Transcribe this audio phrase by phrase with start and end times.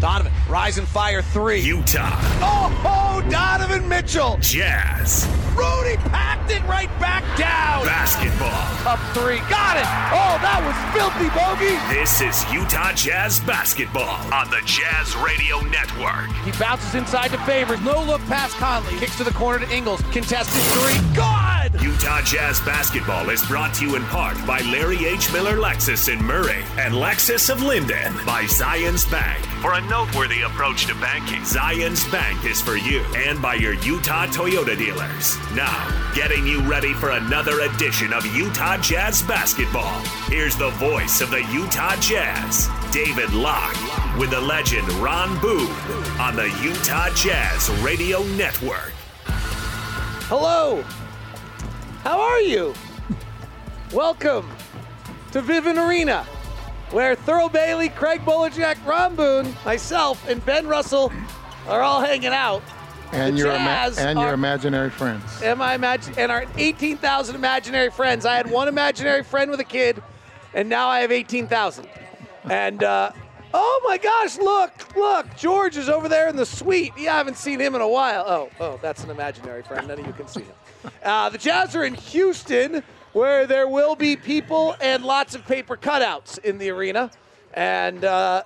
[0.00, 1.60] Donovan, rise and fire three.
[1.60, 2.08] Utah.
[2.40, 4.38] Oh, oh, Donovan Mitchell.
[4.40, 5.28] Jazz.
[5.54, 7.84] Rudy packed it right back down.
[7.84, 8.48] Basketball.
[8.90, 9.40] Up three.
[9.50, 9.84] Got it.
[10.08, 11.76] Oh, that was filthy bogey.
[11.94, 16.30] This is Utah Jazz basketball on the Jazz Radio Network.
[16.44, 17.80] He bounces inside to Favors.
[17.82, 18.96] No look past Conley.
[18.98, 20.00] Kicks to the corner to Ingles.
[20.12, 20.96] Contested three.
[21.68, 21.82] God!
[21.82, 25.32] Utah Jazz basketball is brought to you in part by Larry H.
[25.32, 29.44] Miller Lexus in Murray and Lexus of Lindon by Zions Bank.
[29.60, 34.26] For a noteworthy approach to banking, Zions Bank is for you and by your Utah
[34.26, 35.36] Toyota dealers.
[35.54, 40.00] Now, getting you ready for another edition of Utah Jazz basketball.
[40.28, 45.70] Here's the voice of the Utah Jazz, David Locke, with the legend Ron Boone
[46.18, 48.92] on the Utah Jazz Radio Network.
[50.28, 50.84] Hello.
[52.02, 52.74] How are you?
[53.92, 54.48] Welcome
[55.32, 56.24] to Vivint Arena,
[56.90, 61.12] where Thurl Bailey, Craig Bolerjack, Ron Boone, myself, and Ben Russell
[61.68, 62.62] are all hanging out.
[63.12, 65.42] And The your ima- and your are- imaginary friends.
[65.42, 68.24] and my imag- and our 18,000 imaginary friends.
[68.24, 70.00] I had one imaginary friend with a kid,
[70.54, 71.88] and now I have 18,000.
[72.44, 73.10] And uh,
[73.52, 76.92] oh my gosh, look, look, George is over there in the suite.
[76.96, 78.24] Yeah, I haven't seen him in a while.
[78.26, 79.88] Oh, oh, that's an imaginary friend.
[79.88, 80.54] None of you can see him.
[81.02, 85.76] Uh, the Jazz are in Houston, where there will be people and lots of paper
[85.76, 87.10] cutouts in the arena,
[87.54, 88.04] and.
[88.04, 88.42] Uh,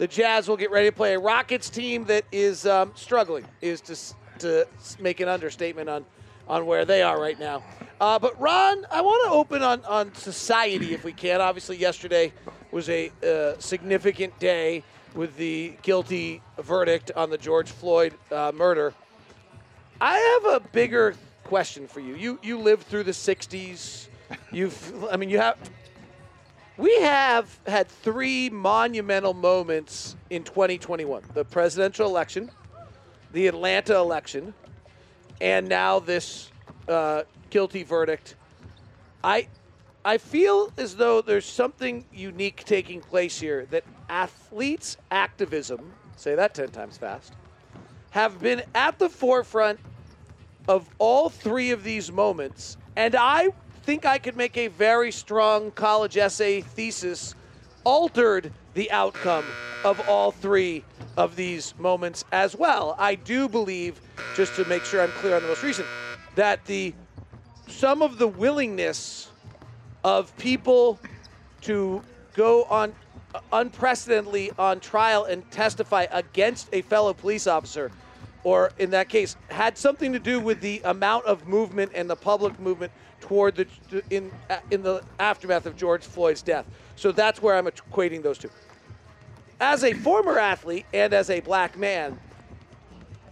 [0.00, 3.82] the Jazz will get ready to play a Rockets team that is um, struggling, is
[3.82, 3.94] to,
[4.38, 4.66] to
[4.98, 6.06] make an understatement on,
[6.48, 7.62] on where they are right now.
[8.00, 11.42] Uh, but Ron, I want to open on, on society if we can.
[11.42, 12.32] Obviously, yesterday
[12.70, 18.94] was a uh, significant day with the guilty verdict on the George Floyd uh, murder.
[20.00, 21.14] I have a bigger
[21.50, 22.14] question for you.
[22.14, 24.06] You you lived through the '60s.
[24.52, 25.58] You've, I mean, you have
[26.76, 32.52] we have had three monumental moments in 2021 the presidential election,
[33.32, 34.54] the Atlanta election,
[35.40, 36.52] and now this
[36.88, 38.36] uh, guilty verdict.
[39.24, 39.48] I,
[40.04, 46.54] I feel as though there's something unique taking place here that athletes' activism, say that
[46.54, 47.34] 10 times fast,
[48.10, 49.80] have been at the forefront
[50.68, 53.50] of all three of these moments, and I
[53.82, 57.34] think I could make a very strong college essay thesis
[57.84, 59.44] altered the outcome
[59.84, 60.84] of all three
[61.16, 62.94] of these moments as well.
[62.98, 64.00] I do believe,
[64.36, 65.86] just to make sure I'm clear on the most recent,
[66.36, 66.94] that the
[67.66, 69.30] some of the willingness
[70.02, 70.98] of people
[71.62, 72.02] to
[72.34, 72.92] go on
[73.52, 77.90] unprecedentedly on trial and testify against a fellow police officer
[78.44, 82.16] or in that case had something to do with the amount of movement and the
[82.16, 83.66] public movement toward the
[84.10, 84.30] in
[84.70, 86.66] in the aftermath of George Floyd's death.
[86.96, 88.50] So that's where I'm equating those two.
[89.60, 92.18] As a former athlete and as a black man,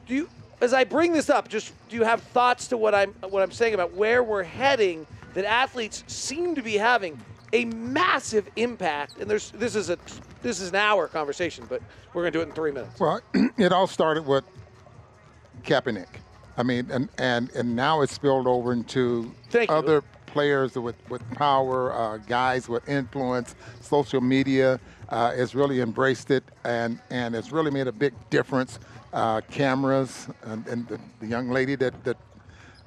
[0.07, 0.29] do you
[0.61, 3.53] as I bring this up, just do you have thoughts to what I'm what I'm
[3.53, 7.19] saying about where we're heading that athletes seem to be having
[7.55, 9.99] a massive impact and there's this is a
[10.43, 11.83] this is an hour conversation, but
[12.13, 13.01] we're going to do it in 3 minutes.
[13.01, 13.21] Well,
[13.59, 14.45] it all started with
[15.63, 16.09] Kaepernick.
[16.57, 19.77] I mean, and and and now it's spilled over into Thank you.
[19.77, 23.55] other players with with power, uh, guys with influence.
[23.81, 28.79] Social media uh, has really embraced it, and and it's really made a big difference.
[29.11, 32.19] Uh, cameras and, and the, the young lady that that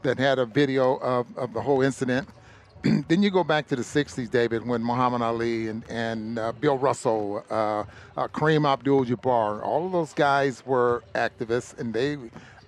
[0.04, 2.28] that had a video of, of the whole incident.
[2.84, 6.78] then you go back to the 60s, David, when Muhammad Ali and, and uh, Bill
[6.78, 7.84] Russell, uh,
[8.18, 12.18] uh, Kareem Abdul-Jabbar, all of those guys were activists, and they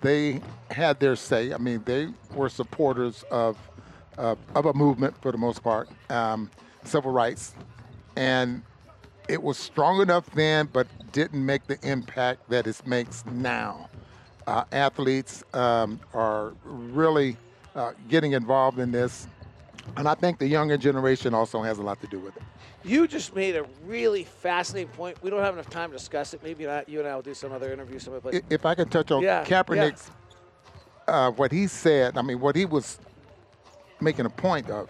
[0.04, 1.54] they had their say.
[1.54, 3.58] I mean, they were supporters of
[4.18, 6.52] uh, of a movement for the most part, um,
[6.84, 7.56] civil rights,
[8.16, 8.62] and
[9.28, 13.90] it was strong enough then, but didn't make the impact that it makes now.
[14.46, 17.38] Uh, athletes um, are really
[17.76, 19.28] uh, getting involved in this,
[19.98, 22.44] and I think the younger generation also has a lot to do with it.
[22.86, 25.22] You just made a really fascinating point.
[25.24, 26.44] We don't have enough time to discuss it.
[26.44, 28.42] Maybe not, you and I will do some other interview some other place.
[28.50, 30.12] If I can touch on Yeah, Kaepernick's,
[31.08, 33.00] uh, what he said, I mean, what he was
[34.02, 34.90] making a point of,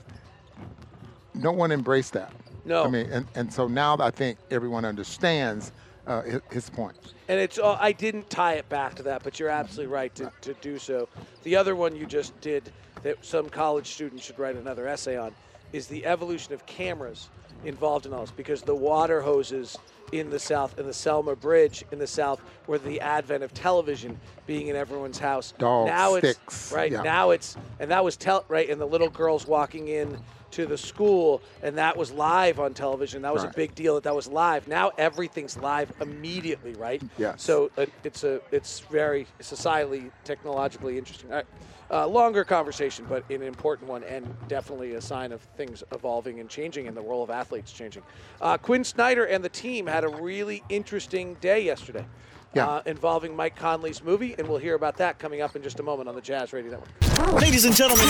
[1.36, 2.34] no one embraced that.
[2.66, 2.84] No.
[2.84, 5.72] I mean, and, and so now I think everyone understands
[6.08, 6.96] uh, his, his point.
[7.28, 10.32] And it's all, I didn't tie it back to that, but you're absolutely right to,
[10.42, 11.08] to do so.
[11.44, 12.72] The other one you just did
[13.04, 15.34] that some college student should write another essay on
[15.74, 17.30] is the evolution of cameras
[17.66, 19.78] involved in all this because the water hoses
[20.12, 24.20] in the South and the Selma Bridge in the South were the advent of television
[24.46, 25.54] being in everyone's house.
[25.58, 27.02] Dog now sticks, it's right yeah.
[27.02, 30.20] now it's and that was tel- right and the little girls walking in
[30.54, 33.22] to the school, and that was live on television.
[33.24, 33.54] That was Right.
[33.54, 34.68] a big deal that that was live.
[34.68, 37.02] Now everything's live immediately, right?
[37.18, 37.36] Yeah.
[37.38, 41.30] So uh, it's a it's very societally, technologically interesting.
[41.32, 41.46] All right.
[41.92, 46.50] Uh, longer conversation, but an important one, and definitely a sign of things evolving and
[46.50, 48.02] changing, and the role of athletes changing.
[48.42, 52.06] Uh, Quinn Snyder and the team had a really interesting day yesterday.
[52.54, 52.68] Yeah.
[52.68, 55.84] Uh, involving Mike Conley's movie, and we'll hear about that coming up in just a
[55.84, 57.42] moment on the Jazz Radio Network.
[57.42, 58.06] Ladies and gentlemen,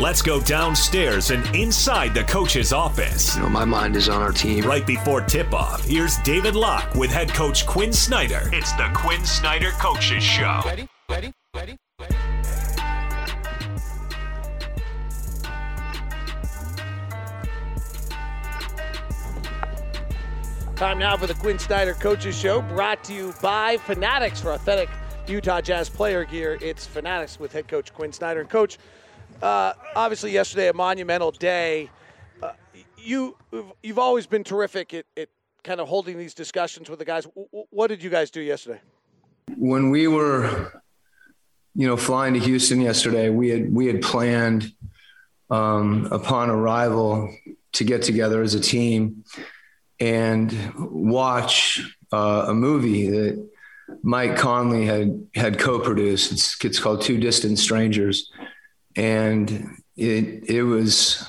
[0.00, 3.36] let's go downstairs and inside the coach's office.
[3.36, 4.64] You know, my mind is on our team.
[4.64, 8.50] Right before tip off, here's David Locke with head coach Quinn Snyder.
[8.52, 10.60] It's the Quinn Snyder Coaches Show.
[10.66, 10.88] Ready?
[11.08, 11.32] Ready?
[11.54, 11.76] Ready?
[20.78, 24.88] Time now for the Quinn Snyder Coaches Show, brought to you by Fanatics for authentic
[25.26, 26.56] Utah Jazz player gear.
[26.60, 28.38] It's Fanatics with head coach Quinn Snyder.
[28.38, 28.78] And coach,
[29.42, 31.90] uh, obviously yesterday a monumental day.
[32.40, 32.52] Uh,
[32.96, 33.36] you
[33.82, 35.28] you've always been terrific at, at
[35.64, 37.24] kind of holding these discussions with the guys.
[37.24, 38.80] W- what did you guys do yesterday?
[39.56, 40.80] When we were,
[41.74, 44.72] you know, flying to Houston yesterday, we had we had planned
[45.50, 47.34] um, upon arrival
[47.72, 49.24] to get together as a team
[50.00, 51.80] and watch
[52.12, 53.48] uh, a movie that
[54.02, 56.32] Mike Conley had had co-produced.
[56.32, 58.30] It's, it's called Two Distant Strangers,
[58.96, 61.26] and it it was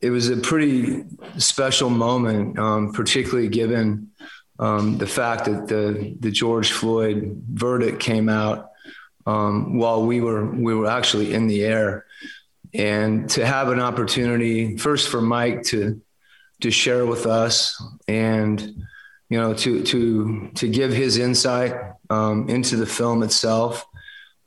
[0.00, 1.04] it was a pretty
[1.38, 4.10] special moment, um, particularly given
[4.58, 8.70] um, the fact that the the George Floyd verdict came out
[9.26, 12.06] um, while we were we were actually in the air,
[12.74, 16.00] and to have an opportunity first for Mike to
[16.64, 18.58] to share with us and
[19.28, 21.74] you know to to to give his insight
[22.08, 23.84] um, into the film itself.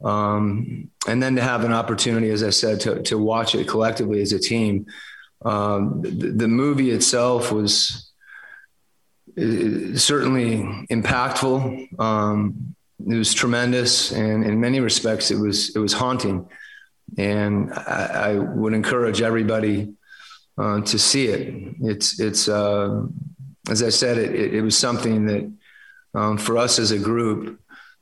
[0.04, 4.22] Um, and then to have an opportunity as i said to, to watch it collectively
[4.22, 4.88] as a team.
[5.44, 8.12] Um, the, the movie itself was
[9.36, 12.00] certainly impactful.
[12.00, 16.50] Um, it was tremendous and in many respects it was it was haunting.
[17.18, 19.97] And I, I would encourage everybody
[20.57, 21.75] uh, to see it.
[21.81, 23.04] It's it's uh,
[23.69, 25.51] as I said, it, it, it was something that
[26.13, 27.59] um, for us as a group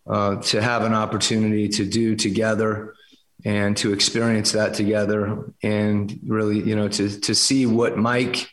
[0.07, 2.93] uh, to have an opportunity to do together
[3.43, 8.49] and to experience that together, and really, you know, to to see what Mike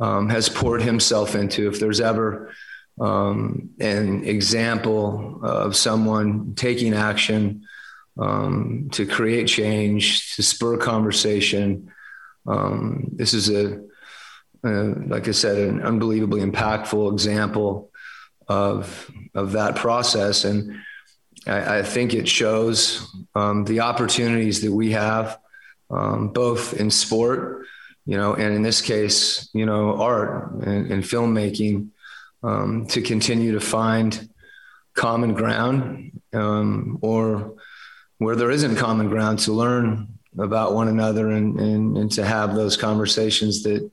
[0.00, 1.68] um, has poured himself into.
[1.68, 2.52] If there's ever
[3.00, 7.66] um, an example of someone taking action
[8.18, 11.90] um, to create change, to spur conversation.
[12.46, 13.80] Um, this is a,
[14.62, 17.90] like I said, an unbelievably impactful example
[18.48, 20.76] of of that process, and
[21.46, 25.38] I, I think it shows um, the opportunities that we have,
[25.90, 27.66] um, both in sport,
[28.06, 31.88] you know, and in this case, you know, art and, and filmmaking,
[32.42, 34.28] um, to continue to find
[34.94, 37.54] common ground um, or
[38.18, 42.54] where there isn't common ground to learn about one another and, and, and to have
[42.54, 43.90] those conversations that,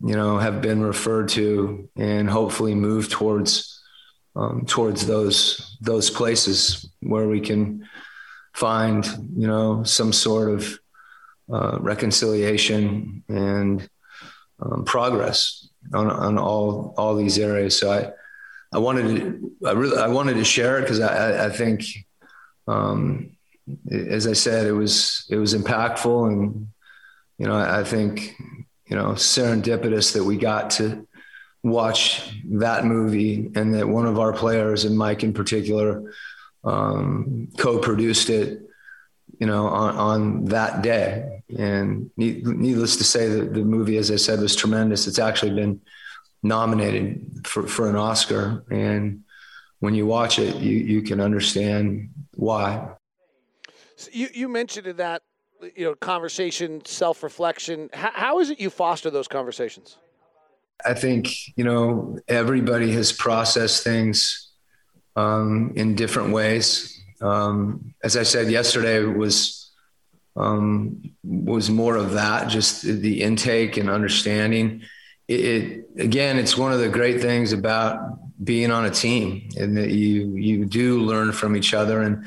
[0.00, 3.80] you know, have been referred to and hopefully move towards,
[4.34, 7.86] um, towards those, those places where we can
[8.54, 10.78] find, you know, some sort of
[11.52, 13.88] uh, reconciliation and
[14.60, 17.78] um, progress on, on all, all these areas.
[17.78, 18.10] So I,
[18.72, 21.84] I wanted to, I really, I wanted to share it because I, I think,
[22.66, 23.37] um,
[23.90, 26.68] as I said, it was it was impactful, and
[27.38, 28.36] you know, I, think
[28.86, 31.06] you know serendipitous that we got to
[31.62, 36.12] watch that movie, and that one of our players, and Mike in particular,
[36.64, 38.62] um, co-produced it.
[39.40, 44.40] You know, on, on that day, and needless to say, the movie, as I said,
[44.40, 45.06] was tremendous.
[45.06, 45.80] It's actually been
[46.42, 49.22] nominated for, for an Oscar, and
[49.78, 52.88] when you watch it, you you can understand why.
[53.98, 55.22] So you, you mentioned in that,
[55.74, 57.90] you know, conversation, self reflection.
[57.92, 59.96] How, how is it you foster those conversations?
[60.86, 64.52] I think, you know, everybody has processed things
[65.16, 66.96] um, in different ways.
[67.20, 69.72] Um, as I said yesterday, was
[70.36, 74.82] um, was more of that, just the intake and understanding.
[75.26, 77.98] It, it again, it's one of the great things about
[78.44, 82.24] being on a team, and that you you do learn from each other and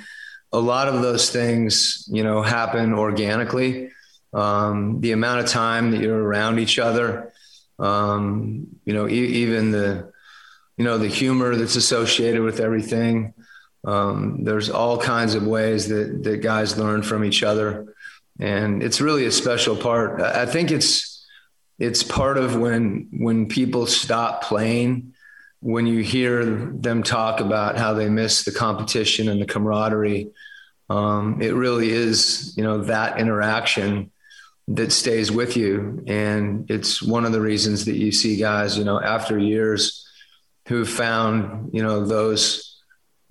[0.51, 3.89] a lot of those things, you know, happen organically.
[4.33, 7.33] Um, the amount of time that you're around each other,
[7.79, 10.11] um, you know, e- even the,
[10.77, 13.33] you know, the humor that's associated with everything.
[13.83, 17.95] Um, there's all kinds of ways that that guys learn from each other,
[18.39, 20.21] and it's really a special part.
[20.21, 21.25] I think it's
[21.79, 25.10] it's part of when when people stop playing,
[25.61, 30.31] when you hear them talk about how they miss the competition and the camaraderie.
[30.89, 34.11] Um, it really is, you know, that interaction
[34.67, 38.83] that stays with you, and it's one of the reasons that you see guys, you
[38.83, 40.07] know, after years
[40.67, 42.79] who found, you know, those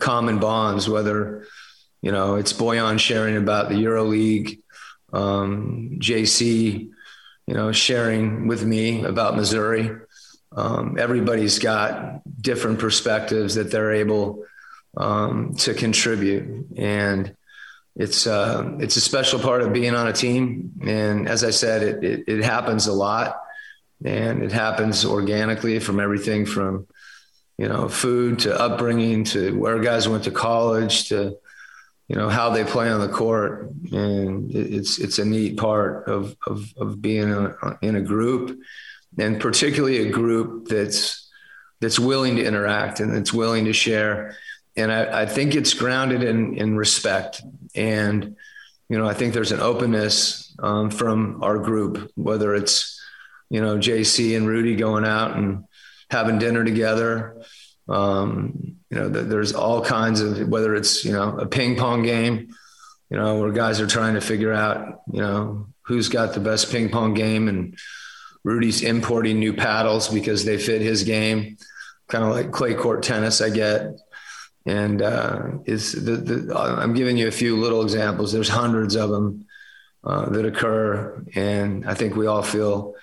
[0.01, 1.47] common bonds, whether
[2.03, 4.61] you know it's Bojan sharing about the EuroLeague
[5.13, 6.91] um, JC,
[7.47, 9.91] you know, sharing with me about Missouri.
[10.53, 14.45] Um, everybody's got different perspectives that they're able
[14.97, 17.35] um, to contribute, and
[17.97, 20.73] it's uh, it's a special part of being on a team.
[20.83, 23.41] And as I said, it, it, it happens a lot,
[24.05, 26.87] and it happens organically from everything from
[27.59, 31.37] you know food to upbringing to where guys went to college to
[32.09, 36.37] you know how they play on the court, and it's it's a neat part of
[36.45, 38.59] of, of being a, in a group,
[39.19, 41.29] and particularly a group that's
[41.81, 44.37] that's willing to interact and that's willing to share.
[44.77, 47.43] And I, I think it's grounded in in respect,
[47.75, 48.37] and
[48.89, 53.01] you know I think there's an openness um, from our group, whether it's
[53.49, 55.65] you know JC and Rudy going out and
[56.11, 57.43] having dinner together.
[57.89, 62.49] Um, you know, there's all kinds of whether it's you know a ping pong game,
[63.11, 66.71] you know, where guys are trying to figure out you know who's got the best
[66.71, 67.77] ping pong game, and
[68.45, 71.59] Rudy's importing new paddles because they fit his game,
[72.09, 73.41] kind of like clay court tennis.
[73.41, 74.01] I get,
[74.67, 78.33] and uh, is the, the I'm giving you a few little examples.
[78.33, 79.47] There's hundreds of them
[80.05, 82.95] uh, that occur, and I think we all feel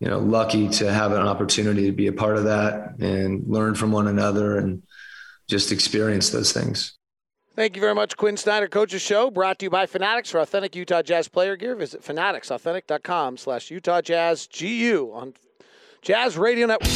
[0.00, 3.74] you know lucky to have an opportunity to be a part of that and learn
[3.74, 4.82] from one another and
[5.48, 6.98] just experience those things.
[7.56, 10.74] Thank you very much, Quinn Snyder, Coach's Show, brought to you by Fanatics for authentic
[10.74, 11.76] Utah Jazz player gear.
[11.76, 15.34] Visit fanatics.authentic.com slash Utah Jazz GU on
[16.02, 16.90] Jazz Radio Network.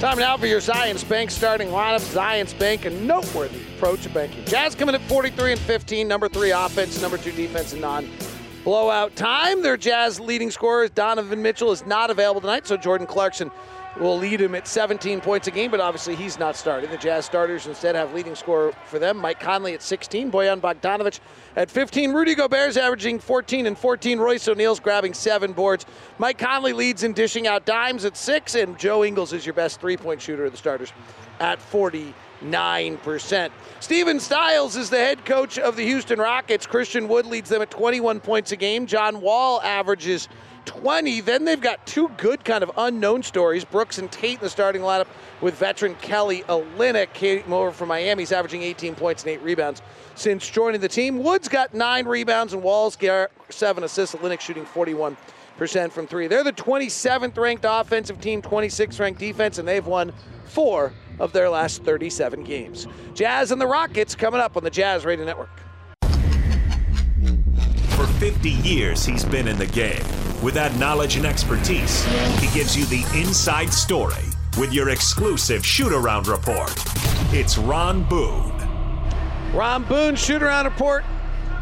[0.00, 2.02] Time now for your Zions Bank starting lineup.
[2.14, 4.44] Zions Bank, a noteworthy approach to banking.
[4.44, 8.06] Jazz coming at 43 and 15, number three offense, number two defense, and non
[8.64, 9.62] blowout time.
[9.62, 13.50] Their Jazz leading scorer, Donovan Mitchell, is not available tonight, so Jordan Clarkson
[13.96, 16.90] will lead him at 17 points a game, but obviously he's not starting.
[16.90, 21.20] The Jazz starters instead have leading scorer for them, Mike Conley at 16, Bojan Bogdanovic
[21.56, 25.86] at 15, Rudy Gobert's averaging 14 and 14, Royce O'Neale's grabbing seven boards.
[26.18, 29.80] Mike Conley leads in dishing out dimes at six, and Joe Ingles is your best
[29.80, 30.92] three-point shooter of the starters
[31.40, 33.50] at 49%.
[33.80, 36.66] Stephen Stiles is the head coach of the Houston Rockets.
[36.66, 38.86] Christian Wood leads them at 21 points a game.
[38.86, 40.28] John Wall averages–
[40.68, 41.22] 20.
[41.22, 43.64] Then they've got two good kind of unknown stories.
[43.64, 45.06] Brooks and Tate in the starting lineup
[45.40, 48.22] with veteran Kelly Olynyk came over from Miami.
[48.22, 49.80] He's averaging 18 points and eight rebounds
[50.14, 51.22] since joining the team.
[51.22, 54.14] Woods got nine rebounds and Walls got seven assists.
[54.14, 55.16] Olynyk shooting 41
[55.56, 56.28] percent from three.
[56.28, 60.12] They're the 27th ranked offensive team, 26th ranked defense, and they've won
[60.44, 62.86] four of their last 37 games.
[63.14, 65.50] Jazz and the Rockets coming up on the Jazz Radio Network.
[68.18, 70.02] For 50 years, he's been in the game.
[70.42, 72.04] With that knowledge and expertise,
[72.40, 74.24] he gives you the inside story
[74.58, 76.72] with your exclusive shoot around report.
[77.32, 78.52] It's Ron Boone.
[79.52, 81.04] Ron Boone, shoot around report.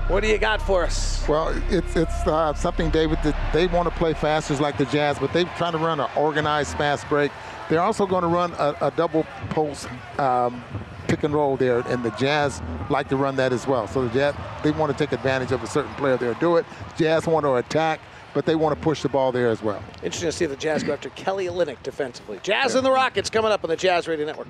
[0.09, 1.27] What do you got for us?
[1.29, 4.87] Well, it's it's uh, something, David, that they want to play fast just like the
[4.87, 7.33] Jazz, but they're trying to run an organized fast break.
[7.69, 10.65] They're also going to run a, a double post um,
[11.07, 13.87] pick and roll there, and the Jazz like to run that as well.
[13.87, 16.67] So the Jazz, they want to take advantage of a certain player there, do it.
[16.97, 18.01] Jazz want to attack,
[18.35, 19.83] but they want to push the ball there as well.
[20.03, 22.39] Interesting to see the Jazz go after Kelly Olynyk defensively.
[22.43, 22.79] Jazz yeah.
[22.79, 24.49] and the Rockets coming up on the Jazz Radio Network.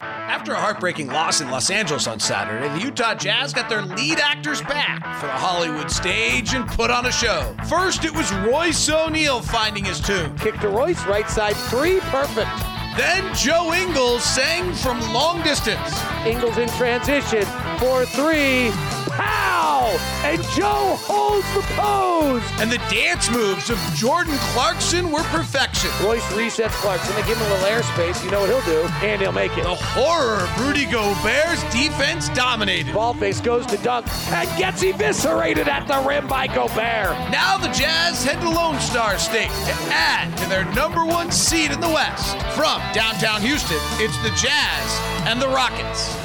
[0.00, 4.18] After a heartbreaking loss in Los Angeles on Saturday, the Utah Jazz got their lead
[4.18, 7.56] actors back for the Hollywood stage and put on a show.
[7.68, 10.36] First, it was Royce O'Neale finding his tune.
[10.36, 12.50] Kick to Royce, right side three, perfect.
[12.96, 15.80] Then Joe Ingles sang from long distance.
[16.24, 17.44] Ingles in transition
[17.78, 18.70] for three.
[19.16, 19.96] Pow!
[20.24, 22.42] And Joe holds the pose.
[22.60, 25.90] And the dance moves of Jordan Clarkson were perfection.
[26.02, 27.14] Royce resets Clarkson.
[27.14, 28.24] They give him a little airspace.
[28.24, 28.88] You know what he'll do.
[29.06, 29.64] And he'll make it.
[29.64, 32.92] The horror of Rudy Gobert's defense dominated.
[32.92, 37.14] Ballface goes to dunk and gets eviscerated at the rim by Gobert.
[37.30, 41.70] Now the Jazz head to Lone Star State to add to their number one seed
[41.70, 42.36] in the West.
[42.56, 46.16] From downtown Houston, it's the Jazz and the Rockets.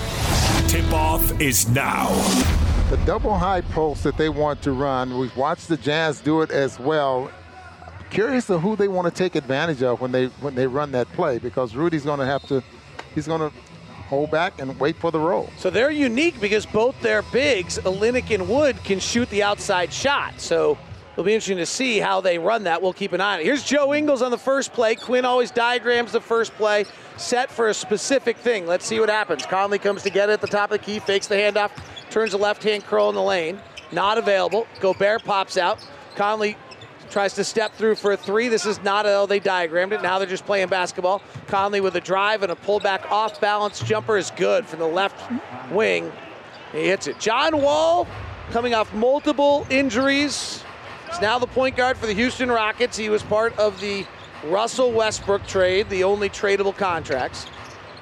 [0.72, 2.10] Tip off is now.
[2.90, 6.52] The double high post that they want to run, we've watched the Jazz do it
[6.52, 7.32] as well.
[8.10, 11.08] Curious of who they want to take advantage of when they when they run that
[11.14, 12.64] play because Rudy's going to have to
[13.14, 13.56] he's going to
[14.08, 15.50] hold back and wait for the roll.
[15.58, 20.42] So they're unique because both their bigs, Olynyk and Wood, can shoot the outside shot.
[20.42, 20.80] So
[21.20, 22.82] it'll be interesting to see how they run that.
[22.82, 23.44] We'll keep an eye on it.
[23.44, 24.96] Here's Joe Ingles on the first play.
[24.96, 26.86] Quinn always diagrams the first play,
[27.18, 28.66] set for a specific thing.
[28.66, 29.46] Let's see what happens.
[29.46, 31.72] Conley comes to get it at the top of the key, fakes the handoff,
[32.10, 33.60] turns the left hand curl in the lane.
[33.92, 34.66] Not available.
[34.80, 35.86] Gobert pops out.
[36.16, 36.56] Conley
[37.10, 38.48] tries to step through for a three.
[38.48, 40.02] This is not how they diagrammed it.
[40.02, 41.22] Now they're just playing basketball.
[41.48, 45.30] Conley with a drive and a pullback off balance jumper is good from the left
[45.70, 46.14] wing.
[46.72, 47.20] He hits it.
[47.20, 48.08] John Wall
[48.52, 50.64] coming off multiple injuries.
[51.10, 52.98] He's now the point guard for the Houston Rockets.
[52.98, 54.06] He was part of the
[54.46, 57.48] Russell Westbrook trade, the only tradable contracts.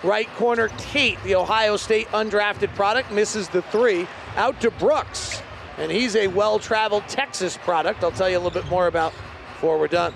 [0.03, 4.07] Right corner Tate, the Ohio State undrafted product, misses the three.
[4.35, 5.41] Out to Brooks
[5.77, 8.03] and he's a well traveled Texas product.
[8.03, 9.13] I'll tell you a little bit more about
[9.53, 10.13] before we're done.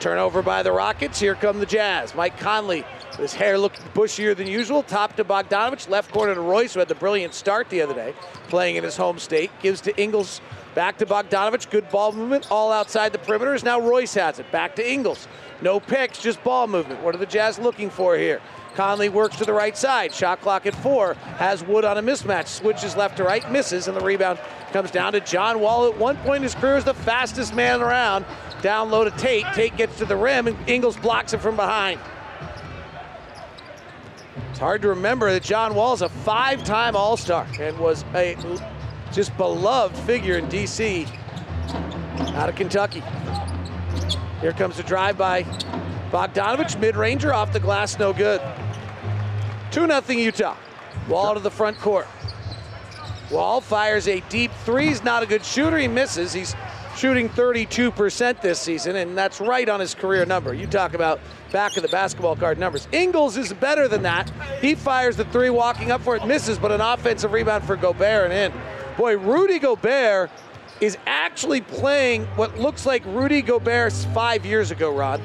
[0.00, 1.20] Turnover by the Rockets.
[1.20, 2.14] Here come the Jazz.
[2.14, 2.84] Mike Conley,
[3.16, 4.82] his hair looked bushier than usual.
[4.82, 5.88] Top to Bogdanovic.
[5.88, 8.14] Left corner to Royce, who had the brilliant start the other day,
[8.48, 9.50] playing in his home state.
[9.62, 10.40] Gives to Ingles.
[10.74, 11.70] Back to Bogdanovic.
[11.70, 12.50] Good ball movement.
[12.50, 13.62] All outside the perimeters.
[13.62, 14.50] Now Royce has it.
[14.50, 15.28] Back to Ingles.
[15.62, 17.02] No picks, just ball movement.
[17.02, 18.40] What are the Jazz looking for here?
[18.74, 20.12] Conley works to the right side.
[20.12, 21.14] Shot clock at four.
[21.14, 22.48] Has Wood on a mismatch.
[22.48, 24.40] Switches left to right, misses, and the rebound
[24.72, 25.86] comes down to John Wall.
[25.86, 28.24] At one point in his career, is the fastest man around.
[28.62, 29.46] Down low to Tate.
[29.54, 32.00] Tate gets to the rim, and Ingles blocks it from behind.
[34.64, 38.34] Hard to remember that John Wall is a five-time All-Star and was a
[39.12, 41.06] just beloved figure in D.C.
[42.32, 43.02] out of Kentucky.
[44.40, 45.42] Here comes the drive by
[46.10, 48.40] Bogdanovic, mid-ranger off the glass, no good.
[49.70, 50.56] 2 0 Utah.
[51.10, 52.06] Wall to the front court.
[53.30, 54.86] Wall fires a deep three.
[54.86, 55.76] He's not a good shooter.
[55.76, 56.32] He misses.
[56.32, 56.56] He's
[56.96, 60.54] shooting 32% this season, and that's right on his career number.
[60.54, 61.20] You talk about
[61.54, 62.88] back of the basketball card numbers.
[62.90, 64.28] Ingles is better than that.
[64.60, 68.32] He fires the three, walking up for it, misses, but an offensive rebound for Gobert
[68.32, 68.60] and in.
[68.96, 70.32] Boy, Rudy Gobert
[70.80, 75.22] is actually playing what looks like Rudy Gobert's five years ago, Rod.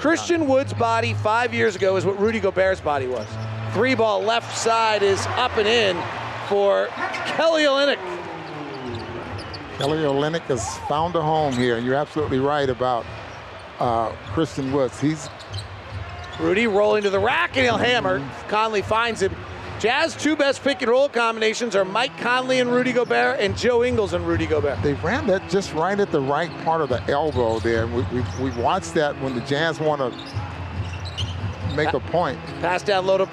[0.00, 3.28] Christian Wood's body five years ago is what Rudy Gobert's body was.
[3.72, 5.96] Three ball left side is up and in
[6.48, 6.88] for
[7.36, 7.98] Kelly Olynyk.
[9.78, 13.06] Kelly Olynyk has found a home here, and you're absolutely right about
[13.78, 15.00] uh, Christian Woods.
[15.00, 15.28] He's
[16.42, 18.20] Rudy rolling to the rack and he'll hammer.
[18.48, 19.32] Conley finds him.
[19.78, 23.84] Jazz two best pick and roll combinations are Mike Conley and Rudy Gobert and Joe
[23.84, 24.82] Ingles and Rudy Gobert.
[24.82, 27.86] They ran that just right at the right part of the elbow there.
[27.86, 32.38] We, we, we watched that when the Jazz want to make a point.
[32.60, 33.28] Pass down low to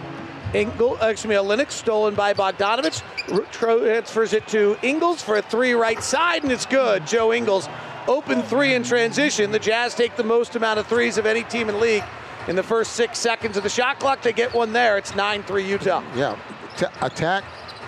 [0.54, 3.04] Ingle, uh, excuse me, Olynyk, stolen by Bogdanovic.
[3.52, 7.06] Transfers it to Ingles for a three right side, and it's good.
[7.06, 7.70] Joe Ingles,
[8.08, 9.52] open three in transition.
[9.52, 12.04] The Jazz take the most amount of threes of any team in the league.
[12.50, 14.98] In the first six seconds of the shot clock, they get one there.
[14.98, 16.04] It's 9 3 Utah.
[16.16, 16.36] Yeah,
[16.78, 17.44] T- attack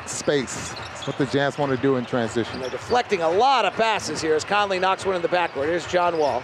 [0.06, 0.70] space.
[0.70, 2.54] That's what the Jazz want to do in transition.
[2.54, 5.66] And they're deflecting a lot of passes here as Conley knocks one in the backcourt.
[5.66, 6.44] Here's John Wall.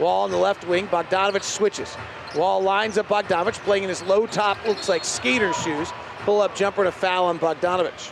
[0.00, 0.88] Wall on the left wing.
[0.88, 1.96] Bogdanovic switches.
[2.34, 5.92] Wall lines up Bogdanovic, playing in his low top, looks like skater shoes.
[6.24, 8.10] Pull up jumper to foul on Bogdanovic.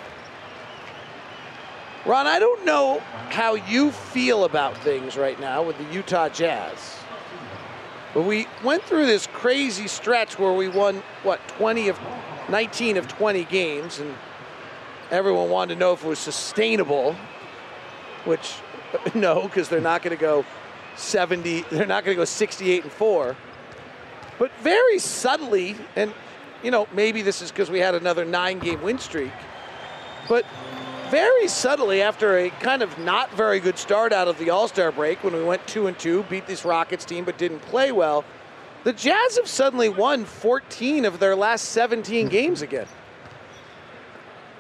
[2.05, 6.95] Ron, I don't know how you feel about things right now with the Utah Jazz.
[8.16, 12.00] But we went through this crazy stretch where we won, what, 20 of
[12.48, 14.14] 19 of 20 games, and
[15.11, 17.14] everyone wanted to know if it was sustainable,
[18.24, 18.55] which
[19.14, 20.46] no, because they're not going to go
[20.96, 23.37] 70, they're not going to go 68 and 4.
[24.38, 26.14] But very subtly, and
[26.62, 29.33] you know, maybe this is because we had another nine game win streak,
[30.26, 30.46] but
[31.11, 34.90] very subtly after a kind of not very good start out of the All Star
[34.92, 38.25] break when we went two and two, beat this Rockets team but didn't play well,
[38.85, 42.87] the Jazz have suddenly won 14 of their last 17 games again.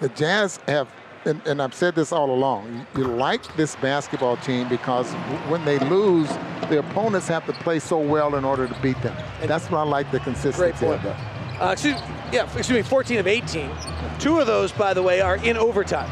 [0.00, 0.88] The Jazz have,
[1.24, 5.12] and, and I've said this all along, you, you like this basketball team because
[5.48, 6.28] when they lose,
[6.68, 9.16] the opponents have to play so well in order to beat them.
[9.42, 10.94] That's what I like the consistency Great point.
[10.94, 11.36] of that.
[11.62, 12.00] Uh, excuse,
[12.32, 13.70] yeah, excuse me, 14 of 18.
[14.18, 16.10] Two of those, by the way, are in overtime.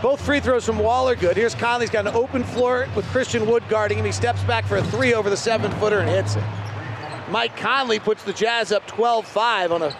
[0.00, 1.36] Both free throws from Wall are good.
[1.36, 4.04] Here's Conley's got an open floor with Christian Wood guarding him.
[4.04, 6.44] He steps back for a three over the seven footer and hits it.
[7.30, 9.96] Mike Conley puts the Jazz up 12 5 on a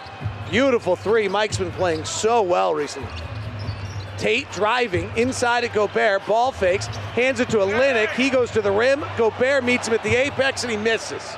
[0.50, 1.26] beautiful three.
[1.26, 3.11] Mike's been playing so well recently.
[4.18, 8.12] Tate driving inside at Gobert, ball fakes, hands it to Olynyk.
[8.14, 9.04] He goes to the rim.
[9.16, 11.37] Gobert meets him at the apex and he misses.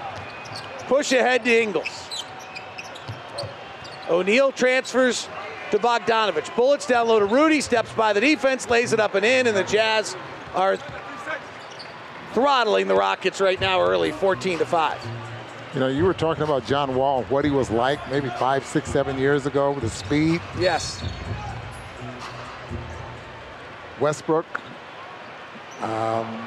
[0.81, 2.25] Push ahead to Ingles.
[4.09, 5.29] O'Neale transfers
[5.71, 6.55] to Bogdanovic.
[6.57, 9.57] Bullets down low to Rudy, steps by the defense, lays it up and in, and
[9.57, 10.17] the Jazz
[10.55, 10.79] are
[12.33, 15.09] throttling the Rockets right now early, 14 to 5.
[15.75, 18.91] You know, you were talking about John Wall, what he was like maybe five, six,
[18.91, 20.41] seven years ago with the speed.
[20.59, 21.01] Yes.
[24.01, 24.47] Westbrook.
[25.83, 26.47] Um,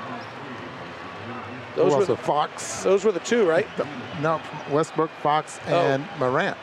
[1.75, 2.83] Those were the, Fox.
[2.83, 3.67] those were the two, right?
[4.21, 4.39] No,
[4.71, 5.75] Westbrook, Fox, Oh.
[5.75, 6.57] and Morant.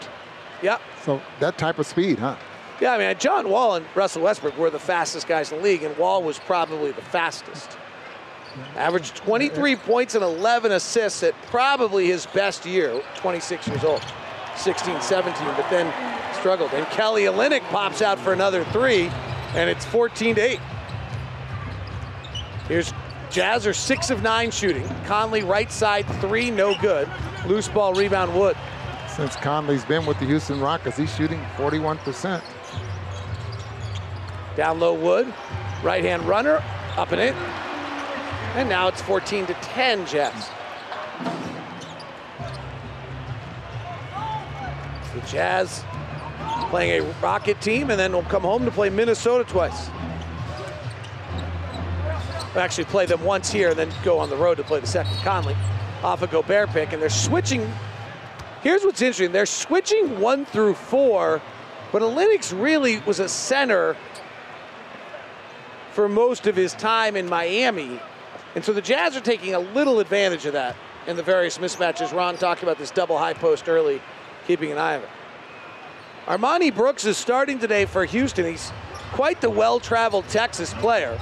[0.62, 0.80] Yep.
[1.04, 2.36] So that type of speed, huh?
[2.80, 5.82] Yeah, I mean, John Wall and Russell Westbrook were the fastest guys in the league,
[5.82, 7.76] and Wall was probably the fastest.
[8.74, 14.02] Averaged 23 points and 11 assists at probably his best year, 26 years old,
[14.56, 15.92] 16, 17, but then
[16.34, 16.72] struggled.
[16.72, 19.08] And Kelly Olynyk pops out for another three,
[19.54, 20.60] and it's 14 to 8.
[22.66, 22.94] Here's
[23.30, 24.88] Jazz are six of nine shooting.
[25.04, 27.08] Conley right side three, no good.
[27.46, 28.56] Loose ball rebound Wood.
[29.08, 32.42] Since Conley's been with the Houston Rockets, he's shooting 41%.
[34.60, 35.32] Down low Wood,
[35.82, 36.62] right hand runner,
[36.98, 37.34] up and in.
[38.56, 40.50] And now it's 14 to 10 Jazz.
[45.14, 45.82] The Jazz
[46.68, 49.88] playing a Rocket team and then will come home to play Minnesota twice.
[52.52, 54.86] We'll actually play them once here and then go on the road to play the
[54.86, 55.16] second.
[55.22, 55.56] Conley
[56.02, 57.66] off a Gobert pick and they're switching.
[58.60, 59.32] Here's what's interesting.
[59.32, 61.40] They're switching one through four,
[61.92, 63.96] but Olynyk really was a center
[66.00, 68.00] for most of his time in Miami.
[68.54, 70.74] And so the Jazz are taking a little advantage of that
[71.06, 72.10] in the various mismatches.
[72.14, 74.00] Ron talked about this double high post early,
[74.46, 75.08] keeping an eye on it.
[76.24, 78.46] Armoni Brooks is starting today for Houston.
[78.46, 78.72] He's
[79.12, 81.20] quite the well traveled Texas player.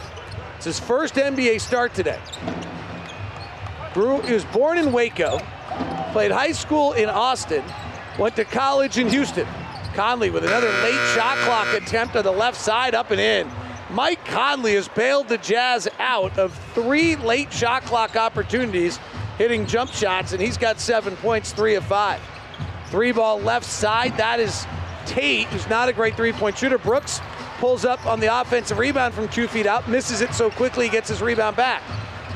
[0.55, 2.21] It's his first NBA start today.
[3.95, 5.41] Grew, is born in Waco,
[6.13, 7.65] played high school in Austin,
[8.17, 9.49] went to college in Houston.
[9.95, 13.51] Conley with another late shot clock attempt on the left side, up and in.
[13.91, 18.99] Mike Conley has bailed the Jazz out of three late shot clock opportunities,
[19.39, 22.21] hitting jump shots, and he's got seven points, three of five.
[22.91, 24.67] Three ball left side, that is
[25.07, 26.77] Tate, who's not a great three point shooter.
[26.77, 27.21] Brooks
[27.59, 30.91] pulls up on the offensive rebound from two feet out, misses it so quickly he
[30.91, 31.83] gets his rebound back.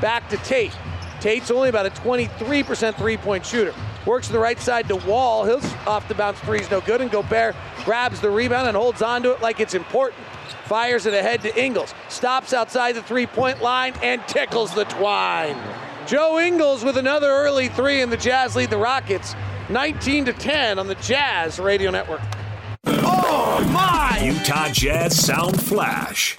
[0.01, 0.73] Back to Tate.
[1.21, 3.75] Tate's only about a 23% three point shooter.
[4.07, 5.45] Works to the right side to Wall.
[5.45, 9.23] His off the bounce three's no good, and Gobert grabs the rebound and holds on
[9.23, 10.23] to it like it's important.
[10.65, 11.95] Fires it ahead to Ingles.
[12.09, 15.57] Stops outside the three point line and tickles the twine.
[16.07, 19.35] Joe Ingles with another early three, and the Jazz lead the Rockets
[19.69, 22.21] 19 to 10 on the Jazz Radio Network.
[22.85, 24.21] Oh, my!
[24.23, 26.37] Utah Jazz Sound Flash.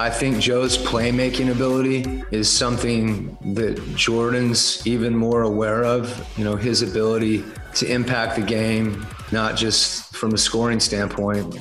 [0.00, 6.26] I think Joe's playmaking ability is something that Jordan's even more aware of.
[6.38, 11.54] You know, his ability to impact the game, not just from a scoring standpoint.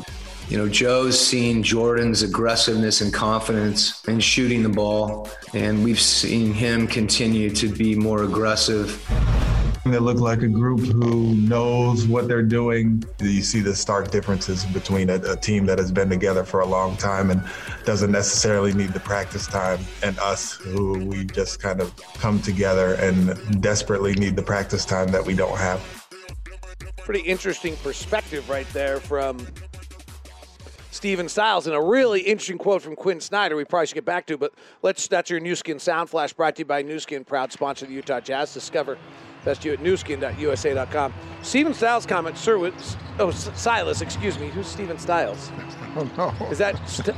[0.48, 6.54] You know, Joe's seen Jordan's aggressiveness and confidence in shooting the ball, and we've seen
[6.54, 9.06] him continue to be more aggressive.
[9.86, 13.04] They look like a group who knows what they're doing.
[13.20, 16.66] You see the stark differences between a, a, team that has been together for a
[16.66, 17.42] long time and
[17.86, 22.96] doesn't necessarily need the practice time, and us who we just kind of come together
[22.96, 25.80] and desperately need the practice time that we don't have.
[26.98, 29.40] Pretty interesting perspective right there from
[30.92, 33.56] Steven Styles, and a really interesting quote from Quinn Snyder.
[33.56, 35.08] We probably should get back to, but let's.
[35.08, 37.90] That's your Nu Skin Sound Flash, brought to you by Nu Skin, proud sponsor of
[37.90, 38.54] the Utah Jazz.
[38.54, 38.98] Discover
[39.46, 41.14] best you at newskin.usa.com.
[41.42, 42.58] Steven Styles comment, sir.
[42.58, 44.50] Was, oh, Silas, excuse me.
[44.50, 45.52] Who's Steven Styles?
[45.96, 46.48] Oh, no.
[46.48, 46.76] Is that?
[46.88, 47.16] St-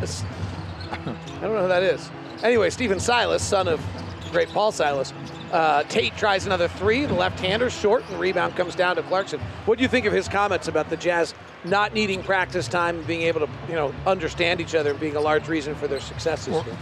[0.92, 0.96] I
[1.42, 2.10] don't know who that is.
[2.44, 3.84] Anyway, Stephen Silas, son of
[4.32, 5.14] great Paul Silas.
[5.52, 7.06] Uh, Tate tries another three.
[7.06, 9.40] The left-hander short, and rebound comes down to Clarkson.
[9.66, 11.34] What do you think of his comments about the Jazz
[11.66, 15.16] not needing practice time and being able to, you know, understand each other and being
[15.16, 16.78] a large reason for their success this Well, year?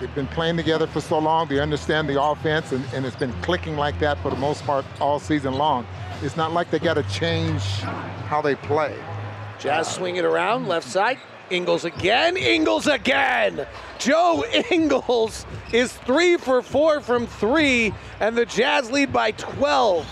[0.00, 1.48] They've been playing together for so long.
[1.48, 4.84] They understand the offense, and, and it's been clicking like that for the most part
[5.00, 5.86] all season long.
[6.22, 8.96] It's not like they got to change how they play.
[9.58, 11.18] Jazz swing it around, left side.
[11.50, 12.36] Ingles again.
[12.36, 13.66] Ingles again.
[13.98, 20.06] Joe Ingles is three for four from three, and the Jazz lead by 12.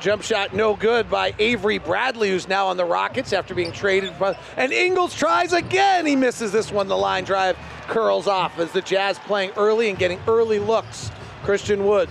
[0.00, 4.12] Jump shot no good by Avery Bradley, who's now on the Rockets after being traded.
[4.56, 6.04] And Ingles tries again.
[6.04, 6.88] He misses this one.
[6.88, 7.56] The line drive
[7.88, 11.10] curls off as the Jazz playing early and getting early looks.
[11.42, 12.10] Christian Wood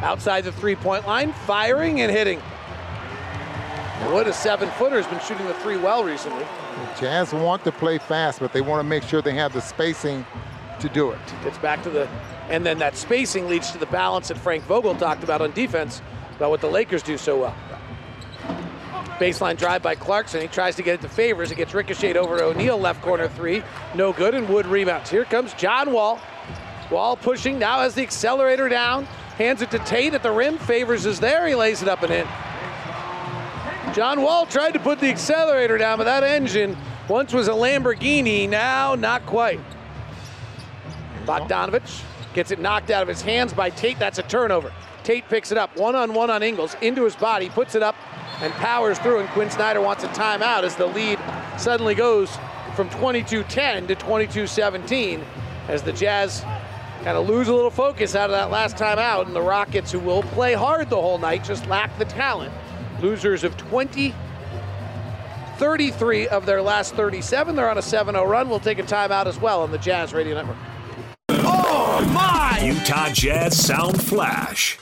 [0.00, 2.40] outside the three point line, firing and hitting.
[4.10, 6.46] Wood, a seven footer, has been shooting the three well recently.
[6.98, 10.24] Jazz want to play fast, but they want to make sure they have the spacing
[10.80, 11.18] to do it.
[11.42, 12.08] Gets back to the,
[12.48, 16.02] and then that spacing leads to the balance that Frank Vogel talked about on defense,
[16.36, 17.56] about what the Lakers do so well.
[19.18, 20.40] Baseline drive by Clarkson.
[20.40, 21.50] He tries to get it to Favors.
[21.50, 23.64] It gets ricocheted over O'Neale, left corner three.
[23.96, 25.10] No good, and Wood rebounds.
[25.10, 26.20] Here comes John Wall.
[26.88, 29.04] Wall pushing, now has the accelerator down.
[29.36, 30.56] Hands it to Tate at the rim.
[30.58, 31.46] Favors is there.
[31.48, 32.26] He lays it up and in.
[33.94, 36.76] John Wall tried to put the accelerator down, but that engine
[37.08, 39.60] once was a Lamborghini, now not quite.
[41.24, 42.02] Bogdanovic
[42.34, 43.98] gets it knocked out of his hands by Tate.
[43.98, 44.72] That's a turnover.
[45.04, 47.96] Tate picks it up one on one on Ingles into his body, puts it up,
[48.40, 49.20] and powers through.
[49.20, 51.18] And Quinn Snyder wants a timeout as the lead
[51.56, 52.30] suddenly goes
[52.76, 55.24] from 22 10 to 22 17
[55.68, 56.42] as the Jazz
[57.02, 59.26] kind of lose a little focus out of that last timeout.
[59.26, 62.52] And the Rockets, who will play hard the whole night, just lack the talent.
[63.00, 64.14] Losers of 20
[65.58, 67.56] 33 of their last 37.
[67.56, 68.48] They're on a 7 0 run.
[68.48, 70.56] We'll take a timeout as well on the Jazz Radio Network.
[71.30, 72.60] Oh, my!
[72.62, 74.78] Utah Jazz Sound Flash.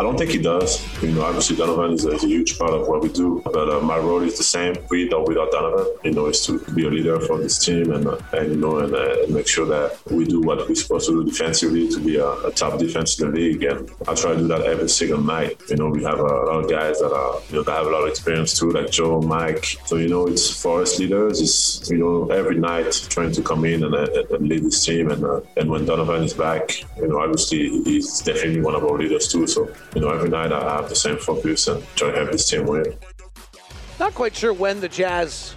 [0.00, 0.80] I don't think he does.
[1.02, 3.98] You know, obviously Donovan is a, huge part of what we do, but uh, my
[3.98, 5.94] role is the same with or without Donovan.
[6.04, 8.78] You know, is to be a leader for this team and, uh, and you know,
[8.78, 12.16] and, uh, make sure that we do what we're supposed to do defensively to be
[12.16, 13.62] a, a, top defense in the league.
[13.62, 15.60] And I try to do that every single night.
[15.68, 17.90] You know, we have a lot of guys that are, you know, that have a
[17.90, 19.66] lot of experience too, like Joe, Mike.
[19.84, 23.66] So, you know, it's for us leaders, it's, you know, every night trying to come
[23.66, 25.10] in and, and lead this team.
[25.10, 28.96] And, uh, and when Donovan is back, you know, obviously he's definitely one of our
[28.96, 29.46] leaders too.
[29.46, 32.48] So, you know, every night I have the same focus and try to have this
[32.48, 32.96] team win.
[33.98, 35.54] Not quite sure when the Jazz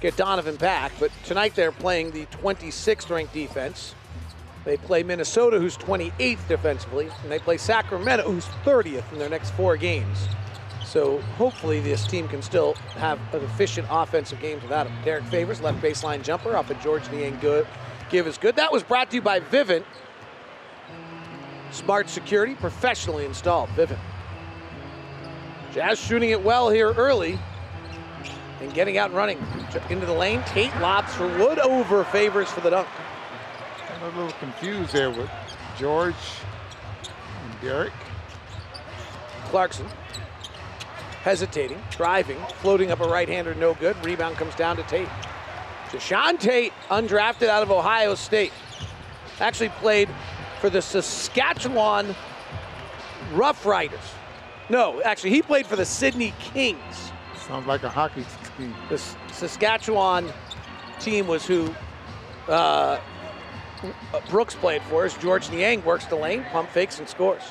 [0.00, 3.94] get Donovan back, but tonight they're playing the 26th ranked defense.
[4.64, 9.50] They play Minnesota, who's 28th defensively, and they play Sacramento, who's 30th in their next
[9.52, 10.26] four games.
[10.84, 14.96] So hopefully this team can still have an efficient offensive game without him.
[15.04, 17.66] Derrick Favors, left baseline jumper off of George Niang good.
[18.10, 18.56] Give is good.
[18.56, 19.84] That was brought to you by Vivint.
[21.76, 23.68] Smart security, professionally installed.
[23.76, 23.98] Vivint.
[25.74, 27.38] Jazz shooting it well here early
[28.62, 29.38] and getting out and running
[29.90, 30.42] into the lane.
[30.46, 32.88] Tate lobs for Wood over favors for the dunk.
[33.94, 35.28] I'm a little confused there with
[35.78, 36.14] George
[37.44, 37.92] and Derrick.
[39.44, 39.86] Clarkson
[41.24, 44.02] hesitating, driving, floating up a right-hander, no good.
[44.02, 45.08] Rebound comes down to Tate.
[45.90, 48.52] Jae'Sean Tate, undrafted out of Ohio State.
[49.40, 50.08] Actually played
[50.66, 52.12] for the Saskatchewan
[53.34, 54.14] Roughriders.
[54.68, 57.12] No, actually, he played for the Sydney Kings.
[57.46, 58.24] Sounds like a hockey
[58.58, 58.74] team.
[58.88, 58.98] The
[59.30, 60.32] Saskatchewan
[60.98, 61.72] team was who
[62.48, 62.98] uh,
[64.28, 65.16] Brooks played for us.
[65.16, 67.42] George Niang works the lane, pump fakes, and scores.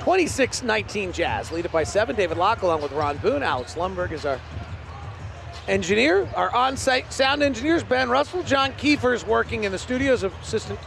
[0.00, 2.14] 26-19 Jazz, lead it by seven.
[2.14, 3.42] David Locke along with Ron Boone.
[3.42, 4.38] Alex Lundberg is our
[5.68, 6.28] engineer.
[6.34, 8.42] Our on-site sound engineers, Ben Russell.
[8.42, 10.78] John Kiefer is working in the studios assistant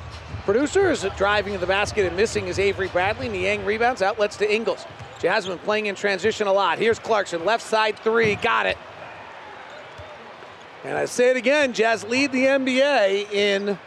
[0.44, 0.92] producer.
[0.92, 3.30] Is driving to the basket and missing is Avery Bradley.
[3.30, 4.86] Niang rebounds, outlets to Ingles.
[5.20, 6.78] Jasmine playing in transition a lot.
[6.78, 8.78] Here's Clarkson, left side three, got it.
[10.84, 13.80] And I say it again, Jazz lead the NBA in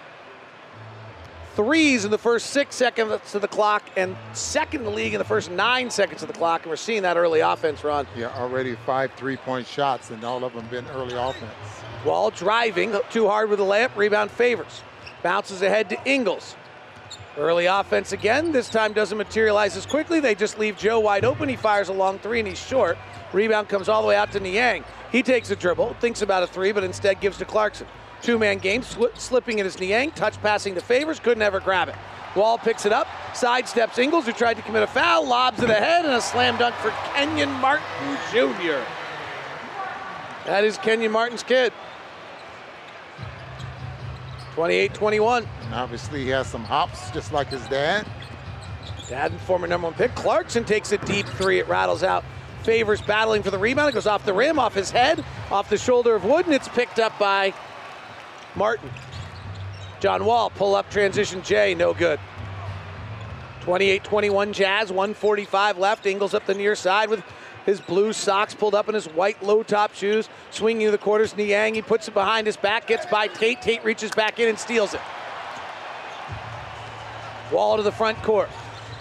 [1.58, 5.18] threes in the first six seconds of the clock and second in the league in
[5.18, 6.62] the first nine seconds of the clock.
[6.62, 8.06] And we're seeing that early offense run.
[8.16, 11.50] Yeah, already five three point shots, and all of them been early offense.
[12.04, 14.84] Wall driving too hard with the layup, rebound favors.
[15.24, 16.54] Bounces ahead to Ingles.
[17.36, 18.52] Early offense again.
[18.52, 20.20] This time doesn't materialize as quickly.
[20.20, 21.48] They just leave Joe wide open.
[21.48, 22.96] He fires a long three and he's short.
[23.32, 24.84] Rebound comes all the way out to Niang.
[25.10, 27.88] He takes a dribble, thinks about a three, but instead gives to Clarkson.
[28.22, 31.88] Two man game, sli- slipping in his Niang, touch passing to Favors, could never grab
[31.88, 31.94] it.
[32.34, 36.04] Wall picks it up, sidesteps Ingles, who tried to commit a foul, lobs it ahead,
[36.04, 37.84] and a slam dunk for Kenyon Martin
[38.30, 38.80] Jr.
[40.46, 41.72] That is Kenyon Martin's kid.
[44.54, 45.46] 28 21.
[45.64, 48.06] And Obviously, he has some hops, just like his dad.
[49.08, 50.14] Dad and former number one pick.
[50.14, 51.60] Clarkson takes a deep three.
[51.60, 52.24] It rattles out.
[52.62, 53.88] Favors battling for the rebound.
[53.88, 56.68] It goes off the rim, off his head, off the shoulder of Wood, and it's
[56.68, 57.54] picked up by
[58.54, 58.90] Martin.
[60.00, 62.20] John Wall, pull up transition J, no good.
[63.62, 66.06] 28 21 Jazz, 145 left.
[66.06, 67.22] Ingles up the near side with
[67.66, 71.36] his blue socks pulled up in his white low top shoes, swinging to the quarters.
[71.36, 73.60] Niang, he puts it behind his back, gets by Tate.
[73.60, 75.00] Tate reaches back in and steals it.
[77.52, 78.48] Wall to the front court,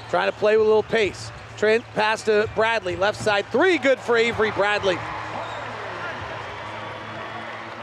[0.10, 1.32] trying to play with a little pace.
[1.56, 4.98] Trent pass to Bradley, left side three, good for Avery Bradley.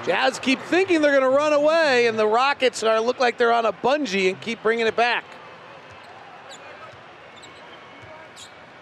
[0.07, 3.53] Jazz keep thinking they're going to run away, and the Rockets are look like they're
[3.53, 5.25] on a bungee and keep bringing it back.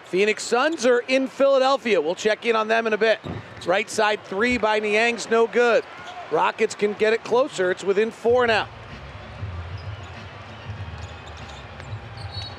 [0.05, 1.99] Phoenix Suns are in Philadelphia.
[2.01, 3.19] We'll check in on them in a bit.
[3.65, 5.85] Right side three by Niang's no good.
[6.29, 7.71] Rockets can get it closer.
[7.71, 8.67] It's within four now.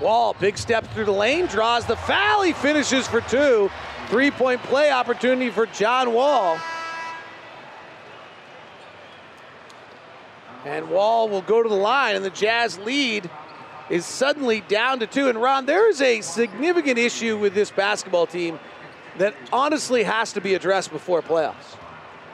[0.01, 2.43] Wall, big step through the lane, draws the foul.
[2.43, 3.71] He finishes for two.
[4.09, 6.59] Three point play opportunity for John Wall.
[10.65, 13.29] And Wall will go to the line, and the Jazz lead
[13.91, 15.29] is suddenly down to two.
[15.29, 18.59] And Ron, there is a significant issue with this basketball team
[19.19, 21.77] that honestly has to be addressed before playoffs.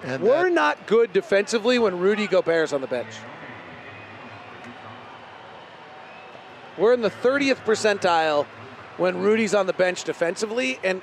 [0.05, 3.12] And We're that- not good defensively when Rudy Gobert is on the bench.
[6.79, 8.47] We're in the 30th percentile
[8.97, 11.03] when Rudy's on the bench defensively, and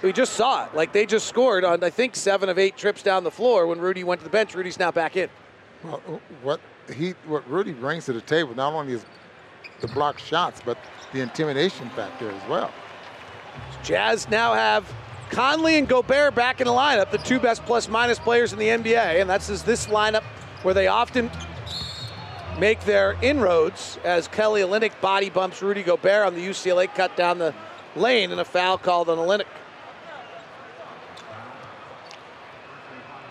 [0.00, 0.74] we just saw it.
[0.74, 3.80] Like they just scored on, I think, seven of eight trips down the floor when
[3.80, 4.54] Rudy went to the bench.
[4.54, 5.28] Rudy's now back in.
[5.84, 6.60] Well, uh, what
[6.92, 9.04] he, what Rudy brings to the table, not only is
[9.80, 10.78] the block shots, but
[11.12, 12.70] the intimidation factor as well.
[13.82, 14.90] Jazz now have
[15.30, 18.68] Conley and Gobert back in the lineup, the two best plus minus players in the
[18.68, 20.22] NBA, and that's is this lineup
[20.62, 21.30] where they often
[22.58, 27.38] make their inroads as Kelly Olynyk body bumps Rudy Gobert on the UCLA cut down
[27.38, 27.54] the
[27.96, 29.46] lane and a foul called on Olynyk.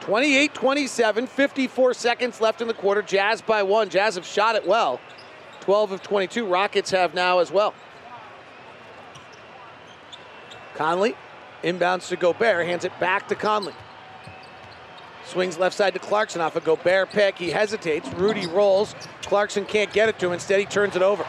[0.02, 3.02] 28 27, 54 seconds left in the quarter.
[3.02, 3.90] Jazz by one.
[3.90, 5.00] Jazz have shot it well.
[5.62, 6.46] 12 of 22.
[6.46, 7.74] Rockets have now as well.
[10.76, 11.16] Conley
[11.64, 13.74] inbounds to Gobert, hands it back to Conley.
[15.26, 17.38] Swings left side to Clarkson off a Gobert pick.
[17.38, 18.12] He hesitates.
[18.14, 18.96] Rudy rolls.
[19.22, 20.34] Clarkson can't get it to him.
[20.34, 21.26] Instead, he turns it over.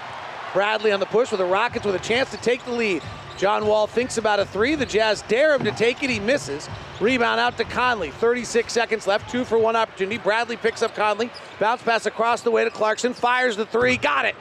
[0.54, 3.02] Bradley on the push with the Rockets with a chance to take the lead.
[3.42, 4.76] John Wall thinks about a three.
[4.76, 6.08] The Jazz dare him to take it.
[6.08, 6.68] He misses.
[7.00, 8.12] Rebound out to Conley.
[8.12, 9.28] 36 seconds left.
[9.28, 10.16] Two for one opportunity.
[10.16, 11.28] Bradley picks up Conley.
[11.58, 13.14] Bounce pass across the way to Clarkson.
[13.14, 13.96] Fires the three.
[13.96, 14.36] Got it.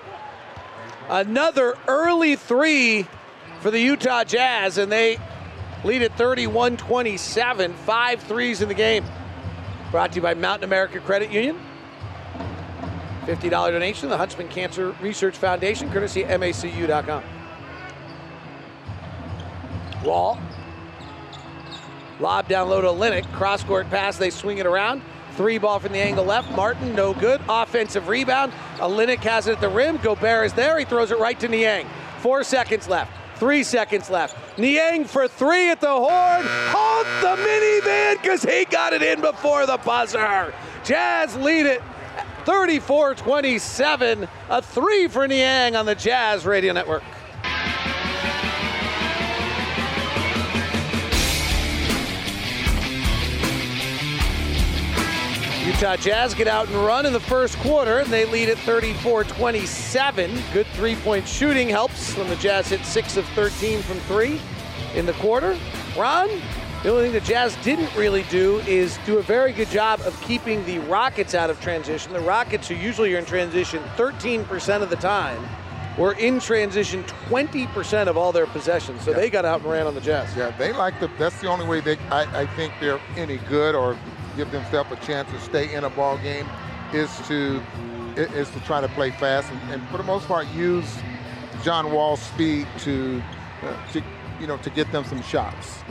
[1.10, 3.08] Another early three
[3.62, 5.18] for the Utah Jazz, and they
[5.84, 7.74] lead at 31 27.
[7.74, 9.04] Five threes in the game.
[9.90, 11.60] Brought to you by Mountain America Credit Union.
[13.26, 17.41] $50 donation to the Huntsman Cancer Research Foundation, courtesy MACU.com.
[20.04, 20.40] Wall.
[22.20, 23.32] Lob down low to Linnick.
[23.34, 24.18] Cross court pass.
[24.18, 25.02] They swing it around.
[25.36, 26.52] Three ball from the angle left.
[26.52, 27.42] Martin, no good.
[27.48, 28.52] Offensive rebound.
[28.78, 29.98] Olynyk has it at the rim.
[29.98, 30.78] Gobert is there.
[30.78, 31.88] He throws it right to Niang.
[32.20, 33.12] Four seconds left.
[33.38, 34.60] Three seconds left.
[34.60, 36.46] Niang for three at the horn.
[36.70, 40.54] Hold the minivan because he got it in before the buzzer.
[40.84, 41.82] Jazz lead it
[42.46, 44.28] 34 27.
[44.50, 47.04] A three for Niang on the Jazz Radio Network.
[55.82, 59.24] Utah Jazz get out and run in the first quarter, and they lead at 34
[59.24, 60.40] 27.
[60.54, 64.40] Good three point shooting helps when the Jazz hit 6 of 13 from three
[64.94, 65.58] in the quarter.
[65.98, 66.30] Ron,
[66.84, 70.22] the only thing the Jazz didn't really do is do a very good job of
[70.22, 72.14] keeping the Rockets out of transition.
[72.14, 75.44] The Rockets, who usually are in transition 13% of the time,
[75.98, 79.02] were in transition 20% of all their possessions.
[79.02, 80.38] So they got out and ran on the Jazz.
[80.38, 81.10] Yeah, they like the.
[81.18, 81.98] That's the only way they.
[82.12, 83.98] I, I think they're any good or
[84.36, 86.48] give themselves a chance to stay in a ball game
[86.94, 87.62] is to
[88.16, 90.98] is to try to play fast and, and for the most part use
[91.64, 93.22] John Wall's speed to
[93.64, 94.04] uh, to
[94.40, 95.84] you know to get them some shots.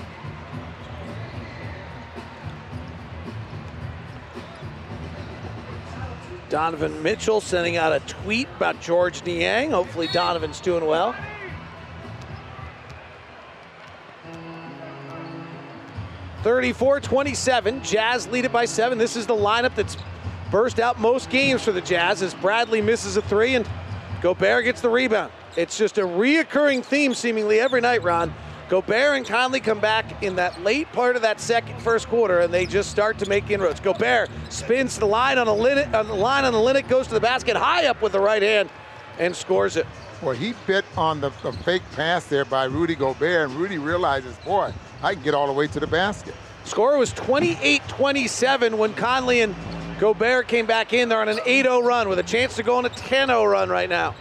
[6.48, 9.70] Donovan Mitchell sending out a tweet about George Niang.
[9.70, 11.14] Hopefully, Donovan's doing well.
[16.42, 17.82] Thirty-four twenty-seven.
[17.82, 18.96] Jazz lead it by seven.
[18.98, 19.96] This is the lineup that's
[20.50, 23.68] burst out most games for the Jazz as Bradley misses a three and
[24.22, 25.32] Gobert gets the rebound.
[25.56, 28.32] It's just a reoccurring theme seemingly every night, Ron.
[28.68, 32.54] Gobert and Conley come back in that late part of that second first quarter, and
[32.54, 33.80] they just start to make inroads.
[33.80, 37.14] Gobert spins the line on a Linnet, on the line on the Linnet, goes to
[37.14, 38.70] the basket high up with the right hand,
[39.18, 39.86] and scores it.
[40.22, 44.36] Well, he bit on the, the fake pass there by Rudy Gobert, and Rudy realizes,
[44.38, 46.34] boy, I can get all the way to the basket.
[46.64, 49.54] Score was 28-27 when Conley and
[49.98, 51.08] Gobert came back in.
[51.08, 53.88] They're on an 8-0 run with a chance to go on a 10-0 run right
[53.88, 54.14] now.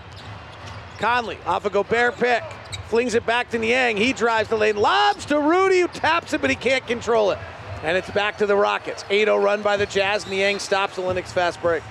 [1.00, 2.44] Conley off a Gobert pick,
[2.88, 3.98] flings it back to Niang.
[3.98, 7.40] He drives the lane, lobs to Rudy, who taps it, but he can't control it.
[7.84, 9.04] And it's back to the Rockets.
[9.04, 10.28] 8-0 run by the Jazz.
[10.28, 11.84] Niang stops the Linux fast break.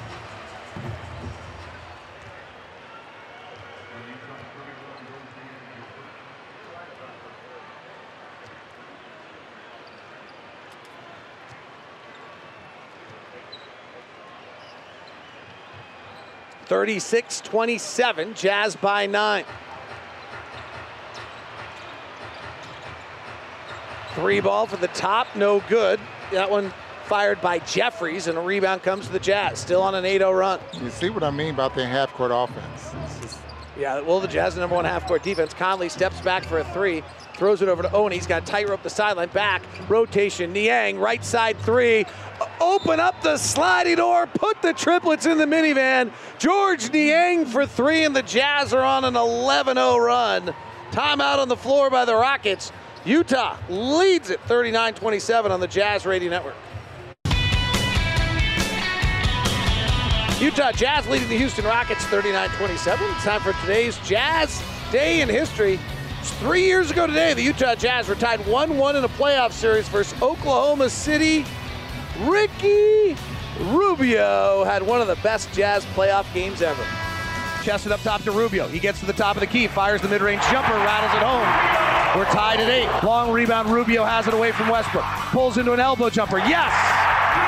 [16.68, 18.34] Thirty-six twenty-seven.
[18.34, 19.44] Jazz by nine.
[24.14, 26.00] Three ball for the top, no good.
[26.32, 26.72] That one
[27.04, 29.58] fired by Jeffries, and a rebound comes to the Jazz.
[29.60, 30.60] Still on an 8-0 run.
[30.82, 32.90] You see what I mean about their half-court offense?
[33.22, 33.38] Just-
[33.78, 35.54] Yeah, well, the Jazz number one half-court defense.
[35.54, 37.04] Conley steps back for a three,
[37.34, 38.18] throws it over to O'Neale.
[38.18, 39.62] He's got tightrope the sideline back.
[39.88, 40.52] Rotation.
[40.52, 42.04] Niang, right side three.
[42.60, 46.12] Open up the sliding door, put the triplets in the minivan.
[46.38, 50.54] George Niang for three, and the Jazz are on an 11 0 run.
[50.90, 52.72] Timeout on the floor by the Rockets.
[53.04, 56.56] Utah leads it 39 27 on the Jazz Radio Network.
[60.40, 63.08] Utah Jazz leading the Houston Rockets 39 27.
[63.22, 65.80] Time for today's Jazz Day in History.
[66.22, 69.88] Three years ago today, the Utah Jazz were tied 1 1 in a playoff series
[69.88, 71.44] versus Oklahoma City.
[72.20, 73.16] Ricky
[73.60, 76.84] Rubio had one of the best Jazz playoff games ever.
[77.62, 78.66] Chested up top to Rubio.
[78.66, 81.24] He gets to the top of the key, fires the mid range jumper, rattles it
[81.24, 82.18] home.
[82.18, 82.88] We're tied at eight.
[83.06, 83.68] Long rebound.
[83.68, 85.04] Rubio has it away from Westbrook.
[85.30, 86.38] Pulls into an elbow jumper.
[86.38, 86.72] Yes!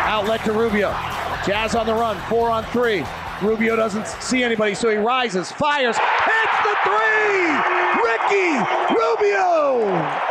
[0.06, 0.90] Outlet to Rubio.
[1.46, 3.04] Jazz on the run, four on three.
[3.42, 7.70] Rubio doesn't see anybody, so he rises, fires, hits the three!
[8.04, 8.58] Ricky
[8.94, 9.88] Rubio!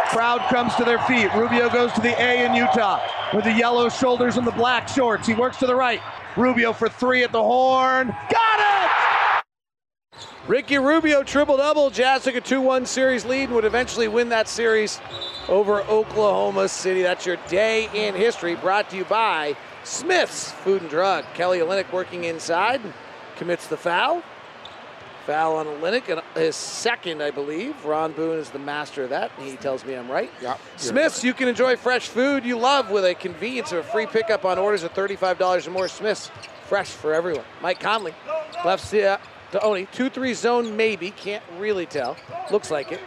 [0.09, 1.33] Crowd comes to their feet.
[1.33, 2.99] Rubio goes to the A in Utah
[3.33, 5.25] with the yellow shoulders and the black shorts.
[5.25, 6.01] He works to the right.
[6.37, 8.07] Rubio for three at the horn.
[8.29, 9.43] Got it!
[10.47, 11.89] Ricky Rubio triple double.
[11.89, 15.01] Jazz took a 2 1 series lead and would eventually win that series
[15.47, 17.01] over Oklahoma City.
[17.01, 19.55] That's your day in history brought to you by
[19.89, 21.25] Smith's Food and Drug.
[21.33, 22.79] Kelly Olynyk working inside,
[23.37, 24.21] commits the foul.
[25.25, 27.83] Foul on and his second, I believe.
[27.83, 30.31] Ron Boone is the master of that, he tells me I'm right.
[30.43, 34.05] Yep, Smith's, you can enjoy fresh food you love with a convenience of a free
[34.05, 35.87] pickup on orders of $35 or more.
[35.87, 36.29] Smith's,
[36.67, 37.45] fresh for everyone.
[37.59, 38.13] Mike Conley,
[38.63, 39.17] left uh,
[39.51, 39.87] to O'Neale.
[39.91, 41.09] 2 3 zone, maybe.
[41.11, 42.15] Can't really tell.
[42.51, 43.01] Looks like it.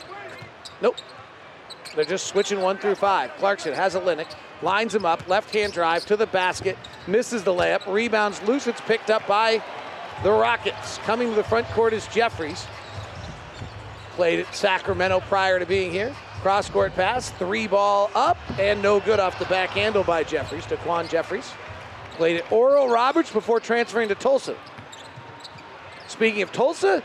[0.81, 0.97] Nope.
[1.95, 3.31] They're just switching one through five.
[3.37, 7.93] Clarkson has Olynyk lines him up, left hand drive to the basket, misses the layup,
[7.93, 8.67] rebounds loose.
[8.67, 9.63] It's picked up by
[10.23, 10.99] the Rockets.
[10.99, 12.67] Coming to the front court is Jeffries.
[14.13, 16.15] Played at Sacramento prior to being here.
[16.43, 20.65] Cross court pass, three ball up, and no good off the back handle by Jeffries,
[20.65, 21.53] Daquan Jeffries.
[22.13, 24.57] Played at Oral Roberts before transferring to Tulsa.
[26.09, 27.03] Speaking of Tulsa,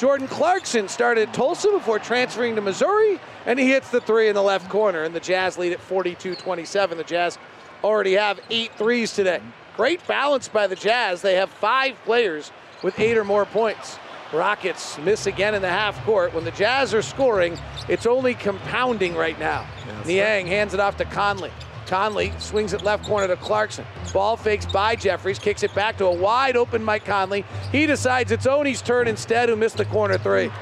[0.00, 4.34] Jordan Clarkson started at Tulsa before transferring to Missouri, and he hits the three in
[4.34, 6.96] the left corner, and the Jazz lead at 42 27.
[6.96, 7.36] The Jazz
[7.84, 9.42] already have eight threes today.
[9.76, 11.20] Great balance by the Jazz.
[11.20, 12.50] They have five players
[12.82, 13.98] with eight or more points.
[14.32, 16.32] Rockets miss again in the half court.
[16.32, 19.66] When the Jazz are scoring, it's only compounding right now.
[19.86, 21.52] Yes, Niang hands it off to Conley.
[21.90, 23.84] Conley swings it left corner to Clarkson.
[24.12, 27.44] Ball fakes by Jeffries, kicks it back to a wide open Mike Conley.
[27.72, 30.52] He decides it's O'Neale's turn instead, who missed the corner three.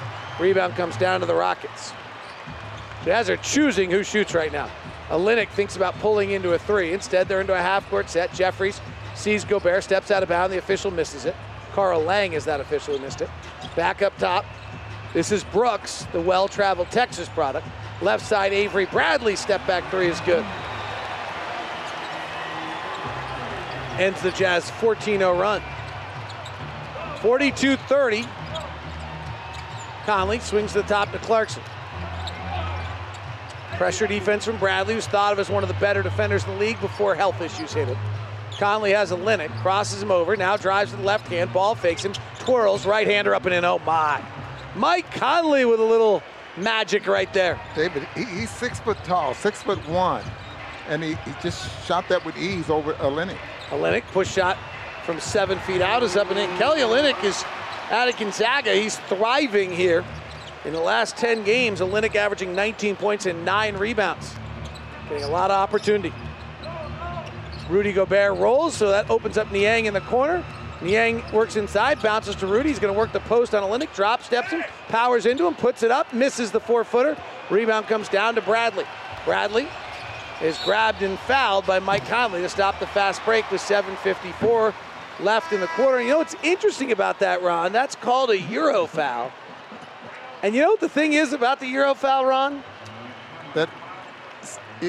[0.40, 1.92] Rebound comes down to the Rockets.
[3.04, 4.70] Jazz are choosing who shoots right now.
[5.10, 6.94] Olynyk thinks about pulling into a three.
[6.94, 8.32] Instead, they're into a half court set.
[8.32, 8.80] Jeffries
[9.14, 10.52] sees Gobert, steps out of bounds.
[10.52, 11.36] The official misses it.
[11.72, 13.28] Carl Lang is that official who missed it.
[13.76, 14.46] Back up top.
[15.12, 17.66] This is Brooks, the well traveled Texas product.
[18.00, 20.46] Left side, Avery Bradley, step back three is good.
[23.98, 25.62] Ends the Jazz 14 0 run.
[27.20, 28.24] 42 30.
[30.04, 31.62] Conley swings the top to Clarkson.
[33.76, 36.58] Pressure defense from Bradley, who's thought of as one of the better defenders in the
[36.58, 37.98] league before health issues hit him.
[38.58, 42.12] Conley has Olynyk, crosses him over, now drives to the left hand, ball fakes him,
[42.40, 43.64] twirls, right hander up and in.
[43.64, 44.24] Oh my.
[44.74, 46.22] Mike Conley with a little
[46.56, 47.60] magic right there.
[47.76, 50.24] David, he, he's six foot tall, six foot one,
[50.88, 53.38] and he, he just shot that with ease over Olynyk.
[53.70, 54.56] Olynyk push shot
[55.04, 56.48] from seven feet out is up and in.
[56.58, 57.44] Kelly Olynyk is
[57.90, 58.74] out of Gonzaga.
[58.74, 60.04] He's thriving here.
[60.64, 64.34] In the last 10 games, Olynyk averaging 19 points and nine rebounds.
[65.08, 66.12] Getting a lot of opportunity.
[67.68, 70.44] Rudy Gobert rolls, so that opens up Niang in the corner.
[70.80, 72.70] Niang works inside, bounces to Rudy.
[72.70, 75.82] He's going to work the post on Olynyk, drop steps him, powers into him, puts
[75.82, 77.16] it up, misses the four footer.
[77.50, 78.84] Rebound comes down to Bradley.
[79.24, 79.68] Bradley
[80.42, 84.74] is grabbed and fouled by Mike Conley to stop the fast break with 7.54
[85.20, 85.98] left in the quarter.
[85.98, 87.72] And you know what's interesting about that, Ron?
[87.72, 89.32] That's called a Euro foul.
[90.42, 92.62] And you know what the thing is about the Euro foul, Ron?
[93.54, 93.68] That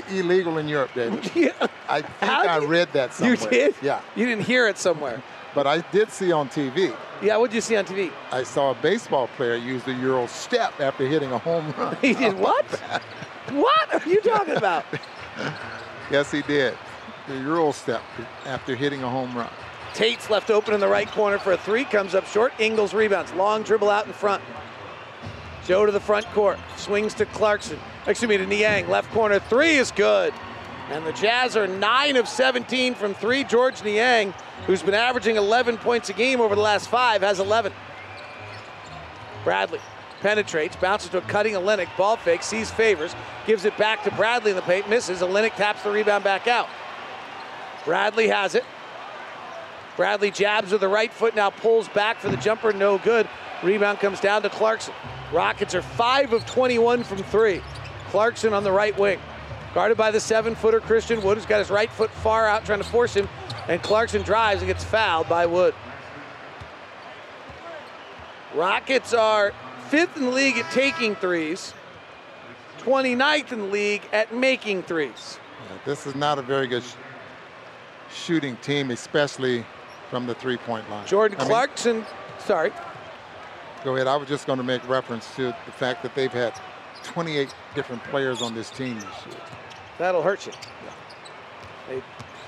[0.09, 1.31] illegal in Europe, David.
[1.35, 1.67] yeah.
[1.87, 3.35] I think I read that somewhere.
[3.35, 3.75] You did?
[3.81, 4.01] Yeah.
[4.15, 5.23] You didn't hear it somewhere.
[5.55, 6.95] But I did see on TV.
[7.23, 8.11] Yeah, what did you see on TV?
[8.31, 11.97] I saw a baseball player use the Euro step after hitting a home run.
[12.01, 12.65] he did what?
[13.51, 14.85] what are you talking about?
[16.11, 16.77] Yes, he did.
[17.27, 18.01] The Euro step
[18.45, 19.49] after hitting a home run.
[19.93, 22.53] Tate's left open in the right corner for a three, comes up short.
[22.59, 23.33] Ingles rebounds.
[23.33, 24.43] Long dribble out in front.
[25.65, 26.57] Joe to the front court.
[26.77, 27.79] Swings to Clarkson.
[28.07, 28.89] Excuse me, to Niang.
[28.89, 30.33] Left corner three is good.
[30.89, 33.43] And the Jazz are 9 of 17 from three.
[33.43, 34.33] George Niang,
[34.65, 37.71] who's been averaging 11 points a game over the last five, has 11.
[39.43, 39.79] Bradley
[40.19, 43.15] penetrates, bounces to a cutting Olynyk, ball fake, sees favors,
[43.45, 45.21] gives it back to Bradley in the paint, misses.
[45.21, 46.67] Olynyk taps the rebound back out.
[47.85, 48.63] Bradley has it.
[49.95, 53.27] Bradley jabs with the right foot, now pulls back for the jumper, no good.
[53.63, 54.93] Rebound comes down to Clarkson.
[55.33, 57.61] Rockets are 5 of 21 from 3.
[58.09, 59.19] Clarkson on the right wing.
[59.73, 62.79] Guarded by the seven footer Christian Wood, who's got his right foot far out trying
[62.79, 63.29] to force him.
[63.67, 65.75] And Clarkson drives and gets fouled by Wood.
[68.55, 69.53] Rockets are
[69.89, 71.73] fifth in the league at taking threes,
[72.79, 75.39] 29th in the league at making threes.
[75.69, 76.93] Yeah, this is not a very good sh-
[78.13, 79.65] shooting team, especially
[80.09, 81.05] from the three point line.
[81.07, 82.05] Jordan I mean, Clarkson,
[82.39, 82.71] sorry.
[83.83, 84.07] go ahead.
[84.07, 86.53] I was just going to make reference to the fact that they've had
[87.03, 89.41] 28 different players on this team this year.
[89.97, 90.53] That'll hurt you.
[91.87, 92.01] They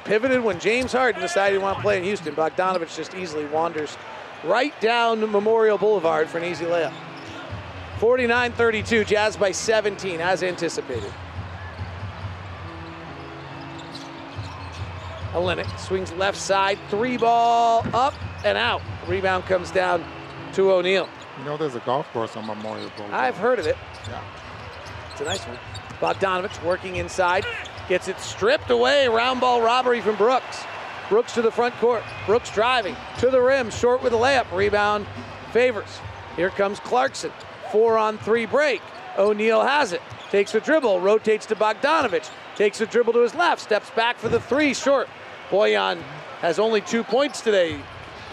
[0.05, 2.35] pivoted when James Harden decided he wanted to play in Houston.
[2.35, 3.97] Bogdanovic just easily wanders
[4.43, 6.93] right down Memorial Boulevard for an easy layup.
[8.01, 11.13] 49 32, Jazz by 17, as anticipated.
[15.33, 18.81] Olynyk swings left side, three ball up and out.
[19.07, 20.03] Rebound comes down
[20.53, 21.07] to O'Neale.
[21.37, 23.13] You know, there's a golf course on Memorial Boulevard.
[23.13, 23.77] I've heard of it.
[24.07, 24.23] Yeah.
[25.11, 25.59] It's a nice one.
[25.99, 27.45] Bogdanovic working inside,
[27.87, 29.09] gets it stripped away.
[29.09, 30.63] Round ball robbery from Brooks.
[31.07, 32.01] Brooks to the front court.
[32.25, 34.51] Brooks driving to the rim, short with a layup.
[34.51, 35.05] Rebound
[35.51, 35.99] favors.
[36.35, 37.31] Here comes Clarkson.
[37.71, 38.81] Four on three break.
[39.17, 40.01] O'Neale has it.
[40.29, 42.29] Takes a dribble, rotates to Bogdanovic.
[42.55, 45.09] Takes a dribble to his left, steps back for the three, short.
[45.49, 46.01] Bojan
[46.41, 47.79] has only two points today.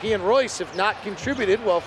[0.03, 1.65] He and Royce have not contributed.
[1.65, 1.81] Well,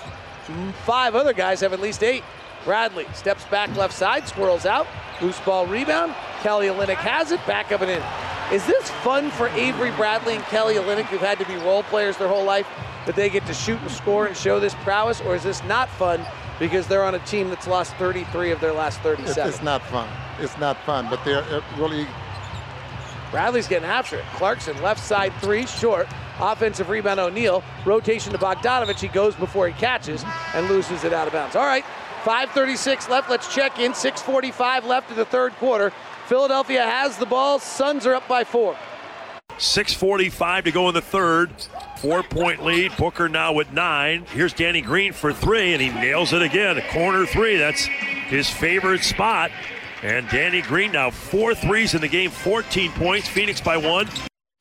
[0.84, 2.22] five other guys have at least eight.
[2.64, 4.86] Bradley steps back left side, swirls out,
[5.20, 6.14] loose ball rebound.
[6.40, 8.02] Kelly Olynyk has it, back up and in.
[8.52, 12.16] Is this fun for Avery Bradley and Kelly Olynyk, who've had to be role players
[12.16, 12.66] their whole life,
[13.06, 15.88] that they get to shoot and score and show this prowess, or is this not
[15.88, 16.24] fun
[16.58, 19.48] because they're on a team that's lost 33 of their last 37?
[19.48, 20.08] it's not fun.
[20.38, 22.06] It's not fun, but they're uh, really
[23.32, 24.24] Bradley's getting after it.
[24.34, 26.06] Clarkson, left side three, short.
[26.38, 27.64] Offensive rebound, O'Neale.
[27.86, 29.00] Rotation to Bogdanovic.
[29.00, 30.22] He goes before he catches
[30.54, 31.56] and loses it out of bounds.
[31.56, 31.84] All right,
[32.24, 33.30] 5.36 left.
[33.30, 33.92] Let's check in.
[33.92, 35.92] 6.45 left in the third quarter.
[36.26, 37.58] Philadelphia has the ball.
[37.58, 38.76] Suns are up by four.
[39.58, 41.50] 6.45 to go in the third.
[41.98, 42.96] Four point lead.
[42.96, 44.24] Booker now with nine.
[44.26, 46.76] Here's Danny Green for three, and he nails it again.
[46.76, 47.56] A corner three.
[47.56, 49.52] That's his favorite spot.
[50.02, 53.28] And Danny Green now four threes in the game, 14 points.
[53.28, 54.08] Phoenix by one.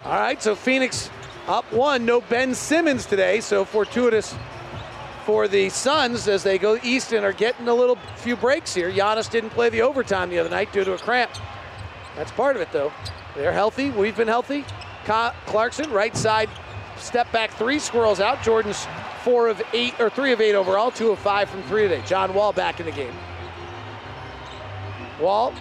[0.06, 1.10] All right, so Phoenix
[1.48, 2.06] up one.
[2.06, 4.36] No Ben Simmons today, so fortuitous
[5.26, 8.92] for the Suns as they go east and are getting a little few breaks here.
[8.92, 11.32] Giannis didn't play the overtime the other night due to a cramp.
[12.16, 12.92] That's part of it, though.
[13.36, 13.90] They're healthy.
[13.92, 14.66] We've been healthy.
[15.06, 16.50] Clarkson, right side,
[16.98, 18.44] step back three, squirrels out.
[18.44, 18.86] Jordan's
[19.24, 22.04] four of eight or three of eight overall, two of five from three today.
[22.06, 23.14] John Wall back in the game.
[25.20, 25.54] Wall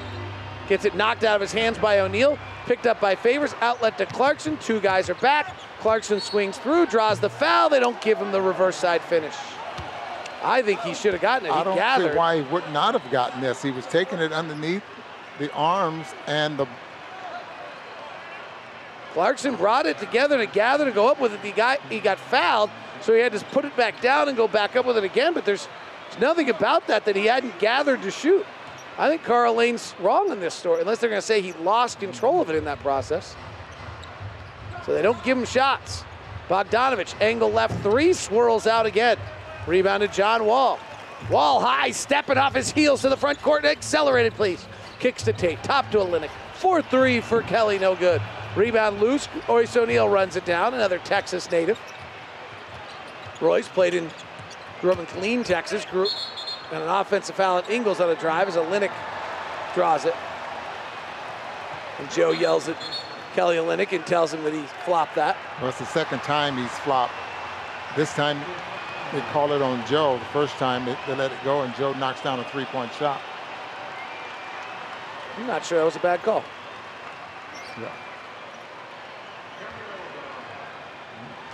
[0.68, 4.06] gets it knocked out of his hands by O'Neale, picked up by Favors, outlet to
[4.06, 4.56] Clarkson.
[4.58, 5.56] Two guys are back.
[5.80, 7.68] Clarkson swings through, draws the foul.
[7.68, 9.34] They don't give him the reverse side finish.
[10.42, 11.52] I think he should have gotten it.
[11.52, 12.12] He I don't gathered.
[12.12, 13.62] see why he would not have gotten this.
[13.62, 14.82] He was taking it underneath
[15.38, 16.66] the arms and the
[19.12, 21.40] Clarkson brought it together to gather to go up with it.
[21.40, 24.46] He got he got fouled, so he had to put it back down and go
[24.46, 25.34] back up with it again.
[25.34, 25.68] But there's,
[26.08, 28.46] there's nothing about that that he hadn't gathered to shoot.
[28.98, 32.00] I think Karl Lane's wrong in this story, unless they're going to say he lost
[32.00, 33.34] control of it in that process.
[34.84, 36.04] So they don't give him shots.
[36.48, 39.16] Bogdanovic, angle left three, swirls out again.
[39.66, 40.78] Rebounded John Wall.
[41.30, 43.64] Wall high, stepping off his heels to the front court.
[43.64, 44.66] Accelerated, please.
[44.98, 46.30] Kicks to Tate, top to Olynyk.
[46.54, 48.20] 4 3 for Kelly, no good.
[48.56, 49.28] Rebound loose.
[49.48, 51.78] Royce O'Neale runs it down, another Texas native.
[53.40, 54.10] Royce played in,
[54.80, 55.84] grew up in Killeen, Texas.
[55.84, 56.08] Grew,
[56.72, 58.92] and an offensive foul at Ingles on a drive as Olynyk
[59.74, 60.14] draws it.
[61.98, 62.76] And Joe yells at
[63.34, 65.36] Kelly Olynyk and tells him that he flopped that.
[65.60, 67.12] well, it's the second time he's flopped.
[67.96, 68.40] This time
[69.12, 70.18] they call it on Joe.
[70.18, 73.20] The first time they, they let it go and Joe knocks down a three-point shot.
[75.36, 76.44] I'm not sure that was a bad call.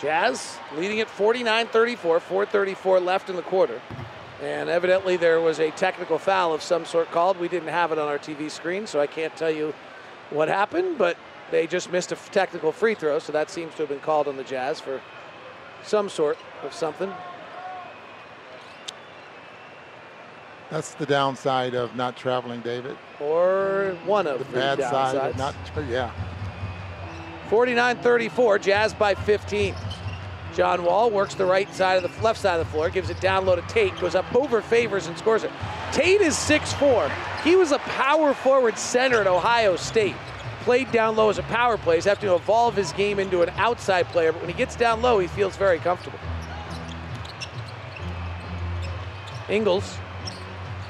[0.00, 3.80] Jazz leading at 49 34, 434 left in the quarter.
[4.42, 7.38] And evidently there was a technical foul of some sort called.
[7.38, 9.74] We didn't have it on our TV screen, so I can't tell you
[10.30, 11.16] what happened, but
[11.50, 14.36] they just missed a technical free throw, so that seems to have been called on
[14.36, 15.00] the Jazz for
[15.84, 17.10] some sort of something.
[20.70, 22.98] That's the downside of not traveling, David.
[23.20, 25.38] Or one of The the, bad side of downsides.
[25.38, 25.54] not,
[25.88, 26.10] yeah.
[27.48, 29.74] 49 34, Jazz by 15.
[30.56, 33.20] John Wall works the right side of the left side of the floor, gives it
[33.20, 35.50] down low to Tate, goes up over favors and scores it.
[35.92, 37.12] Tate is 6'4.
[37.44, 40.16] He was a power forward center at Ohio State.
[40.60, 41.96] played down low as a power play.
[41.96, 45.02] He's have to evolve his game into an outside player, but when he gets down
[45.02, 46.18] low, he feels very comfortable.
[49.50, 49.98] Ingles,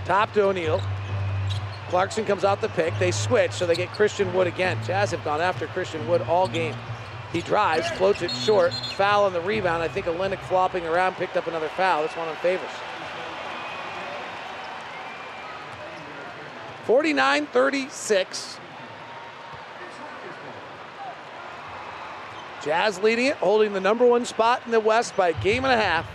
[0.04, 0.80] top to O'Neale.
[1.88, 2.96] Clarkson comes out the pick.
[3.00, 4.78] They switch, so they get Christian Wood again.
[4.84, 6.74] Jazz have gone after Christian Wood all game.
[7.32, 9.82] He drives, floats it short, foul on the rebound.
[9.82, 12.02] I think Olynyk flopping around picked up another foul.
[12.02, 12.70] This one on Favors.
[16.84, 18.58] 49 36.
[22.62, 25.72] Jazz leading it, holding the number one spot in the West by a game and
[25.72, 26.08] a half.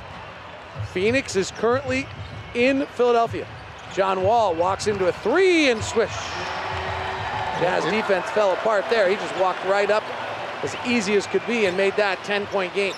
[0.91, 2.07] Phoenix is currently
[2.55, 3.47] in Philadelphia.
[3.93, 6.09] John Wall walks into a three and swish.
[7.59, 9.09] Jazz defense fell apart there.
[9.09, 10.03] He just walked right up
[10.63, 12.93] as easy as could be and made that 10 point game.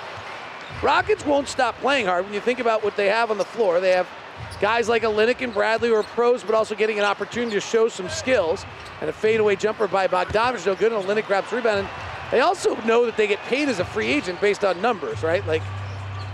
[0.81, 3.79] Rockets won't stop playing hard when you think about what they have on the floor.
[3.79, 4.07] They have
[4.59, 7.87] guys like Olynyk and Bradley who are pros, but also getting an opportunity to show
[7.87, 8.65] some skills.
[9.01, 10.91] And a fadeaway jumper by Bogdanovic, no good.
[10.91, 11.79] And Olynyk grabs rebound.
[11.79, 11.89] And
[12.31, 15.45] they also know that they get paid as a free agent based on numbers, right?
[15.45, 15.61] Like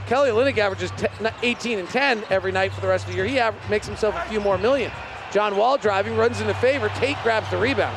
[0.07, 0.91] Kelly Olynyk averages
[1.43, 3.25] 18 and 10 every night for the rest of the year.
[3.25, 4.91] He makes himself a few more million.
[5.31, 6.89] John Wall driving, runs into favor.
[6.95, 7.95] Tate grabs the rebound.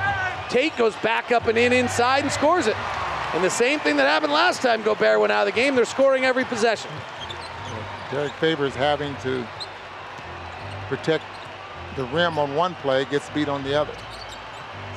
[0.50, 2.76] Tate goes back up and in inside and scores it.
[3.34, 5.74] And the same thing that happened last time Gobert went out of the game.
[5.74, 6.90] They're scoring every possession.
[8.10, 9.46] Derrick Favors having to
[10.88, 11.24] protect
[11.96, 13.94] the rim on one play, gets beat on the other.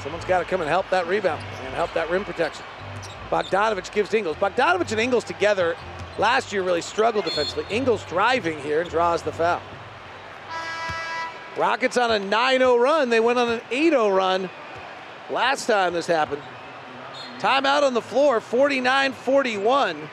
[0.04, 2.66] Someone's got to come and help that rebound and help that rim protection.
[3.30, 4.36] Bogdanovic gives Ingles.
[4.38, 5.78] Bogdanovic and Ingles together
[6.18, 7.66] last year really struggled defensively.
[7.70, 9.62] Ingles driving here and draws the foul.
[11.58, 13.10] Rockets on a 9 0 run.
[13.10, 14.50] They went on an 8 0 run
[15.30, 16.42] last time this happened.
[17.40, 20.10] Timeout on the floor, 49 41.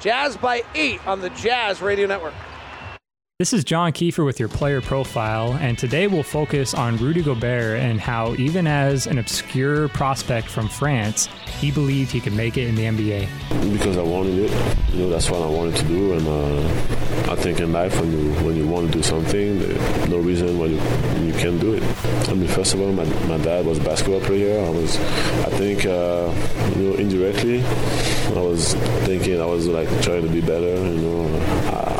[0.00, 2.34] Jazz by eight on the Jazz Radio Network.
[3.40, 7.80] This is John Kiefer with your player profile, and today we'll focus on Rudy Gobert
[7.80, 11.28] and how, even as an obscure prospect from France,
[11.58, 13.72] he believed he could make it in the NBA.
[13.72, 17.34] Because I wanted it, you know, that's what I wanted to do, and uh, I
[17.34, 20.66] think in life, when you when you want to do something, there's no reason why
[20.66, 20.80] you,
[21.26, 21.82] you can't do it.
[22.28, 24.64] I mean, first of all, my, my dad was a basketball player.
[24.64, 26.32] I was, I think, uh,
[26.76, 28.74] you know, indirectly, I was
[29.06, 31.36] thinking I was like trying to be better, you know.
[31.74, 31.93] I,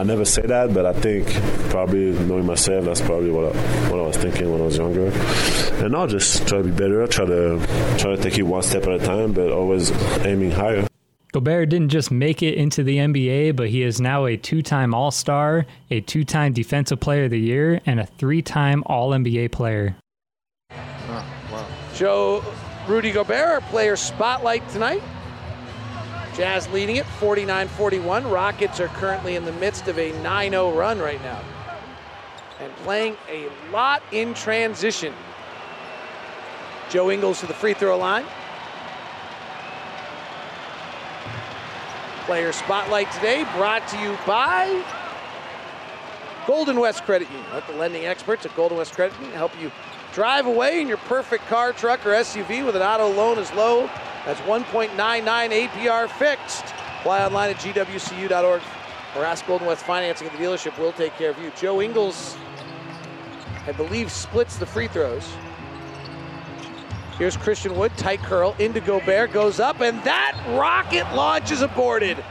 [0.00, 1.28] I never say that, but I think
[1.68, 3.58] probably knowing myself, that's probably what I,
[3.90, 5.08] what I was thinking when I was younger.
[5.84, 7.58] And I'll just try to be better, try to
[7.98, 9.92] try to take it one step at a time, but always
[10.24, 10.86] aiming higher.
[11.32, 14.94] Gobert didn't just make it into the NBA, but he is now a two time
[14.94, 19.10] All Star, a two time Defensive Player of the Year, and a three time All
[19.10, 19.96] NBA player.
[20.70, 21.66] Oh, wow.
[21.94, 22.42] Joe
[22.88, 25.02] Rudy Gobert, player spotlight tonight.
[26.40, 28.30] Jazz leading it 49 41.
[28.30, 31.38] Rockets are currently in the midst of a 9 0 run right now
[32.58, 35.12] and playing a lot in transition.
[36.88, 38.24] Joe Ingles to the free throw line.
[42.24, 44.82] Player spotlight today brought to you by
[46.46, 47.52] Golden West Credit Union.
[47.52, 49.70] Let the lending experts at Golden West Credit Union help you
[50.14, 53.90] drive away in your perfect car, truck, or SUV with an auto loan as low
[54.26, 56.64] as 1.99 APR fixed.
[57.00, 58.62] Apply online at gwcu.org
[59.16, 60.78] or ask Golden West Financing at the dealership.
[60.78, 61.50] We'll take care of you.
[61.56, 62.36] Joe Ingles,
[63.66, 65.26] I believe, splits the free throws.
[67.18, 72.22] Here's Christian Wood, tight curl into Gobert, goes up, and that rocket launch is aborted.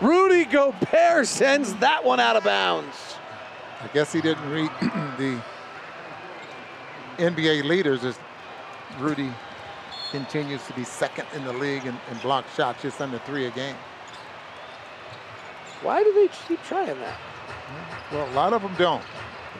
[0.00, 3.16] Rudy Gobert sends that one out of bounds.
[3.82, 4.70] I guess he didn't read
[5.18, 5.40] the
[7.18, 8.18] NBA leaders as
[8.98, 9.30] Rudy
[10.10, 13.50] continues to be second in the league in, in block shots, just under three a
[13.50, 13.76] game.
[15.82, 17.18] Why do they keep trying that?
[18.12, 19.04] Well, a lot of them don't.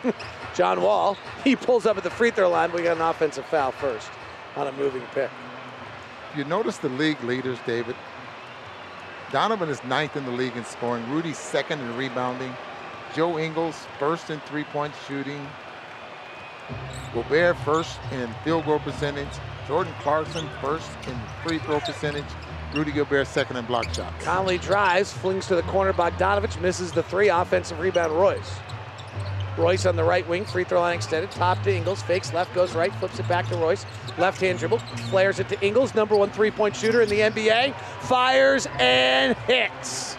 [0.55, 2.73] John Wall, he pulls up at the free throw line.
[2.73, 4.11] We got an offensive foul first
[4.57, 5.31] on a moving pick.
[6.37, 7.97] You notice the league leaders, David.
[9.31, 11.09] Donovan is ninth in the league in scoring.
[11.11, 12.55] Rudy's second in rebounding.
[13.15, 15.47] Joe Ingles first in three-point shooting.
[17.15, 19.29] Gobert first in field goal percentage.
[19.69, 21.15] Jordan Clarkson first in
[21.45, 22.25] free throw percentage.
[22.75, 24.25] Rudy Gobert second in block shots.
[24.25, 25.93] Conley drives, flings to the corner.
[25.93, 27.29] Bogdanovic misses the three.
[27.29, 28.57] Offensive rebound, Royce.
[29.59, 31.31] Royce on the right wing, free throw line extended.
[31.31, 33.85] Top to Ingles, fakes left, goes right, flips it back to Royce.
[34.17, 34.79] Left hand dribble,
[35.11, 37.75] flares it to Ingles, number one three point shooter in the NBA.
[38.03, 40.17] Fires and hits.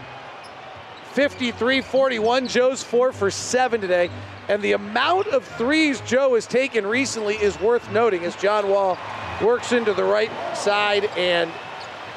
[1.13, 2.47] 53 41.
[2.47, 4.11] Joe's four for seven today.
[4.47, 8.97] And the amount of threes Joe has taken recently is worth noting as John Wall
[9.41, 11.51] works into the right side and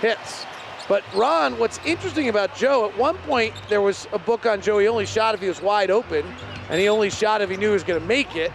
[0.01, 0.45] hits.
[0.89, 4.79] But Ron, what's interesting about Joe, at one point there was a book on Joe.
[4.79, 6.27] He only shot if he was wide open,
[6.69, 8.53] and he only shot if he knew he was going to make it.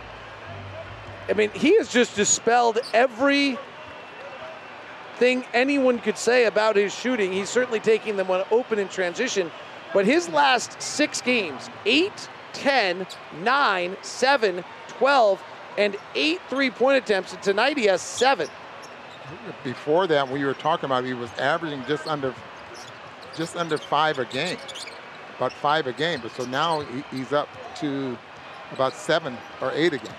[1.29, 3.57] I mean, he has just dispelled every
[5.17, 7.33] thing anyone could say about his shooting.
[7.33, 9.51] He's certainly taking them when open in transition.
[9.93, 13.07] But his last six games 8, 10,
[13.41, 15.43] 9, 7, 12,
[15.77, 17.33] and eight three point attempts.
[17.33, 18.49] And tonight he has seven.
[19.63, 22.33] Before that, when you were talking about, he was averaging just under,
[23.35, 24.57] just under five a game,
[25.35, 26.21] about five a game.
[26.21, 27.49] But so now he, he's up
[27.79, 28.17] to
[28.71, 30.13] about seven or eight a game.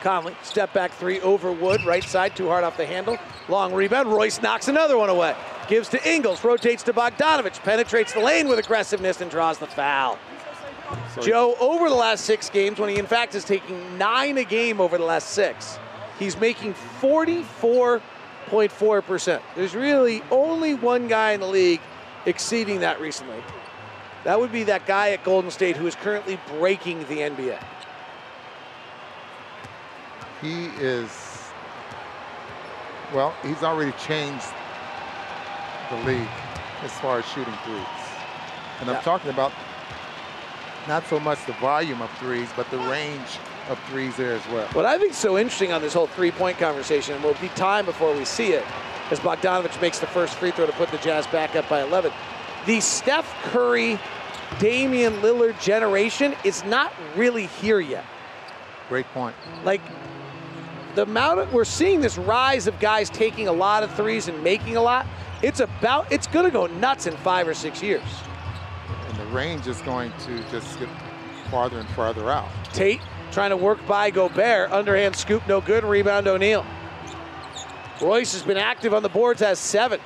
[0.00, 3.16] Conley, step back three over Wood, right side, too hard off the handle.
[3.48, 4.10] Long rebound.
[4.10, 5.36] Royce knocks another one away.
[5.68, 10.18] Gives to Ingles, rotates to Bogdanovic, penetrates the lane with aggressiveness and draws the foul.
[11.14, 14.44] So Joe, over the last six games, when he in fact is taking nine a
[14.44, 15.78] game over the last six,
[16.18, 19.40] he's making 44.4%.
[19.54, 21.80] There's really only one guy in the league
[22.26, 23.42] exceeding that recently.
[24.24, 27.58] That would be that guy at Golden State who is currently breaking the NBA
[30.42, 31.08] he is,
[33.14, 34.46] well, he's already changed
[35.90, 36.28] the league
[36.82, 37.86] as far as shooting threes.
[38.80, 39.52] And I'm talking about
[40.88, 44.66] not so much the volume of threes, but the range of threes there as well.
[44.68, 47.84] What I think is so interesting on this whole three-point conversation, and will be time
[47.84, 48.64] before we see it,
[49.10, 52.12] as Bogdanovic makes the first free throw to put the Jazz back up by 11.
[52.66, 53.98] The Steph Curry,
[54.58, 58.04] Damian Lillard generation is not really here yet.
[58.88, 59.34] Great point.
[59.64, 59.80] Like
[60.94, 64.42] the amount of, we're seeing this rise of guys taking a lot of threes and
[64.42, 65.06] making a lot.
[65.42, 68.02] It's about it's going to go nuts in five or six years.
[69.32, 70.88] Range is going to just get
[71.50, 72.48] farther and farther out.
[72.72, 75.84] Tate trying to work by Gobert, underhand scoop, no good.
[75.84, 76.66] Rebound O'Neale.
[78.00, 80.00] Royce has been active on the boards, has seven.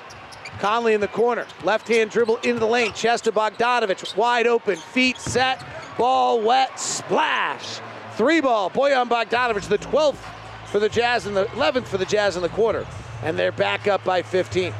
[0.58, 2.92] Conley in the corner, left hand dribble into the lane.
[2.92, 5.62] Chest to Bogdanovic, wide open, feet set,
[5.98, 7.80] ball wet, splash.
[8.14, 10.18] Three ball, Bojan Bogdanovic, the 12th
[10.66, 12.86] for the Jazz and the 11th for the Jazz in the quarter,
[13.22, 14.72] and they're back up by 15.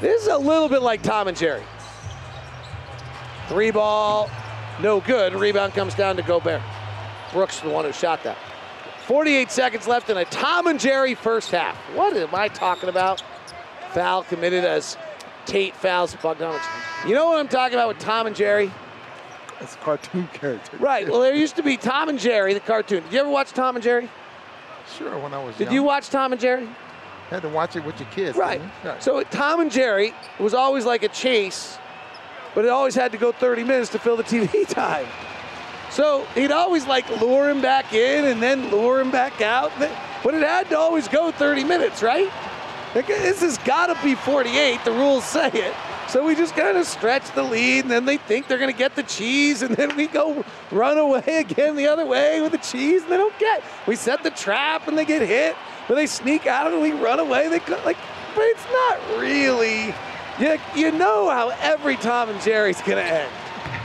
[0.00, 1.62] This is a little bit like Tom and Jerry.
[3.48, 4.30] Three ball,
[4.80, 5.34] no good.
[5.34, 6.62] Rebound comes down to Gobert.
[7.32, 8.36] Brooks, the one who shot that.
[9.06, 11.76] 48 seconds left in a Tom and Jerry first half.
[11.94, 13.22] What am I talking about?
[13.92, 14.96] Foul committed as
[15.44, 16.60] Tate fouls Bogdanovic.
[17.06, 18.70] You know what I'm talking about with Tom and Jerry?
[19.60, 20.76] It's a cartoon character.
[20.78, 21.08] Right.
[21.08, 23.02] Well, there used to be Tom and Jerry, the cartoon.
[23.04, 24.08] Did you ever watch Tom and Jerry?
[24.96, 25.58] Sure, when I was young.
[25.58, 25.74] Did young.
[25.74, 26.68] you watch Tom and Jerry?
[27.30, 28.36] Had to watch it with your kids.
[28.36, 28.60] Right.
[28.84, 29.02] right.
[29.02, 31.78] So Tom and Jerry was always like a chase,
[32.54, 35.06] but it always had to go 30 minutes to fill the TV time.
[35.90, 39.72] So he'd always like lure him back in and then lure him back out.
[39.78, 42.30] But it had to always go 30 minutes, right?
[42.94, 44.84] This has got to be 48.
[44.84, 45.74] The rules say it.
[46.08, 48.76] So we just kind of stretch the lead, and then they think they're going to
[48.76, 52.58] get the cheese, and then we go run away again the other way with the
[52.58, 53.62] cheese, and they don't get.
[53.86, 55.56] We set the trap, and they get hit,
[55.88, 57.48] but they sneak out, and we run away.
[57.48, 57.96] They like,
[58.34, 59.94] but it's not really.
[60.38, 63.30] You, you know how every Tom and Jerry's going to end,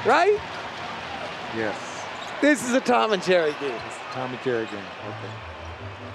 [0.05, 0.39] right?
[1.55, 1.75] Yes.
[2.41, 3.79] This is a Tom and Jerry game.
[3.85, 4.75] It's Tom and Jerry game.
[4.75, 5.33] Okay.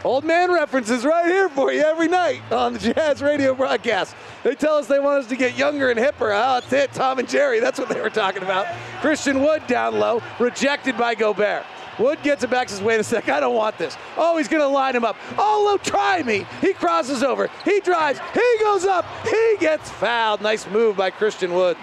[0.05, 4.16] Old man references right here for you every night on the Jazz radio broadcast.
[4.43, 6.33] They tell us they want us to get younger and hipper.
[6.35, 7.61] Oh, that's it, Tom and Jerry.
[7.61, 8.66] That's what they were talking about.
[9.01, 11.64] Christian Wood down low, rejected by Gobert.
[11.99, 13.97] Wood gets it back, says, wait a sec, I don't want this.
[14.16, 15.16] Oh, he's going to line him up.
[15.36, 16.47] Oh, look, try me.
[16.61, 17.51] He crosses over.
[17.64, 18.18] He drives.
[18.32, 19.05] He goes up.
[19.24, 20.40] He gets fouled.
[20.40, 21.76] Nice move by Christian Wood.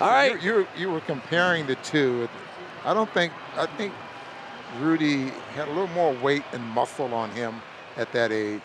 [0.00, 0.40] All right.
[0.42, 2.28] You, you, you were comparing the two.
[2.84, 3.92] I don't think, I think
[4.78, 7.60] Rudy had a little more weight and muscle on him
[7.96, 8.60] at that age.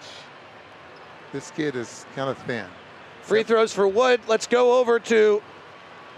[1.31, 2.67] This kid is kind of thin.
[3.23, 4.21] Free throws for Wood.
[4.27, 5.41] Let's go over to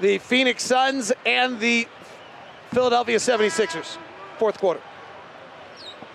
[0.02, 1.88] the Phoenix Suns and the
[2.72, 3.98] Philadelphia 76ers.
[4.38, 4.82] Fourth quarter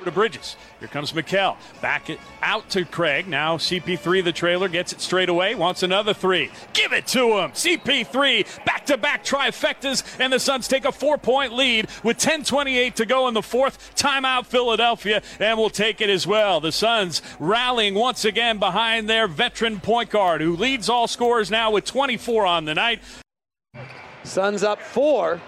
[0.04, 0.56] to Bridges.
[0.78, 1.56] Here comes Mikal.
[1.80, 3.28] Back it out to Craig.
[3.28, 5.54] Now CP3, the trailer, gets it straight away.
[5.54, 6.50] Wants another three.
[6.72, 7.52] Give it to him.
[7.52, 12.94] CP3, back to back trifectas, and the Suns take a four point lead with 10.28
[12.94, 13.94] to go in the fourth.
[13.94, 16.60] Timeout, Philadelphia, and will take it as well.
[16.60, 21.70] The Suns rallying once again behind their veteran point guard, who leads all scorers now
[21.70, 23.00] with 24 on the night.
[24.24, 25.40] Suns up four.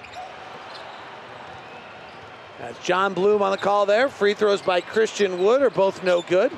[2.59, 4.09] That's John Bloom on the call there.
[4.09, 6.53] Free throws by Christian Wood are both no good.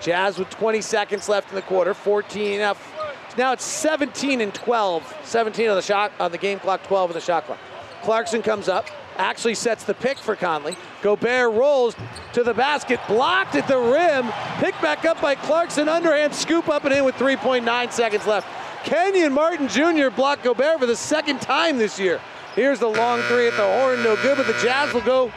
[0.00, 1.94] Jazz with 20 seconds left in the quarter.
[1.94, 5.16] 14 Now it's 17 and 12.
[5.24, 7.58] 17 on the shot on the game clock, 12 on the shot clock.
[8.02, 8.86] Clarkson comes up,
[9.16, 10.76] actually sets the pick for Conley.
[11.02, 11.96] Gobert rolls
[12.32, 16.84] to the basket, blocked at the rim, picked back up by Clarkson, underhand scoop up
[16.84, 18.46] and in with 3.9 seconds left.
[18.84, 20.10] Kenyon Martin Jr.
[20.14, 22.20] blocked Gobert for the second time this year.
[22.54, 25.32] Here's the long three at the horn, no good, but the Jazz will go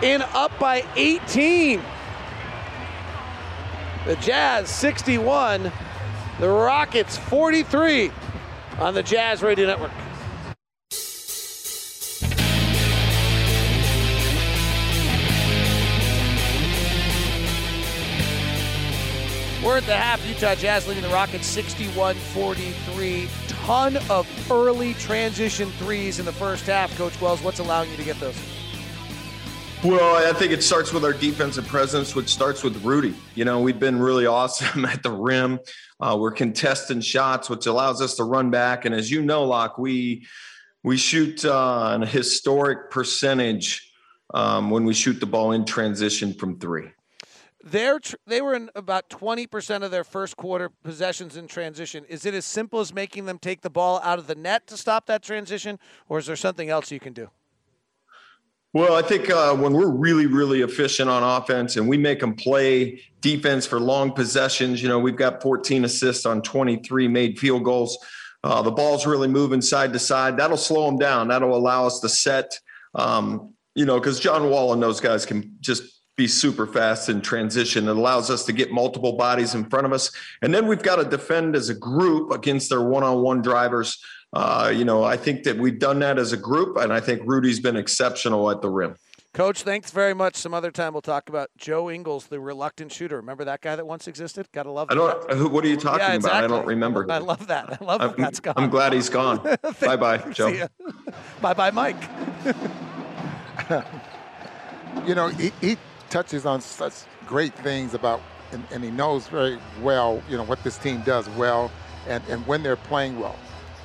[0.00, 1.82] in up by 18.
[4.06, 5.70] The Jazz 61,
[6.40, 8.10] the Rockets 43
[8.78, 9.92] on the Jazz Radio Network.
[19.62, 20.26] We're at the half.
[20.26, 23.28] Utah Jazz leading the Rockets 61 43.
[23.64, 26.94] Ton of early transition threes in the first half.
[26.98, 28.36] Coach Wells, what's allowing you to get those?
[29.82, 33.14] Well, I think it starts with our defensive presence, which starts with Rudy.
[33.34, 35.60] You know, we've been really awesome at the rim.
[35.98, 38.84] Uh, we're contesting shots, which allows us to run back.
[38.84, 40.26] And as you know, Locke, we
[40.82, 43.90] we shoot uh, an historic percentage
[44.34, 46.90] um, when we shoot the ball in transition from three.
[47.66, 52.04] They're tr- they were in about 20% of their first quarter possessions in transition.
[52.10, 54.76] Is it as simple as making them take the ball out of the net to
[54.76, 55.78] stop that transition,
[56.10, 57.30] or is there something else you can do?
[58.74, 62.34] Well, I think uh, when we're really, really efficient on offense and we make them
[62.34, 67.64] play defense for long possessions, you know, we've got 14 assists on 23 made field
[67.64, 67.96] goals.
[68.42, 70.36] Uh, the ball's really moving side to side.
[70.36, 71.28] That'll slow them down.
[71.28, 72.58] That'll allow us to set,
[72.94, 77.20] um, you know, because John Wall and those guys can just be super fast in
[77.20, 77.88] transition.
[77.88, 80.10] It allows us to get multiple bodies in front of us.
[80.42, 83.98] And then we've got to defend as a group against their one on one drivers.
[84.32, 87.22] Uh, you know, I think that we've done that as a group, and I think
[87.24, 88.96] Rudy's been exceptional at the rim.
[89.32, 90.36] Coach, thanks very much.
[90.36, 93.16] Some other time we'll talk about Joe Ingles, the reluctant shooter.
[93.16, 94.46] Remember that guy that once existed?
[94.52, 94.88] Gotta love.
[94.92, 95.52] I don't.
[95.52, 96.38] What are you talking yeah, exactly.
[96.38, 96.44] about?
[96.44, 97.04] I don't remember.
[97.10, 97.80] I love that.
[97.80, 98.54] I love I'm, that that's gone.
[98.56, 99.38] I'm glad he's gone.
[99.80, 100.68] bye bye, Joe.
[101.40, 101.96] bye bye, Mike.
[105.04, 105.76] you know, he, he
[106.14, 106.92] touches on such
[107.26, 108.20] great things about,
[108.52, 111.72] and, and, he knows very well, you know, what this team does well,
[112.06, 113.34] and, and when they're playing well.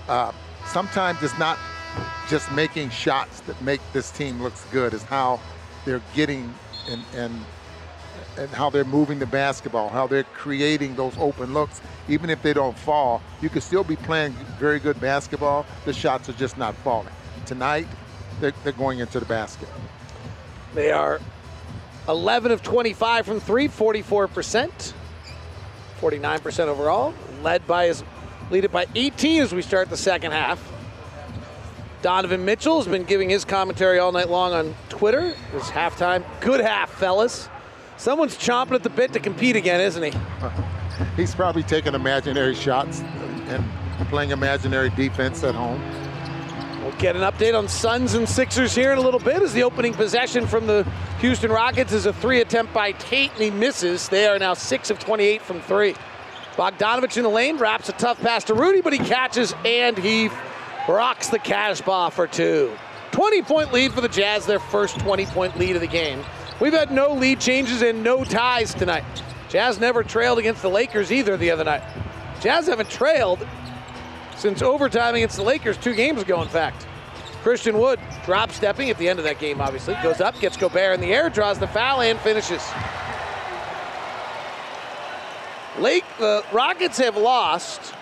[0.07, 0.31] Uh,
[0.67, 1.57] sometimes it's not
[2.29, 5.39] just making shots that make this team looks good, is how
[5.85, 6.53] they're getting
[6.87, 7.33] and, and
[8.37, 11.81] and how they're moving the basketball, how they're creating those open looks.
[12.07, 15.65] Even if they don't fall, you can still be playing very good basketball.
[15.83, 17.13] The shots are just not falling.
[17.45, 17.87] Tonight,
[18.39, 19.67] they're, they're going into the basket.
[20.73, 21.19] They are
[22.09, 24.93] 11 of 25 from three, 44%,
[26.01, 28.03] 49% overall, led by his
[28.49, 30.59] lead it by 18 as we start the second half.
[32.01, 35.35] Donovan Mitchell has been giving his commentary all night long on Twitter.
[35.53, 36.23] It's halftime.
[36.39, 37.47] Good half, fellas.
[37.97, 40.19] Someone's chomping at the bit to compete again, isn't he?
[41.15, 43.63] He's probably taking imaginary shots and
[44.09, 45.79] playing imaginary defense at home.
[46.89, 49.61] We'll get an update on Suns and Sixers here in a little bit as the
[49.61, 54.09] opening possession from the Houston Rockets is a three attempt by Tate and he misses.
[54.09, 55.93] They are now 6 of 28 from three.
[56.55, 60.31] Bogdanovic in the lane wraps a tough pass to Rudy, but he catches and he
[60.87, 62.75] rocks the Casbah for two.
[63.11, 66.23] 20 point lead for the Jazz, their first 20 point lead of the game.
[66.59, 69.05] We've had no lead changes and no ties tonight.
[69.47, 71.83] Jazz never trailed against the Lakers either the other night.
[72.41, 73.45] Jazz haven't trailed
[74.39, 76.87] since overtime against the Lakers two games ago, in fact.
[77.43, 79.95] Christian Wood drop stepping at the end of that game, obviously.
[80.01, 82.63] Goes up, gets Gobert in the air, draws the foul, and finishes.
[85.77, 87.93] Lake, the Rockets have lost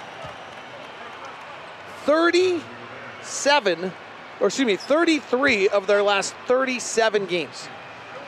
[2.05, 3.91] 37,
[4.39, 7.67] or excuse me, 33 of their last 37 games.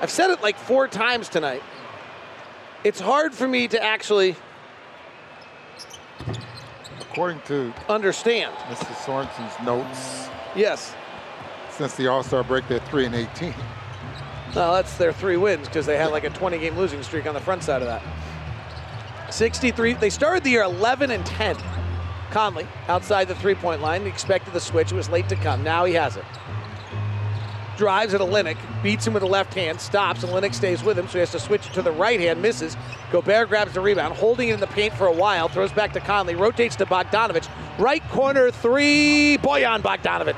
[0.01, 1.63] I've said it like four times tonight.
[2.83, 4.35] It's hard for me to actually
[7.19, 8.95] according to understand Mr.
[9.03, 10.29] Sorensen's notes.
[10.55, 10.95] Yes.
[11.69, 13.53] Since the All Star break, they're three and 18.
[14.55, 17.33] No, that's their three wins because they had like a 20 game losing streak on
[17.33, 18.01] the front side of that.
[19.33, 19.93] 63.
[19.93, 21.57] They started the year 11 and 10.
[22.31, 24.03] Conley outside the three point line.
[24.03, 24.93] He expected the switch.
[24.93, 25.61] It was late to come.
[25.61, 26.23] Now he has it.
[27.79, 31.07] Drives at Olynyk, beats him with the left hand, stops, and Olynyk stays with him,
[31.07, 32.75] so he has to switch to the right hand, misses.
[33.09, 36.01] Gobert grabs the rebound, holding it in the paint for a while, throws back to
[36.01, 37.47] Conley, rotates to Bogdanovic.
[37.79, 40.35] Right corner three, Bojan Bogdanovic.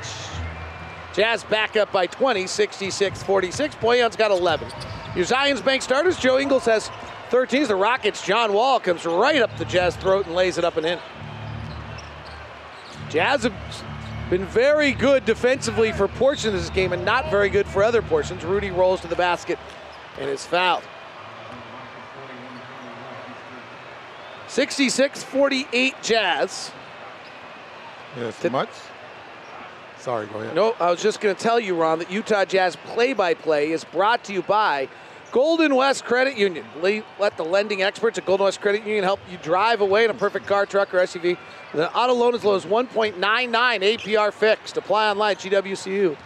[1.15, 3.75] Jazz back up by 20, 66 46.
[3.77, 4.67] Bojan's got 11.
[5.15, 6.91] Your Zions Bank starters, Joe Ingles has
[7.31, 7.67] 13.
[7.67, 10.85] The Rockets, John Wall comes right up the Jazz throat and lays it up and
[10.85, 10.99] in.
[13.09, 13.49] Jazz
[14.31, 18.01] been very good defensively for portions of this game and not very good for other
[18.01, 18.45] portions.
[18.45, 19.59] Rudy rolls to the basket
[20.17, 20.83] and is fouled.
[24.47, 26.71] 66 48 Jazz.
[28.15, 28.69] Yes, too much?
[29.97, 30.55] Sorry, go ahead.
[30.55, 33.71] No, I was just going to tell you, Ron, that Utah Jazz play by play
[33.71, 34.87] is brought to you by
[35.31, 36.65] Golden West Credit Union.
[36.81, 40.13] Let the lending experts at Golden West Credit Union help you drive away in a
[40.13, 41.37] perfect car, truck, or SUV.
[41.73, 44.75] The auto loan as low as 1.99 APR fixed.
[44.75, 46.17] Apply online, at GWCU.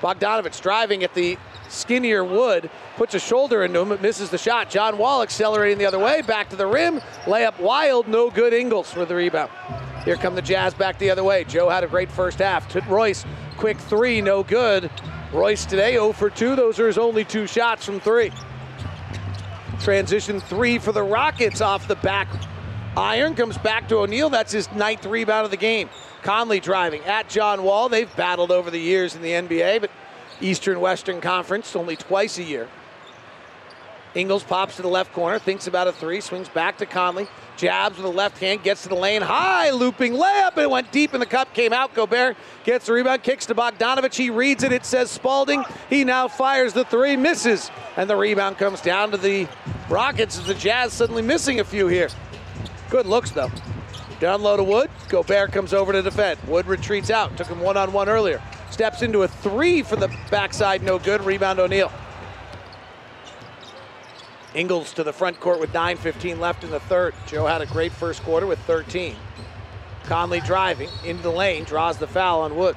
[0.00, 1.36] Bogdanovic driving at the
[1.68, 4.70] skinnier wood, puts a shoulder into him, misses the shot.
[4.70, 8.52] John Wall accelerating the other way, back to the rim, layup wild, no good.
[8.52, 9.50] Ingles for the rebound.
[10.04, 11.44] Here come the Jazz back the other way.
[11.44, 12.72] Joe had a great first half.
[12.88, 13.24] Royce,
[13.56, 14.90] quick three, no good.
[15.34, 16.54] Royce today 0 for 2.
[16.54, 18.30] Those are his only two shots from three.
[19.80, 22.28] Transition three for the Rockets off the back
[22.96, 23.34] iron.
[23.34, 24.30] Comes back to O'Neale.
[24.30, 25.90] That's his ninth rebound of the game.
[26.22, 27.88] Conley driving at John Wall.
[27.88, 29.90] They've battled over the years in the NBA, but
[30.40, 32.68] Eastern Western Conference only twice a year.
[34.14, 37.26] Ingles pops to the left corner, thinks about a three, swings back to Conley,
[37.56, 40.90] jabs with the left hand, gets to the lane, high looping layup, and it went
[40.92, 41.94] deep in the cup, came out.
[41.94, 44.14] Gobert gets the rebound, kicks to Bogdanovic.
[44.14, 45.64] He reads it, it says Spalding.
[45.88, 49.48] He now fires the three, misses, and the rebound comes down to the
[49.88, 52.08] Rockets as the Jazz suddenly missing a few here.
[52.90, 53.50] Good looks though.
[54.20, 54.90] Down low to Wood.
[55.08, 56.38] Gobert comes over to defend.
[56.46, 57.36] Wood retreats out.
[57.36, 58.40] Took him one on one earlier.
[58.70, 61.22] Steps into a three for the backside, no good.
[61.22, 61.92] Rebound O'Neale.
[64.54, 67.14] Ingles to the front court with 9.15 left in the third.
[67.26, 69.16] Joe had a great first quarter with 13.
[70.04, 72.76] Conley driving into the lane, draws the foul on Wood.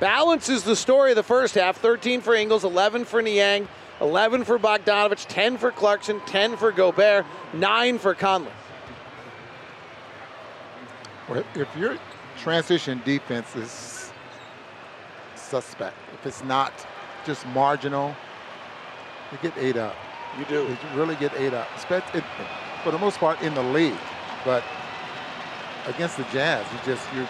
[0.00, 3.68] Balances the story of the first half 13 for Ingles, 11 for Niang,
[4.00, 8.50] 11 for Bogdanovic, 10 for Clarkson, 10 for Gobert, 9 for Conley.
[11.28, 11.98] Well, If your
[12.38, 14.12] transition defense is
[15.36, 16.72] suspect, if it's not
[17.26, 18.16] just marginal,
[19.30, 19.94] you get eight up.
[20.38, 20.62] You do.
[20.62, 21.68] You really get eight up.
[21.90, 22.24] It,
[22.82, 23.98] for the most part in the league,
[24.44, 24.64] but
[25.86, 27.26] against the Jazz, you just you.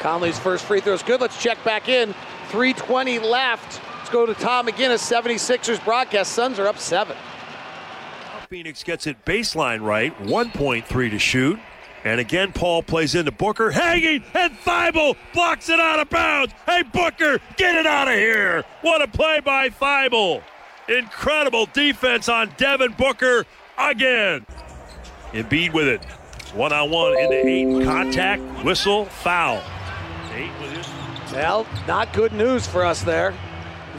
[0.00, 1.20] Conley's first free throw is good.
[1.20, 2.14] Let's check back in.
[2.48, 3.80] 320 left.
[3.98, 6.32] Let's go to Tom McGinnis, 76ers broadcast.
[6.32, 7.16] Suns are up seven.
[8.48, 10.18] Phoenix gets it baseline right.
[10.22, 11.60] 1.3 to shoot.
[12.02, 16.54] And again, Paul plays into Booker, hanging, and Thybulle blocks it out of bounds.
[16.64, 18.64] Hey, Booker, get it out of here.
[18.80, 20.42] What a play by Thybulle.
[20.88, 23.46] Incredible defense on Devin Booker
[23.78, 24.44] again.
[25.32, 26.04] Embiid with it.
[26.54, 27.84] One on one into eight.
[27.84, 29.62] Contact, whistle, foul.
[31.32, 33.34] Well, not good news for us there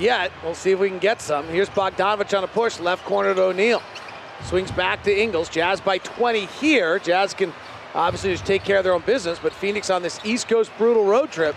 [0.02, 0.32] yet.
[0.44, 1.48] We'll see if we can get some.
[1.48, 3.82] Here's Bogdanovic on a push, left corner to O'Neale.
[4.44, 5.50] Swings back to Ingles.
[5.50, 7.00] Jazz by 20 here.
[7.00, 7.54] Jazz can
[7.94, 11.06] obviously just take care of their own business, but Phoenix on this East Coast brutal
[11.06, 11.56] road trip,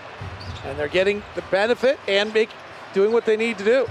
[0.65, 2.51] and they're getting the benefit and make,
[2.93, 3.87] doing what they need to do.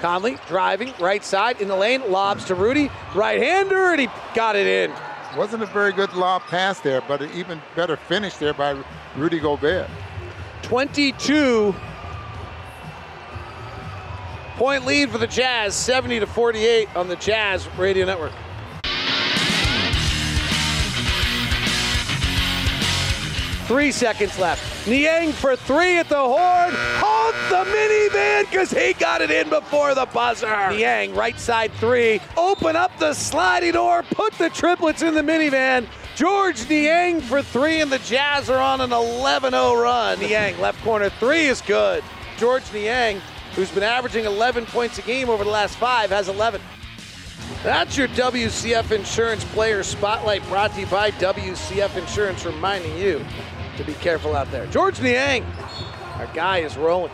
[0.00, 4.56] Conley driving right side in the lane, lobs to Rudy, right hander, and he got
[4.56, 4.92] it in.
[5.36, 8.82] Wasn't a very good lob pass there, but an even better finish there by
[9.16, 9.88] Rudy Gobert.
[10.62, 11.74] 22
[14.56, 18.32] point lead for the Jazz, 70 to 48 on the Jazz Radio Network.
[23.66, 24.86] Three seconds left.
[24.86, 26.72] Niang for three at the horn.
[27.02, 30.46] Hold the minivan because he got it in before the buzzer.
[30.70, 32.20] Niang, right side three.
[32.36, 34.04] Open up the sliding door.
[34.04, 35.88] Put the triplets in the minivan.
[36.14, 40.20] George Niang for three, and the Jazz are on an 11 0 run.
[40.20, 42.04] Niang, left corner three is good.
[42.38, 43.20] George Niang,
[43.56, 46.60] who's been averaging 11 points a game over the last five, has 11.
[47.64, 53.24] That's your WCF Insurance Player Spotlight brought to you by WCF Insurance, reminding you
[53.76, 54.66] to be careful out there.
[54.66, 55.44] George Niang,
[56.16, 57.12] our guy is rolling.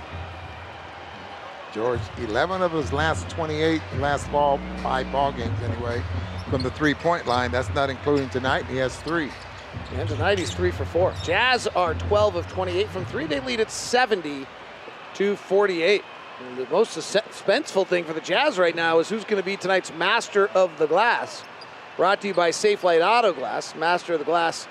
[1.73, 6.03] George, 11 of his last 28, last ball, five ball games anyway,
[6.51, 7.51] from the three-point line.
[7.51, 8.67] That's not including tonight.
[8.67, 9.31] He has three.
[9.95, 11.15] And tonight he's three for four.
[11.23, 13.27] Jazz are 12 of 28 from three.
[13.27, 14.47] They lead at 70
[15.15, 16.03] to 48.
[16.47, 19.57] And the most suspenseful thing for the Jazz right now is who's going to be
[19.57, 21.43] tonight's master of the glass.
[21.97, 24.67] Brought to you by Safelite Auto Glass, master of the glass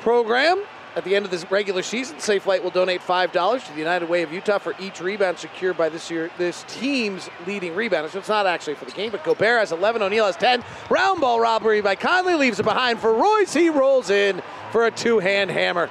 [0.00, 0.64] program.
[0.96, 4.08] At the end of this regular season, Safe Safelite will donate $5 to the United
[4.08, 8.10] Way of Utah for each rebound secured by this year this team's leading rebounder.
[8.10, 10.64] So it's not actually for the game, but Gobert has 11, O'Neale has 10.
[10.90, 13.52] Round ball robbery by Conley leaves it behind for Royce.
[13.52, 14.42] He rolls in
[14.72, 15.88] for a two-hand hammer.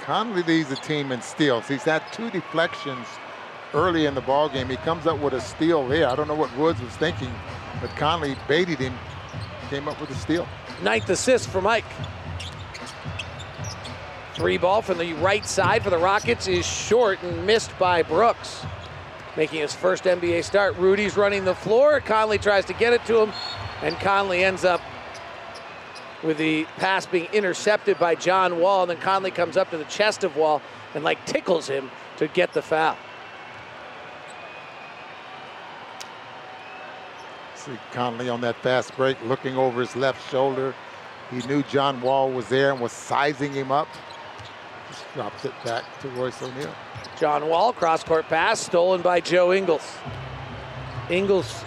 [0.00, 1.68] Conley leads the team in steals.
[1.68, 3.06] He's had two deflections
[3.72, 4.68] early in the ball game.
[4.68, 6.08] He comes up with a steal there.
[6.08, 7.32] I don't know what Woods was thinking,
[7.80, 8.94] but Conley baited him,
[9.70, 10.48] came up with a steal.
[10.82, 11.84] Ninth assist for Mike.
[14.34, 18.66] Three ball from the right side for the Rockets is short and missed by Brooks.
[19.36, 20.76] Making his first NBA start.
[20.76, 22.00] Rudy's running the floor.
[22.00, 23.32] Conley tries to get it to him,
[23.80, 24.80] and Conley ends up
[26.24, 28.82] with the pass being intercepted by John Wall.
[28.82, 30.60] And then Conley comes up to the chest of Wall
[30.94, 32.96] and like tickles him to get the foul.
[37.54, 40.74] See Conley on that fast break, looking over his left shoulder.
[41.30, 43.88] He knew John Wall was there and was sizing him up.
[45.14, 46.74] Drops it back to Royce O'Neale.
[47.18, 49.96] John Wall, cross court pass, stolen by Joe Ingles.
[51.08, 51.64] Ingles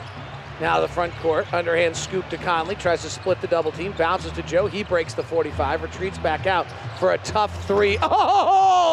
[0.59, 4.31] now the front court, underhand scoop to Conley, tries to split the double team, bounces
[4.33, 4.65] to Joe.
[4.65, 6.65] He breaks the 45, retreats back out
[6.99, 7.97] for a tough three.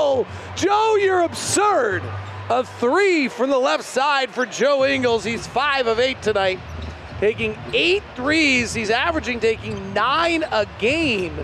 [0.06, 2.02] Oh, Joe, you're absurd.
[2.50, 5.24] A three from the left side for Joe Ingles.
[5.24, 6.60] He's five of eight tonight,
[7.18, 8.74] taking eight threes.
[8.74, 11.34] He's averaging taking nine a game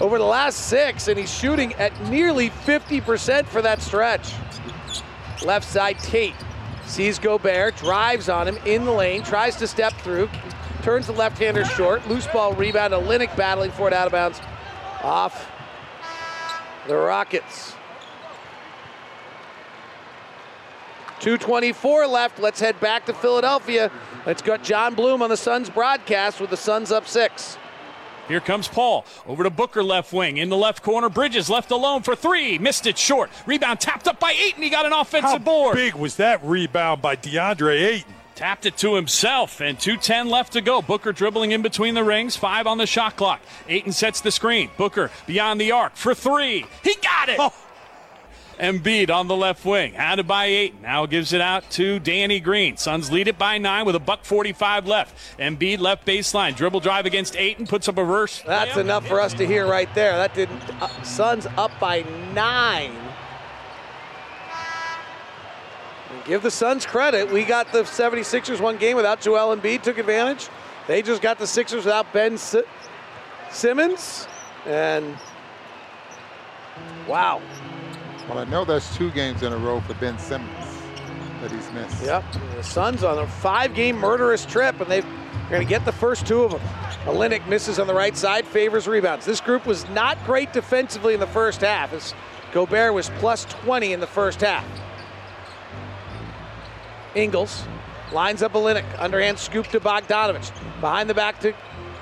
[0.00, 4.32] over the last six, and he's shooting at nearly 50% for that stretch.
[5.44, 6.34] Left side, Tate
[6.90, 10.28] Sees Gobert, drives on him in the lane, tries to step through,
[10.82, 12.06] turns the left-hander short.
[12.08, 12.92] Loose ball rebound.
[12.92, 14.40] Olynyk battling for it out of bounds.
[15.02, 15.48] Off
[16.88, 17.74] the Rockets.
[21.20, 22.38] 224 left.
[22.38, 23.92] Let's head back to Philadelphia.
[24.26, 27.58] Let's got John Bloom on the Suns broadcast with the Suns up six.
[28.30, 29.04] Here comes Paul.
[29.26, 30.36] Over to Booker left wing.
[30.36, 32.58] In the left corner, Bridges left alone for three.
[32.58, 33.28] Missed it short.
[33.44, 34.62] Rebound tapped up by Ayton.
[34.62, 35.74] He got an offensive How board.
[35.74, 38.14] big was that rebound by DeAndre Ayton?
[38.36, 40.80] Tapped it to himself, and 2.10 left to go.
[40.80, 43.40] Booker dribbling in between the rings, five on the shot clock.
[43.68, 44.70] Ayton sets the screen.
[44.76, 46.64] Booker beyond the arc for three.
[46.84, 47.36] He got it!
[47.40, 47.52] Oh.
[48.60, 50.80] Embiid on the left wing, it by eight.
[50.82, 52.76] Now gives it out to Danny Green.
[52.76, 55.16] Suns lead it by nine with a buck 45 left.
[55.38, 58.42] Embiid left baseline, dribble drive against Ayton, puts up a reverse.
[58.46, 60.12] That's enough for us to hear right there.
[60.16, 60.60] That didn't.
[60.82, 62.02] Uh, Suns up by
[62.34, 62.92] nine.
[66.10, 67.32] And give the Suns credit.
[67.32, 70.48] We got the 76ers one game without Joel Embiid, took advantage.
[70.86, 72.56] They just got the Sixers without Ben S-
[73.50, 74.28] Simmons.
[74.66, 75.16] And
[77.08, 77.40] wow.
[78.30, 80.54] Well, I know that's two games in a row for Ben Simmons
[81.40, 82.00] that he's missed.
[82.04, 82.24] Yep.
[82.54, 85.02] The Suns on a five-game murderous trip, and they're
[85.48, 86.60] going to get the first two of them.
[87.06, 89.26] Olynyk misses on the right side, Favors rebounds.
[89.26, 92.14] This group was not great defensively in the first half, as
[92.52, 94.64] Gobert was plus 20 in the first half.
[97.16, 97.64] Ingles
[98.12, 100.52] lines up Olynyk, underhand scoop to Bogdanovic.
[100.80, 101.52] Behind the back to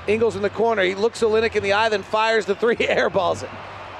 [0.07, 0.83] Ingles in the corner.
[0.83, 3.51] He looks Olynyk in the eye, then fires the three, airballs it.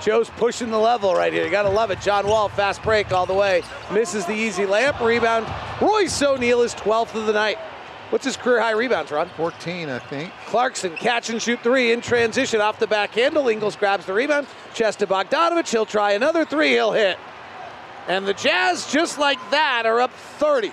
[0.03, 1.45] Joe's pushing the level right here.
[1.45, 2.01] You got to love it.
[2.01, 3.63] John Wall, fast break all the way.
[3.93, 5.05] Misses the easy layup.
[5.05, 5.47] Rebound.
[5.81, 7.59] Royce O'Neale is 12th of the night.
[8.11, 9.29] What's his career high rebounds, Ron?
[9.37, 10.33] 14, I think.
[10.47, 13.49] Clarkson catch and shoot three in transition off the back handle.
[13.49, 14.47] Ingles grabs the rebound.
[14.73, 15.69] Chest to Bogdanovic.
[15.69, 16.71] He'll try another three.
[16.71, 17.19] He'll hit.
[18.07, 20.73] And the Jazz, just like that, are up 30.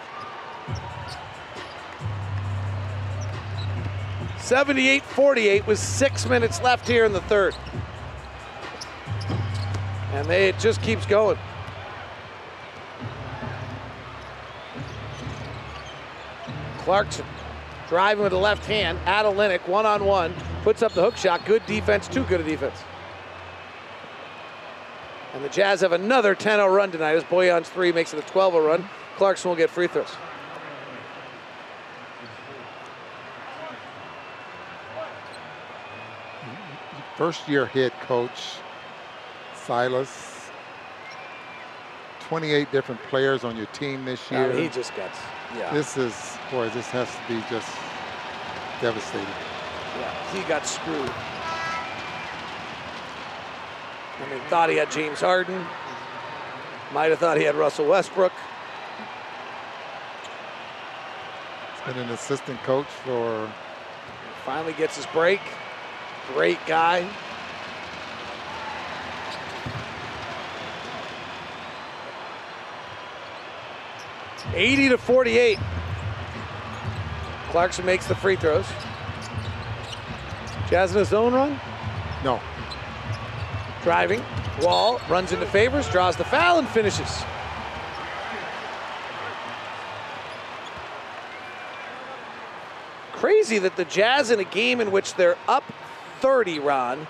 [4.39, 7.55] 78 48 with six minutes left here in the third.
[10.15, 11.37] And they, it just keeps going.
[16.77, 17.25] Clarkson
[17.89, 21.45] driving with the left hand at Olynyk, one on one, puts up the hook shot.
[21.45, 22.81] Good defense, too good a defense.
[25.33, 28.21] And the Jazz have another 10 0 run tonight as Bojan's three makes it a
[28.21, 28.89] 12 0 run.
[29.17, 30.07] Clarkson will get free throws.
[37.17, 38.59] First year head coach
[39.65, 40.49] Silas.
[42.21, 44.51] 28 different players on your team this year.
[44.51, 45.11] Yeah, he just got,
[45.55, 45.71] yeah.
[45.73, 47.69] This is, boy, this has to be just
[48.81, 49.27] devastating.
[49.99, 51.11] Yeah, he got screwed.
[54.17, 55.63] I mean, thought he had James Harden.
[56.93, 58.33] Might have thought he had Russell Westbrook.
[61.85, 63.51] He's been an assistant coach for.
[64.45, 65.41] Finally gets his break.
[66.33, 67.07] Great guy.
[74.53, 75.59] 80 to 48.
[77.49, 78.65] Clarkson makes the free throws.
[80.69, 81.59] Jazz in a zone run?
[82.23, 82.41] No.
[83.83, 84.23] Driving.
[84.61, 87.23] Wall runs into Favors, draws the foul, and finishes.
[93.11, 95.63] Crazy that the Jazz, in a game in which they're up
[96.19, 97.07] 30, Ron,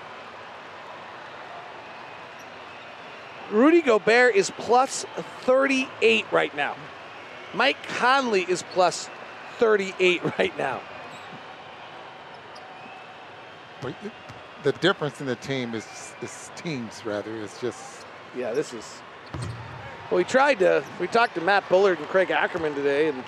[3.50, 5.04] Rudy Gobert is plus
[5.42, 6.74] 38 right now.
[7.56, 9.08] Mike Conley is plus
[9.58, 10.82] 38 right now.
[14.62, 15.86] The difference in the team is,
[16.20, 17.34] is teams, rather.
[17.40, 18.04] It's just.
[18.36, 19.00] Yeah, this is.
[20.10, 20.84] Well, we tried to.
[21.00, 23.24] We talked to Matt Bullard and Craig Ackerman today, and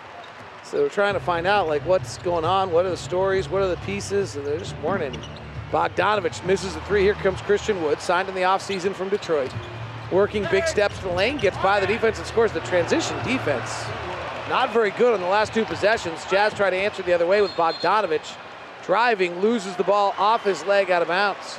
[0.63, 3.63] so we're trying to find out like what's going on, what are the stories, what
[3.63, 5.19] are the pieces, and there just weren't any.
[5.71, 7.03] Bogdanovic misses the three.
[7.03, 9.55] Here comes Christian Wood, signed in the offseason from Detroit.
[10.13, 13.87] Working big steps to the lane, gets by the defense and scores the transition defense
[14.49, 16.25] Not very good on the last two possessions.
[16.31, 18.37] Jazz try to answer the other way with Bogdanovic.
[18.85, 21.59] Driving, loses the ball off his leg out of bounds.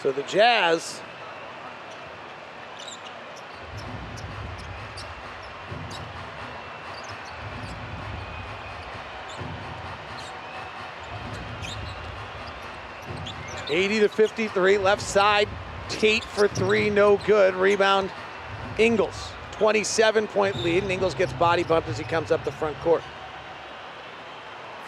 [0.00, 1.00] So the Jazz
[13.68, 15.48] Eighty to fifty-three, left side.
[15.88, 17.54] Tate for three, no good.
[17.56, 18.12] Rebound,
[18.78, 19.30] Ingles.
[19.52, 23.02] 27 point lead, and Ingles gets body bumped as he comes up the front court.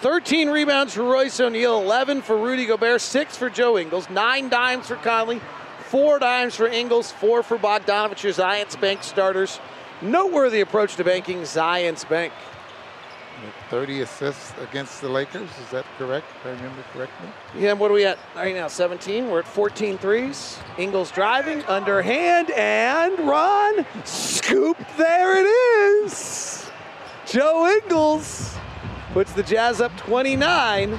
[0.01, 4.87] 13 rebounds for Royce O'Neale, 11 for Rudy Gobert, 6 for Joe Ingles, 9 dimes
[4.87, 5.41] for Conley,
[5.87, 9.59] 4 dimes for Ingles, 4 for Bogdanovic, Zions Bank starters.
[10.01, 12.33] Noteworthy approach to banking, Zions Bank.
[13.71, 15.49] 30 assists against the Lakers.
[15.65, 16.27] Is that correct?
[16.41, 17.29] If I remember correctly.
[17.57, 18.69] Yeah, what are we at right now?
[18.69, 19.31] 17.
[19.31, 20.59] We're at 14 threes.
[20.79, 23.87] Ingles driving, underhand, and run.
[24.05, 24.77] Scoop.
[24.97, 25.47] There it
[26.05, 26.71] is.
[27.27, 28.57] Joe Ingles
[29.13, 30.99] puts the Jazz up 29.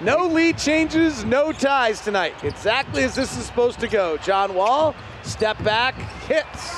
[0.00, 2.34] No lead changes, no ties tonight.
[2.42, 4.16] Exactly as this is supposed to go.
[4.18, 5.94] John Wall, step back,
[6.26, 6.74] hits.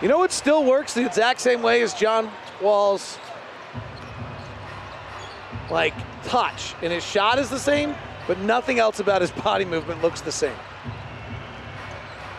[0.00, 2.30] You know what still works the exact same way as John
[2.60, 3.18] Wall's
[5.70, 7.94] like touch, and his shot is the same,
[8.26, 10.56] but nothing else about his body movement looks the same.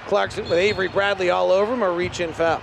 [0.07, 2.61] Clarkson with Avery Bradley all over him, a reach in foul.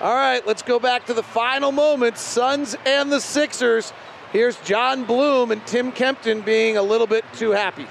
[0.00, 3.92] All right, let's go back to the final moments Suns and the Sixers.
[4.32, 7.86] Here's John Bloom and Tim Kempton being a little bit too happy.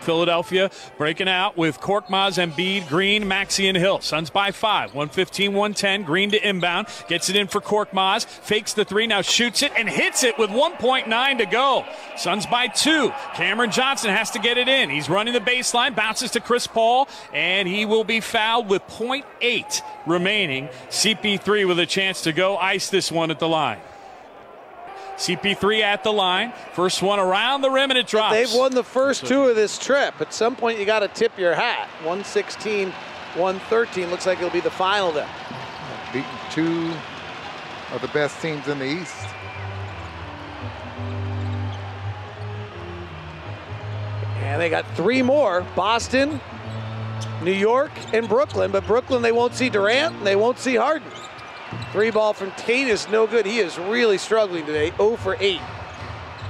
[0.00, 4.00] Philadelphia breaking out with Korkmaz, Embiid, Green, Maxey, and Hill.
[4.00, 4.94] Suns by five.
[4.94, 6.02] 115, 110.
[6.04, 6.88] Green to inbound.
[7.08, 8.26] Gets it in for Korkmaz.
[8.26, 9.06] Fakes the three.
[9.06, 11.84] Now shoots it and hits it with 1.9 to go.
[12.16, 13.12] Suns by two.
[13.34, 14.90] Cameron Johnson has to get it in.
[14.90, 15.94] He's running the baseline.
[15.94, 17.08] Bounces to Chris Paul.
[17.32, 20.68] And he will be fouled with 0.8 remaining.
[20.88, 23.78] CP3 with a chance to go ice this one at the line.
[25.20, 26.54] CP3 at the line.
[26.72, 28.34] First one around the rim and it drops.
[28.34, 30.18] They've won the first two of this trip.
[30.18, 31.88] At some point, you got to tip your hat.
[31.98, 34.10] 116, 113.
[34.10, 35.28] Looks like it'll be the final then.
[36.10, 36.90] Beating two
[37.92, 39.14] of the best teams in the East.
[44.38, 46.40] And they got three more Boston,
[47.42, 48.72] New York, and Brooklyn.
[48.72, 51.06] But Brooklyn, they won't see Durant, and they won't see Harden.
[51.92, 53.44] Three ball from Tate is no good.
[53.44, 54.92] He is really struggling today.
[54.96, 55.60] 0 for 8.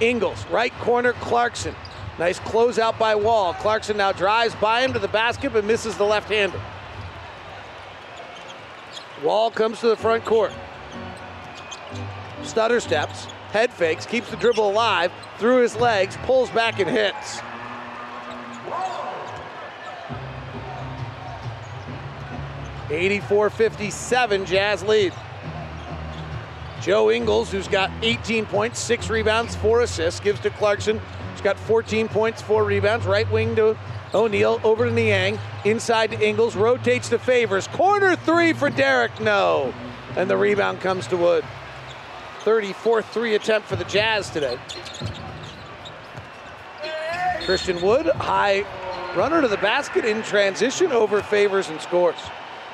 [0.00, 1.74] Ingles, right corner, Clarkson.
[2.18, 3.54] Nice closeout by Wall.
[3.54, 6.60] Clarkson now drives by him to the basket but misses the left hander.
[9.22, 10.52] Wall comes to the front court.
[12.42, 17.40] Stutter steps, head fakes, keeps the dribble alive, through his legs, pulls back and hits.
[22.90, 25.14] Eighty-four fifty-seven, Jazz lead.
[26.80, 31.00] Joe Ingles, who's got 18 points, six rebounds, four assists, gives to Clarkson.
[31.32, 33.06] He's got 14 points, four rebounds.
[33.06, 33.76] Right wing to
[34.14, 37.68] O'Neale, over to Niang, inside to Ingles, rotates to Favors.
[37.68, 39.74] Corner three for Derrick, no.
[40.16, 41.44] And the rebound comes to Wood.
[42.44, 44.58] 34th three attempt for the Jazz today.
[47.44, 48.64] Christian Wood, high
[49.14, 52.16] runner to the basket in transition over Favors and scores.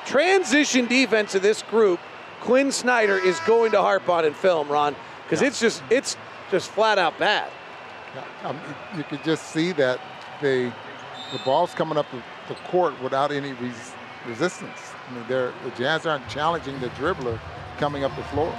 [0.05, 1.99] Transition defense of this group
[2.41, 5.47] Quin Snyder is going to harp on in film, Ron, because yeah.
[5.47, 6.17] it's just it's
[6.51, 7.51] just flat out bad.
[8.15, 8.59] Yeah, um,
[8.95, 9.99] you could just see that
[10.41, 10.71] the
[11.31, 12.05] the ball's coming up
[12.47, 13.93] the court without any res-
[14.25, 14.93] resistance.
[15.09, 17.39] I mean, the Jazz aren't challenging the dribbler
[17.77, 18.53] coming up the floor.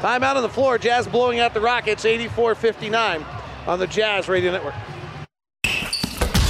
[0.00, 0.78] Timeout on the floor.
[0.78, 3.24] Jazz blowing out the Rockets 84-59
[3.66, 4.74] on the Jazz Radio Network.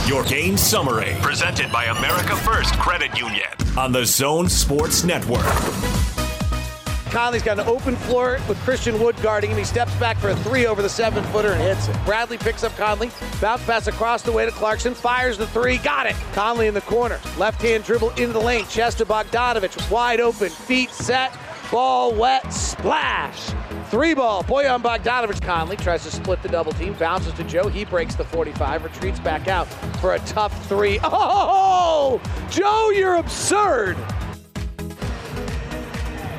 [0.06, 3.44] Your game summary presented by America First Credit Union
[3.76, 5.46] on the Zone Sports Network.
[7.10, 9.58] Conley's got an open floor with Christian Wood guarding him.
[9.58, 11.96] He steps back for a three over the seven footer and hits it.
[12.04, 13.10] Bradley picks up Conley.
[13.40, 14.94] Bounce pass across the way to Clarkson.
[14.94, 15.78] Fires the three.
[15.78, 16.14] Got it.
[16.32, 17.18] Conley in the corner.
[17.36, 18.64] Left hand dribble into the lane.
[18.66, 19.90] Chest to Bogdanovic.
[19.90, 20.50] Wide open.
[20.50, 21.36] Feet set.
[21.70, 22.52] Ball wet.
[22.52, 23.50] Splash.
[23.90, 24.44] Three ball.
[24.44, 25.42] Bojan Bogdanovic.
[25.42, 26.94] Conley tries to split the double team.
[26.94, 27.66] Bounces to Joe.
[27.66, 28.84] He breaks the 45.
[28.84, 29.66] Retreats back out
[30.00, 31.00] for a tough three.
[31.02, 32.20] Oh,
[32.50, 33.96] Joe, you're absurd.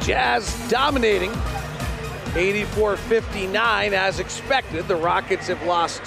[0.03, 1.31] Jazz dominating
[2.35, 4.87] 84 59 as expected.
[4.87, 6.01] The Rockets have lost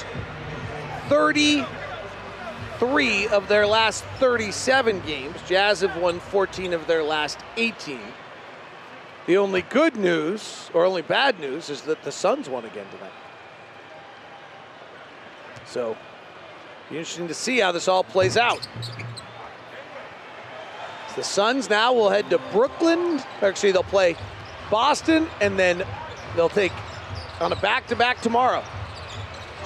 [1.08, 5.36] 33 of their last 37 games.
[5.46, 8.00] Jazz have won 14 of their last 18.
[9.26, 13.12] The only good news, or only bad news, is that the Suns won again tonight.
[15.66, 15.96] So,
[16.90, 18.68] interesting to see how this all plays out.
[21.16, 23.20] The Suns now will head to Brooklyn.
[23.41, 24.16] Actually, they'll play
[24.70, 25.85] Boston, and then
[26.35, 26.73] they'll take
[27.41, 28.65] on a back-to-back tomorrow.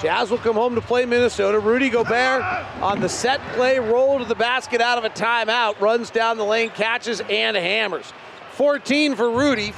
[0.01, 1.59] Jazz will come home to play Minnesota.
[1.59, 2.43] Rudy Gobert
[2.81, 6.45] on the set play, roll to the basket out of a timeout, runs down the
[6.45, 8.13] lane, catches and hammers.
[8.51, 9.73] 14 for Rudy.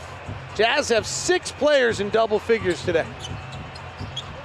[0.56, 3.06] Jazz have six players in double figures today.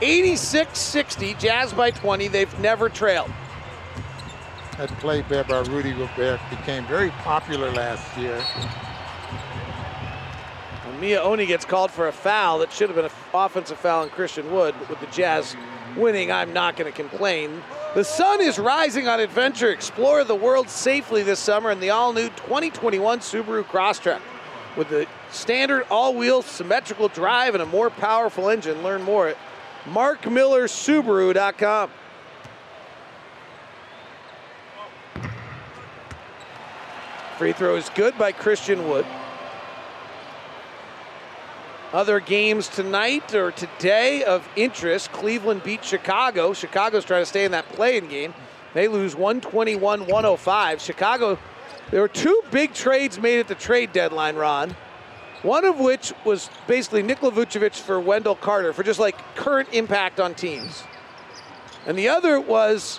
[0.01, 2.29] 86 60, Jazz by 20.
[2.29, 3.31] They've never trailed.
[4.79, 8.45] That play by Rudy Gobert became very popular last year.
[10.87, 14.03] And Miye Oni gets called for a foul that should have been an offensive foul
[14.03, 15.57] on Christian Wood, but with the Jazz
[15.97, 17.63] winning, I'm not going to complain.
[17.95, 19.71] The sun is rising on adventure.
[19.71, 24.21] Explore the world safely this summer in the all new 2021 Subaru Crosstrek.
[24.77, 29.39] With the standard all wheel symmetrical drive and a more powerful engine, learn more at
[29.87, 31.91] markmillersubaru.com.
[37.39, 39.05] Free throw is good by Christian Wood.
[41.93, 46.55] Other games tonight or today of interest Cleveland beat Chicago.
[46.55, 48.33] Chicago's trying to stay in that playing game.
[48.73, 50.81] They lose 121 105.
[50.81, 51.39] Chicago,
[51.91, 54.75] there were two big trades made at the trade deadline, Ron.
[55.43, 60.21] One of which was basically Nikola Vucevic for Wendell Carter for just like current impact
[60.21, 60.85] on teams.
[61.87, 62.99] And the other was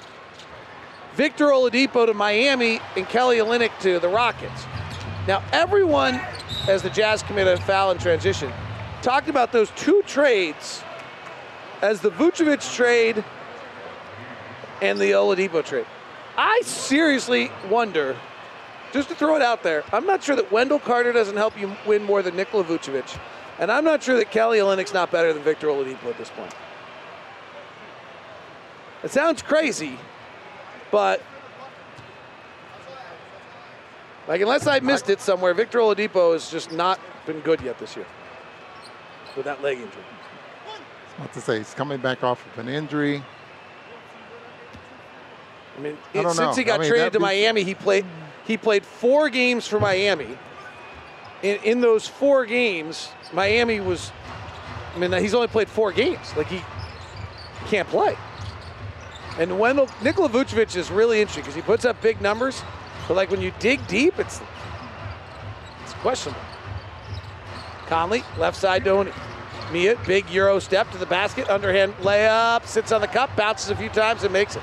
[1.18, 4.66] Victor Oladipo to Miami and Kelly Olynyk to the Rockets.
[5.28, 6.22] Now, everyone,
[6.68, 8.54] as the Jazz committed a foul in transition,
[9.02, 10.84] talked about those two trades
[11.82, 13.26] as the Vucevic trade
[14.84, 15.88] and the Oladipo trade.
[16.38, 18.16] I seriously wonder,
[18.94, 21.76] just to throw it out there, I'm not sure that Wendell Carter doesn't help you
[21.88, 23.18] win more than Nikola Vucevic,
[23.58, 26.54] and I'm not sure that Kelly Olynyk's not better than Victor Oladipo at this point.
[29.04, 29.98] It sounds crazy,
[30.92, 31.22] but
[34.28, 37.96] like unless I missed it somewhere, Victor Oladipo has just not been good yet this
[37.96, 38.06] year
[39.36, 40.04] with that leg injury.
[41.20, 43.24] Not to say he's coming back off of an injury.
[45.78, 46.54] I mean, I since know.
[46.54, 48.06] he got I mean, traded to Miami, he played
[48.46, 50.38] he played four games for Miami.
[51.44, 54.12] In, in those four games, Miami was.
[54.96, 56.36] I mean, he's only played four games.
[56.36, 56.62] Like he
[57.68, 58.18] can't play.
[59.38, 62.64] And Wendell Nikola Vucevic is really interesting because he puts up big numbers,
[63.08, 64.42] but like when you dig deep, it's
[65.84, 66.42] it's questionable.
[67.86, 69.12] Conley, left side Oni.
[69.72, 73.76] Miye, big Euro step to the basket, underhand layup, sits on the cup, bounces a
[73.76, 74.62] few times and makes it.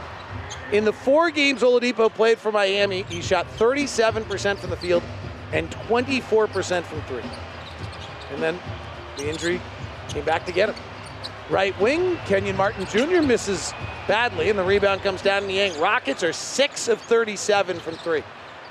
[0.72, 5.02] In the four games Oladipo played for Miami, he shot 37% from the field
[5.52, 7.22] and 24% from three.
[8.32, 8.58] And then
[9.16, 9.60] the injury
[10.08, 10.76] came back to get him.
[11.50, 13.20] Right wing, Kenyon Martin Jr.
[13.20, 13.74] misses
[14.08, 15.78] badly, and the rebound comes down to Yang.
[15.78, 18.22] Rockets are 6 of 37 from three.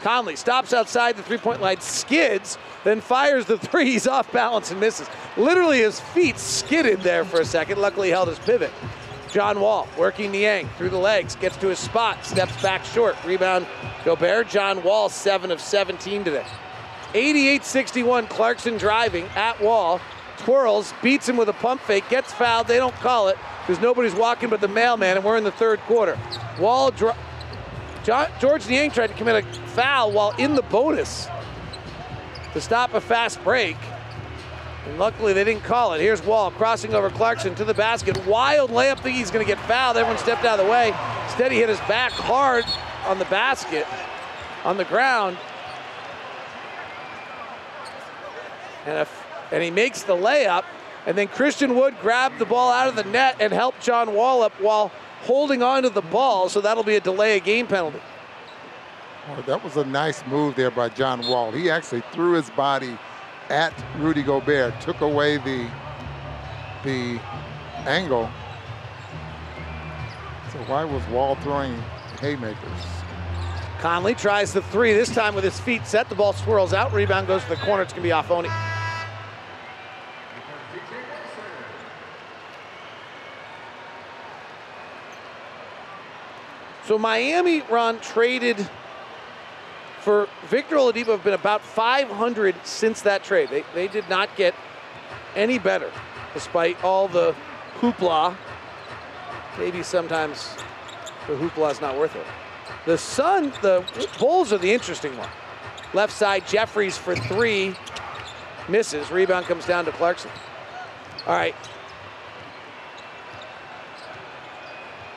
[0.02, 3.86] Conley stops outside the three point line, skids, then fires the three.
[3.86, 5.08] He's off balance and misses.
[5.38, 7.80] Literally, his feet skidded there for a second.
[7.80, 8.72] Luckily, held his pivot.
[9.32, 13.16] John Wall working Niang through the legs, gets to his spot, steps back short.
[13.26, 13.66] Rebound
[14.04, 14.50] Gobert.
[14.50, 16.46] John Wall, 7 of 17 today.
[17.16, 20.02] 88 61, Clarkson driving at Wall,
[20.44, 22.68] twirls, beats him with a pump fake, gets fouled.
[22.68, 25.80] They don't call it because nobody's walking but the mailman, and we're in the third
[25.82, 26.18] quarter.
[26.60, 27.12] Wall, dri-
[28.04, 31.28] John, George Niang tried to commit a foul while in the bonus
[32.54, 33.78] to stop a fast break.
[34.86, 36.02] And luckily they didn't call it.
[36.02, 38.26] Here's Wall crossing over Clarkson to the basket.
[38.28, 39.96] Wild layup, think he's going to get fouled.
[39.96, 40.94] Everyone stepped out of the way.
[41.26, 42.66] Instead, he hit his back hard
[43.06, 43.88] on the basket,
[44.66, 45.38] on the ground.
[48.86, 49.23] And, if,
[49.54, 50.66] and he makes the layup.
[51.06, 54.42] And then Christian Wood grabbed the ball out of the net and helped John Wall
[54.42, 56.50] up while holding on to the ball.
[56.50, 58.00] So that'll be a delay of game penalty.
[59.30, 61.52] Well, that was a nice move there by John Wall.
[61.52, 62.98] He actually threw his body
[63.50, 65.70] at Rudy Gobert, took away the
[66.84, 67.20] the
[67.86, 68.30] angle.
[70.52, 71.74] So why was Wall throwing
[72.20, 72.58] haymakers?
[73.80, 76.10] Conley tries the three, this time with his feet set.
[76.10, 76.94] The ball swirls out.
[76.94, 77.84] Rebound goes to the corner.
[77.84, 78.50] It's going to be off Oni.
[86.86, 88.68] So Miami, Ron, traded
[90.02, 93.50] for Victor Oladipo have been about 500 since that trade.
[93.50, 94.54] They, they did not get
[95.34, 95.90] any better,
[96.34, 97.34] despite all the
[97.80, 98.36] hoopla.
[99.58, 100.56] Maybe sometimes
[101.28, 102.26] the hoopla is not worth it.
[102.86, 103.86] The Sun, the
[104.20, 105.30] Bulls are the interesting one.
[105.94, 107.76] Left side, Jeffries for three,
[108.68, 109.10] misses.
[109.10, 110.32] Rebound comes down to Clarkson.
[111.28, 111.56] All right.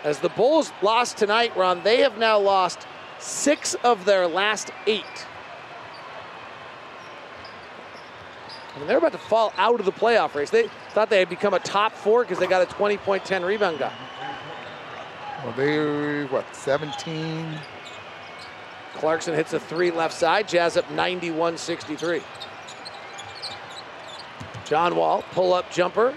[0.07, 2.87] As the Bulls lost tonight, Ron, they have now lost
[3.19, 5.03] six of their last eight.
[8.73, 10.51] I mean, they're about to fall out of the playoff race.
[10.51, 13.45] They thought they had become a top four because they got a 20 point 10
[13.45, 13.93] rebound guy.
[15.43, 17.59] Well, they what 17.
[18.95, 20.47] Clarkson hits a three left side.
[20.47, 22.23] Jazz up 91 63.
[24.65, 26.15] John Wall, pull up jumper.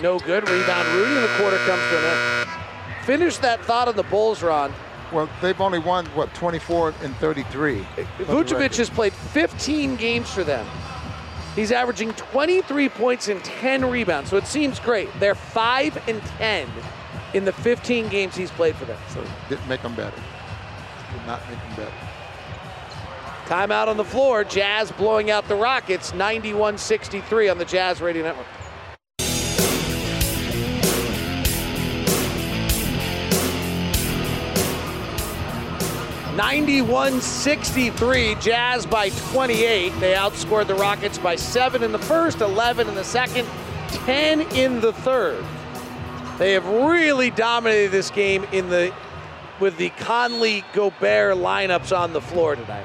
[0.00, 0.48] No good.
[0.48, 2.50] Rebound Rudy, and the quarter comes to an end.
[3.04, 4.72] Finish that thought on the Bulls, Ron.
[5.12, 7.86] Well, they've only won what 24 and 33.
[8.18, 10.66] Vucevic has played 15 games for them.
[11.54, 15.08] He's averaging 23 points and 10 rebounds, so it seems great.
[15.20, 16.68] They're 5 and 10
[17.34, 18.98] in the 15 games he's played for them.
[19.08, 20.16] So didn't make them better.
[21.12, 21.94] Did not make them better.
[23.46, 24.42] Timeout on the floor.
[24.42, 28.46] Jazz blowing out the Rockets 91 63 on the Jazz Radio Network.
[36.36, 39.88] 91-63, Jazz by 28.
[40.00, 43.48] They outscored the Rockets by 7 in the first, 11 in the second,
[43.88, 45.42] 10 in the third.
[46.36, 48.92] They have really dominated this game in the
[49.60, 52.84] with the Conley Gobert lineups on the floor tonight.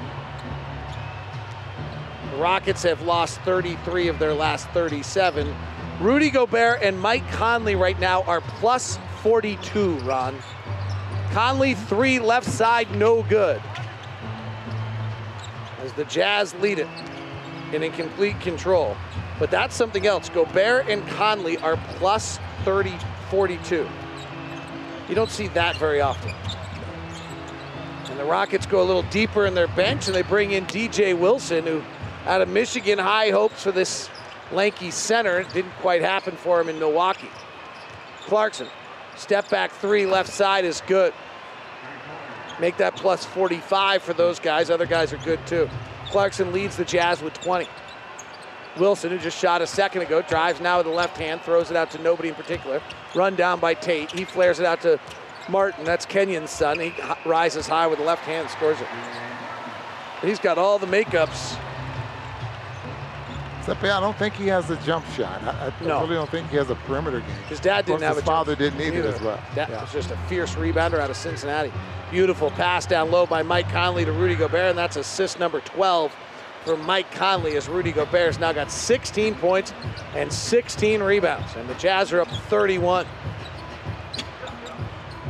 [2.32, 5.54] The Rockets have lost 33 of their last 37.
[6.00, 10.38] Rudy Gobert and Mike Conley right now are plus 42, Ron.
[11.32, 13.62] Conley, three left side, no good.
[15.82, 16.88] As the Jazz lead it
[17.74, 18.98] and in complete control.
[19.40, 20.28] But that's something else.
[20.28, 22.98] Gobert and Conley are plus 30,
[23.30, 23.88] 42.
[25.08, 26.34] You don't see that very often.
[28.10, 31.18] And the Rockets go a little deeper in their bench and they bring in DJ
[31.18, 31.82] Wilson, who
[32.26, 34.10] out of Michigan, high hopes for this
[34.52, 35.40] lanky center.
[35.40, 37.30] It didn't quite happen for him in Milwaukee.
[38.26, 38.68] Clarkson
[39.22, 41.14] Step back three, left side is good.
[42.60, 44.72] Make that plus 45 for those guys.
[44.72, 45.70] Other guys are good too.
[46.08, 47.68] Clarkson leads the Jazz with 20.
[48.80, 51.78] Wilson, who just shot a second ago, drives now with the left hand, throws it
[51.78, 52.82] out to nobody in particular.
[53.14, 54.12] Run down by Tate.
[54.12, 55.00] He flares it out to
[55.48, 55.86] Martin.
[55.86, 56.80] That's Kenyon's son.
[56.80, 56.92] He
[57.24, 58.88] rises high with the left hand, scores it.
[60.24, 61.60] He's got all the makeups
[63.62, 65.40] Except I don't think he has a jump shot.
[65.44, 66.02] I, I No.
[66.02, 67.30] really don't think he has a perimeter game.
[67.48, 68.22] His dad didn't have it.
[68.22, 69.40] his a father jump didn't either, as well.
[69.54, 69.82] That Yeah.
[69.82, 71.72] was just a fierce rebounder out of Cincinnati.
[72.10, 76.12] Beautiful pass down low by Mike Conley to Rudy Gobert, and that's assist number 12
[76.66, 79.74] for Mike Conley as Rudy Gobert has now got 16 points
[80.16, 83.06] and 16 rebounds, and the Jazz are up 31.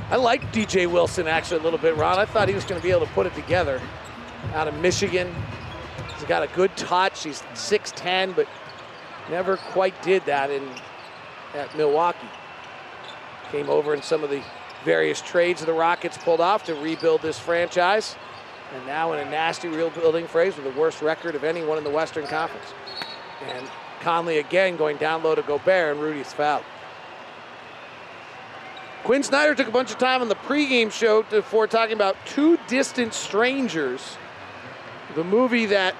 [0.10, 2.18] I like DJ Wilson actually a little bit, Ron.
[2.18, 3.82] I thought he was going to be able to put it together
[4.54, 5.34] out of Michigan.
[6.22, 7.24] He's got a good touch.
[7.24, 8.48] He's 6'10, but
[9.32, 10.70] never quite did that in
[11.56, 12.28] at Milwaukee.
[13.52, 14.44] Came over in some of the
[14.86, 18.16] various trades the Rockets pulled off to rebuild this franchise.
[18.76, 21.90] And now in a nasty rebuilding phase with the worst record of anyone in the
[21.90, 22.72] Western Conference.
[23.48, 23.68] And
[24.02, 26.64] Conley again going down low to Gobert and Rudy's fouled.
[29.04, 32.60] Quin Snyder took a bunch of time on the pregame show before talking about Two
[32.68, 34.18] Distant Strangers,
[35.16, 35.96] the movie that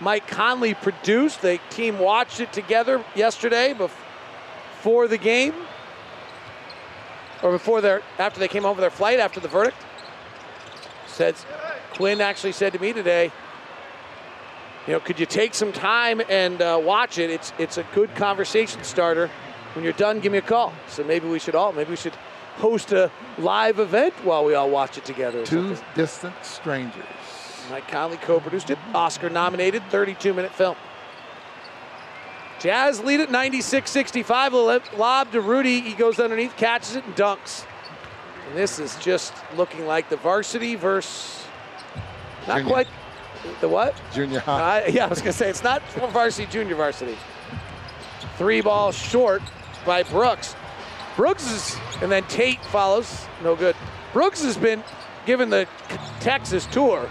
[0.00, 1.42] Mike Conley produced.
[1.42, 5.54] The team watched it together yesterday before the game,
[7.42, 9.76] or before their after they came home for their flight after the verdict.
[11.06, 11.36] Said
[11.94, 13.30] Quin actually said to me today,
[14.86, 17.30] you know, could you take some time and uh, watch it?
[17.30, 19.30] It's it's a good conversation starter.
[19.74, 20.72] When you're done, give me a call.
[20.88, 22.14] So maybe we should all maybe we should
[22.56, 25.44] host a live event while we all watch it together.
[25.46, 25.86] Two something.
[25.94, 27.04] distant strangers.
[27.72, 28.78] Mike Conley co-produced it.
[28.94, 30.76] Oscar-nominated, 32-minute film.
[32.60, 34.52] Jazz lead at 96-65.
[34.52, 35.80] Lo- Lob to Rudy.
[35.80, 37.64] He goes underneath, catches it, and dunks.
[38.46, 41.46] And this is just looking like the varsity versus
[42.46, 42.70] not Junior.
[42.70, 42.88] quite
[43.62, 43.98] the what?
[44.12, 44.82] Junior high.
[44.82, 45.82] Uh, yeah, I was gonna say it's not
[46.12, 47.16] varsity, junior varsity.
[48.36, 49.40] Three ball short
[49.86, 50.54] by Brooks.
[51.16, 53.26] Brooks is, and then Tate follows.
[53.42, 53.76] No good.
[54.12, 54.84] Brooks has been
[55.24, 55.66] given the
[56.20, 57.08] Texas tour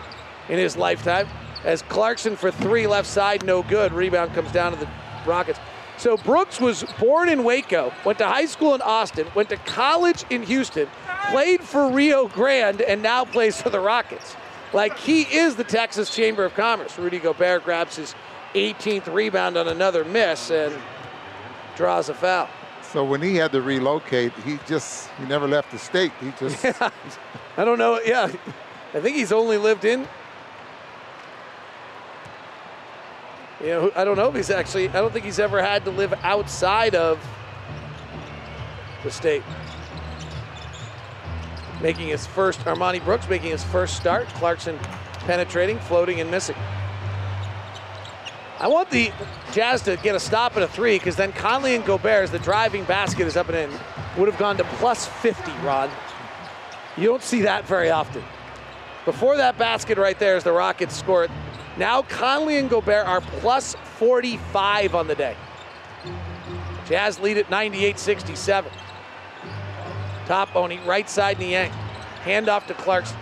[0.50, 1.28] in his lifetime
[1.64, 3.94] as Clarkson for three left side, no good.
[3.94, 4.88] Rebound comes down to the
[5.26, 5.60] Rockets.
[5.98, 10.26] So Brooks was born in Waco, went to high school in Austin, went to college
[10.32, 10.88] in Houston,
[11.30, 14.36] played for Rio Grande, and now plays for the Rockets.
[14.74, 16.98] Like he is the Texas Chamber of Commerce.
[16.98, 18.16] Rudy Gobert grabs his
[18.56, 20.74] 18th rebound on another miss and
[21.76, 22.50] draws a foul.
[22.82, 26.12] So when he had to relocate, he just he never left the state.
[26.20, 26.66] He just
[27.58, 28.00] I don't know.
[28.04, 28.32] Yeah,
[28.94, 30.08] I think he's only lived in.
[33.62, 34.90] You know, I don't know if he's actually.
[34.90, 37.24] I don't think he's ever had to live outside of
[39.04, 39.44] the state.
[41.80, 44.28] Making his first, Armoni Brooks making his first start.
[44.30, 44.80] Clarkson
[45.20, 46.56] penetrating, floating, and missing.
[48.60, 49.12] I want the
[49.52, 52.40] Jazz to get a stop at a three because then Conley and Gobert, as the
[52.40, 53.80] driving basket is up and in,
[54.18, 55.90] would have gone to plus 50, Rod.
[56.98, 58.24] You don't see that very often.
[59.06, 61.28] Before that basket right there, as the Rockets score
[61.78, 65.36] now Conley and Gobert are plus 45 on the day.
[66.88, 68.72] Jazz lead at 98 67.
[70.26, 71.72] Top Oni, right side Niang.
[72.24, 73.18] Hand off to Clarkson.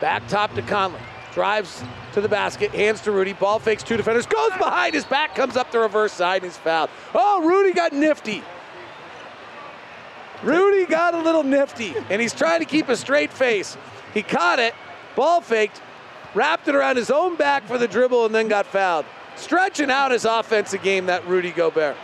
[0.00, 1.00] Back top to Conley.
[1.34, 1.82] Drives
[2.12, 3.32] to the basket, hands to Rudy.
[3.32, 6.56] Ball fakes two defenders, goes behind his back, comes up the reverse side, and he's
[6.56, 6.90] fouled.
[7.14, 8.42] Oh, Rudy got nifty.
[10.42, 13.76] Rudy got a little nifty, and he's trying to keep a straight face.
[14.14, 14.74] He caught it,
[15.16, 15.82] ball faked,
[16.34, 19.06] wrapped it around his own back for the dribble, and then got fouled.
[19.36, 21.96] Stretching out his offensive game, that Rudy Gobert.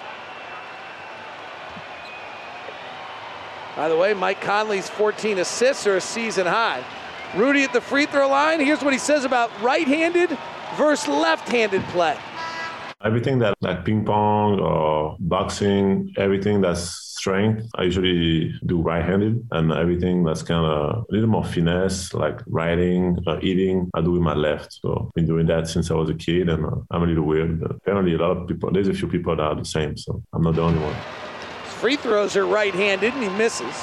[3.77, 6.85] By the way, Mike Conley's 14 assists are a season high.
[7.35, 8.61] Rudy at the free throw line.
[8.61, 10.37] Here's what he says about right handed
[10.77, 12.17] versus left handed play.
[13.05, 19.73] Everything that like ping pong or boxing, everything that's strength, I usually do right-handed, and
[19.73, 24.21] everything that's kind of a little more finesse, like writing, or eating, I do with
[24.21, 24.75] my left.
[24.83, 27.25] So I've been doing that since I was a kid, and uh, I'm a little
[27.25, 27.61] weird.
[27.63, 30.23] But apparently, a lot of people, there's a few people that are the same, so
[30.35, 30.95] I'm not the only one.
[31.65, 33.77] His free throws are right-handed, and he misses.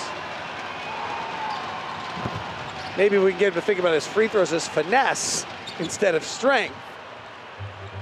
[2.95, 5.47] Maybe we can get him to think about his free throws as finesse
[5.79, 6.75] instead of strength.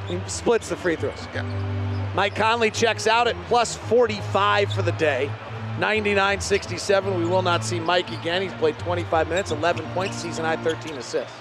[0.09, 1.27] He splits the free throws.
[1.33, 1.88] Yeah.
[2.15, 5.31] Mike Conley checks out at plus 45 for the day.
[5.79, 7.17] 99 67.
[7.17, 8.41] We will not see Mike again.
[8.41, 11.33] He's played 25 minutes, 11 points, season high, 13 assists.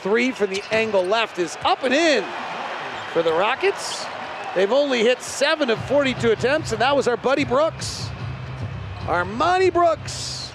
[0.00, 2.24] Three from the angle left is up and in
[3.12, 4.06] for the Rockets.
[4.54, 8.08] They've only hit seven of 42 attempts, and that was our buddy Brooks.
[9.00, 10.52] Armoni Brooks,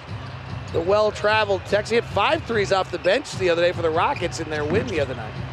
[0.72, 1.90] the well traveled Texas.
[1.90, 4.64] He had five threes off the bench the other day for the Rockets in their
[4.64, 5.51] win the other night.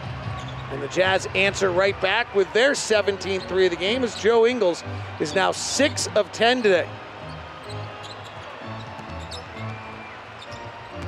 [0.71, 4.45] And the Jazz answer right back with their 17 3 of the game as Joe
[4.45, 4.83] Ingles
[5.19, 6.87] is now 6 of 10 today.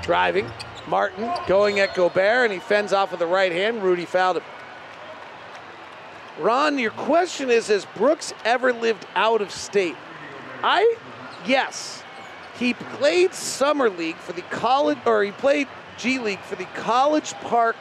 [0.02, 0.50] Driving,
[0.88, 3.84] Martin going at Gobert, and he fends off with the right hand.
[3.84, 4.44] Rudy fouled him.
[6.40, 9.96] Ron, your question is Has Brooks ever lived out of state?
[10.64, 10.96] I,
[11.46, 12.04] yes.
[12.58, 15.68] He played Summer League for the college, or he played
[15.98, 17.76] G League for the College Park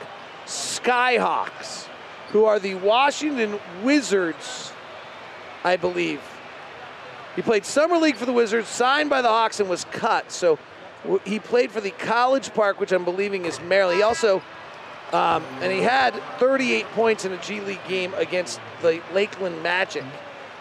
[0.50, 1.86] Skyhawks,
[2.30, 4.72] who are the Washington Wizards,
[5.62, 6.20] I believe.
[7.36, 10.32] He played Summer League for the Wizards, signed by the Hawks, and was cut.
[10.32, 10.58] So
[11.24, 13.98] he played for the College Park, which I'm believing is Maryland.
[13.98, 14.42] He also,
[15.12, 20.04] um, and he had 38 points in a G League game against the Lakeland Magic.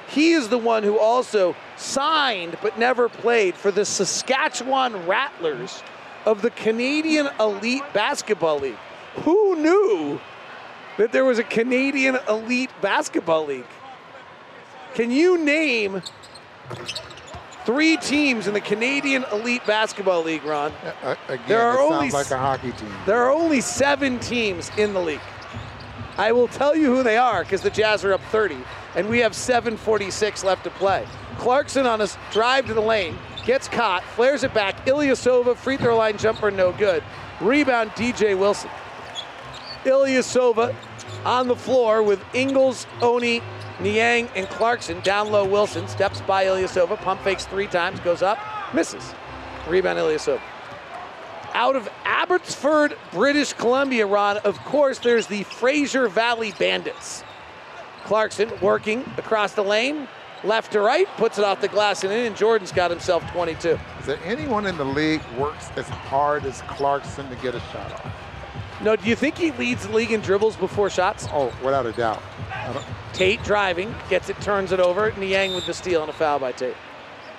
[0.09, 5.81] He is the one who also signed but never played for the Saskatchewan Rattlers
[6.25, 8.77] of the Canadian Elite Basketball League.
[9.23, 10.19] Who knew
[10.97, 13.65] that there was a Canadian Elite Basketball League?
[14.93, 16.01] Can you name
[17.65, 20.71] three teams in the Canadian Elite Basketball League, Ron?
[21.03, 22.91] Uh, again, There are it only sounds like a hockey team.
[23.05, 25.21] There are only seven teams in the league.
[26.17, 28.57] I will tell you who they are because the Jazz are up 30,
[28.95, 31.05] and we have 7:46 left to play.
[31.37, 34.85] Clarkson on a drive to the lane gets caught, flares it back.
[34.85, 37.03] Ilyasova free throw line jumper, no good.
[37.39, 38.69] Rebound, DJ Wilson.
[39.83, 40.75] Ilyasova
[41.25, 43.41] on the floor with Ingles, Oni,
[43.79, 44.99] Niang, and Clarkson.
[45.01, 48.39] Down low, Wilson steps by Ilyasova, pump fakes three times, goes up,
[48.73, 49.13] misses.
[49.67, 50.41] Rebound, Ilyasova
[51.53, 57.23] out of Abbotsford, British Columbia, Ron, of course, there's the Fraser Valley Bandits.
[58.05, 60.07] Clarkson working across the lane,
[60.43, 63.77] left to right, puts it off the glass and in, and Jordan's got himself 22.
[63.99, 67.91] Is there anyone in the league works as hard as Clarkson to get a shot
[67.91, 68.28] off?
[68.81, 71.27] No, do you think he leads the league in dribbles before shots?
[71.31, 72.21] Oh, without a doubt.
[73.13, 75.11] Tate driving, gets it, turns it over.
[75.17, 76.75] Niang with the steal and a foul by Tate.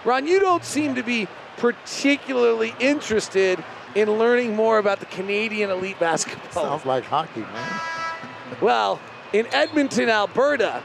[0.05, 1.27] Ron, you don't seem to be
[1.57, 3.62] particularly interested
[3.95, 6.65] in learning more about the Canadian elite basketball.
[6.65, 7.81] sounds like hockey, man.
[8.61, 9.01] Well,
[9.33, 10.83] in Edmonton, Alberta,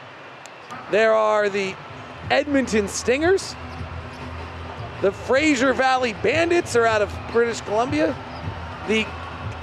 [0.91, 1.75] there are the
[2.29, 3.55] Edmonton Stingers.
[5.01, 8.15] The Fraser Valley Bandits are out of British Columbia.
[8.87, 9.05] The,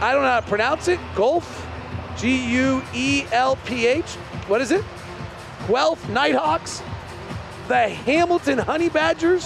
[0.03, 1.65] I don't know how to pronounce it, Gulf,
[2.19, 4.05] G U E L P H.
[4.49, 4.85] What is it?
[5.69, 6.83] Guelph Nighthawks.
[7.69, 9.45] The Hamilton Honey Badgers.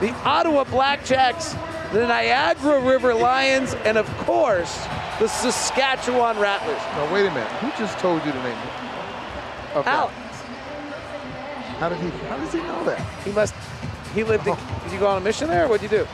[0.00, 1.52] The Ottawa Blackjacks.
[1.92, 3.74] The Niagara River Lions.
[3.84, 4.86] And of course,
[5.18, 6.80] the Saskatchewan Rattlers.
[6.94, 7.48] No, wait a minute.
[7.54, 8.58] Who just told you the name?
[9.74, 9.90] Okay.
[9.90, 10.14] Alex.
[11.80, 12.10] How did he?
[12.28, 13.00] How does he know that?
[13.24, 13.52] He must.
[14.14, 14.46] He lived.
[14.46, 14.80] In, oh.
[14.84, 15.64] did you go on a mission there?
[15.64, 16.06] or What'd you do?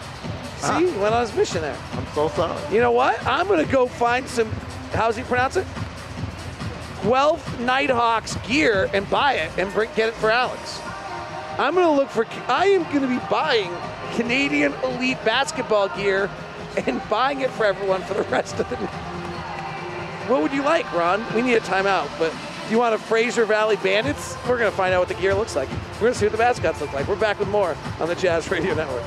[0.79, 1.79] See, he went on his mission there.
[1.93, 2.75] I'm so sorry.
[2.75, 3.25] You know what?
[3.27, 4.51] I'm gonna go find some.
[4.93, 5.67] How's he pronounce it?
[7.05, 10.81] Guelph Nighthawks gear and buy it and bring, get it for Alex.
[11.59, 13.71] I'm going to look for, I am going to be buying
[14.15, 16.31] Canadian Elite basketball gear
[16.87, 18.77] and buying it for everyone for the rest of the
[20.27, 21.25] What would you like, Ron?
[21.35, 22.33] We need a timeout, but
[22.67, 24.37] do you want a Fraser Valley Bandits?
[24.49, 25.69] We're going to find out what the gear looks like.
[25.95, 27.07] We're going to see what the mascots look like.
[27.07, 29.05] We're back with more on the Jazz Radio Network.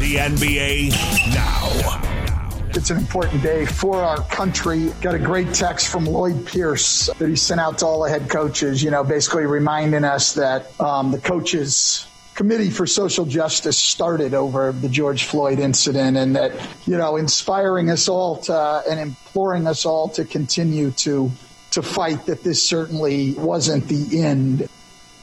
[0.00, 0.90] The NBA
[1.32, 2.70] now.
[2.70, 4.92] It's an important day for our country.
[5.00, 8.28] Got a great text from Lloyd Pierce that he sent out to all the head
[8.28, 14.34] coaches, you know, basically reminding us that um, the coaches committee for social justice started
[14.34, 16.52] over the George Floyd incident and that,
[16.86, 21.30] you know, inspiring us all to and imploring us all to continue to
[21.70, 24.68] to fight that this certainly wasn't the end.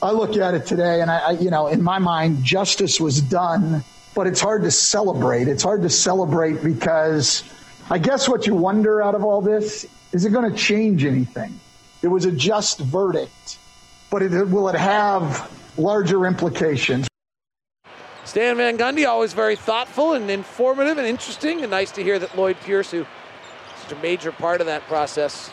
[0.02, 3.22] I look at it today and I, I you know, in my mind, justice was
[3.22, 5.48] done but it's hard to celebrate.
[5.48, 7.44] It's hard to celebrate because
[7.90, 11.58] I guess what you wonder out of all this is it going to change anything?
[12.02, 13.58] It was a just verdict,
[14.10, 17.08] but it, will it have larger implications?
[18.26, 22.38] Stan Van Gundy, always very thoughtful and informative and interesting, and nice to hear that
[22.38, 23.06] Lloyd Pierce, who
[23.84, 25.52] such a major part of that process.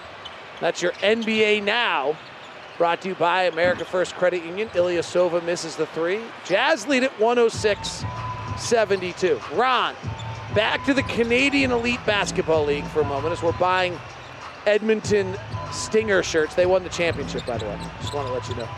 [0.60, 2.16] That's your NBA now.
[2.78, 4.68] Brought to you by America First Credit Union.
[4.70, 6.20] Ilyasova misses the three.
[6.44, 8.05] Jazz lead at 106
[8.59, 9.40] 72.
[9.52, 9.94] Ron,
[10.55, 13.98] back to the Canadian Elite Basketball League for a moment as we're buying
[14.66, 15.36] Edmonton
[15.72, 16.55] Stinger shirts.
[16.55, 17.78] They won the championship, by the way.
[18.01, 18.68] Just want to let you know.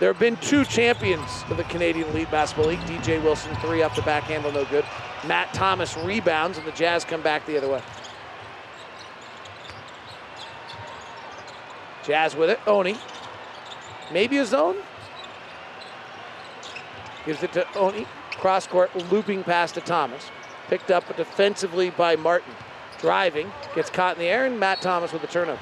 [0.00, 2.80] There have been two champions of the Canadian Elite Basketball League.
[2.80, 4.84] DJ Wilson, three off the back handle, no good.
[5.26, 7.82] Matt Thomas rebounds, and the Jazz come back the other way.
[12.04, 12.60] Jazz with it.
[12.66, 12.96] Oni.
[14.12, 14.76] Maybe a zone.
[17.26, 18.06] Gives it to Oni.
[18.38, 20.30] Cross court, looping past to Thomas.
[20.68, 22.54] Picked up defensively by Martin.
[23.00, 25.60] Driving, gets caught in the air, and Matt Thomas with the turnover.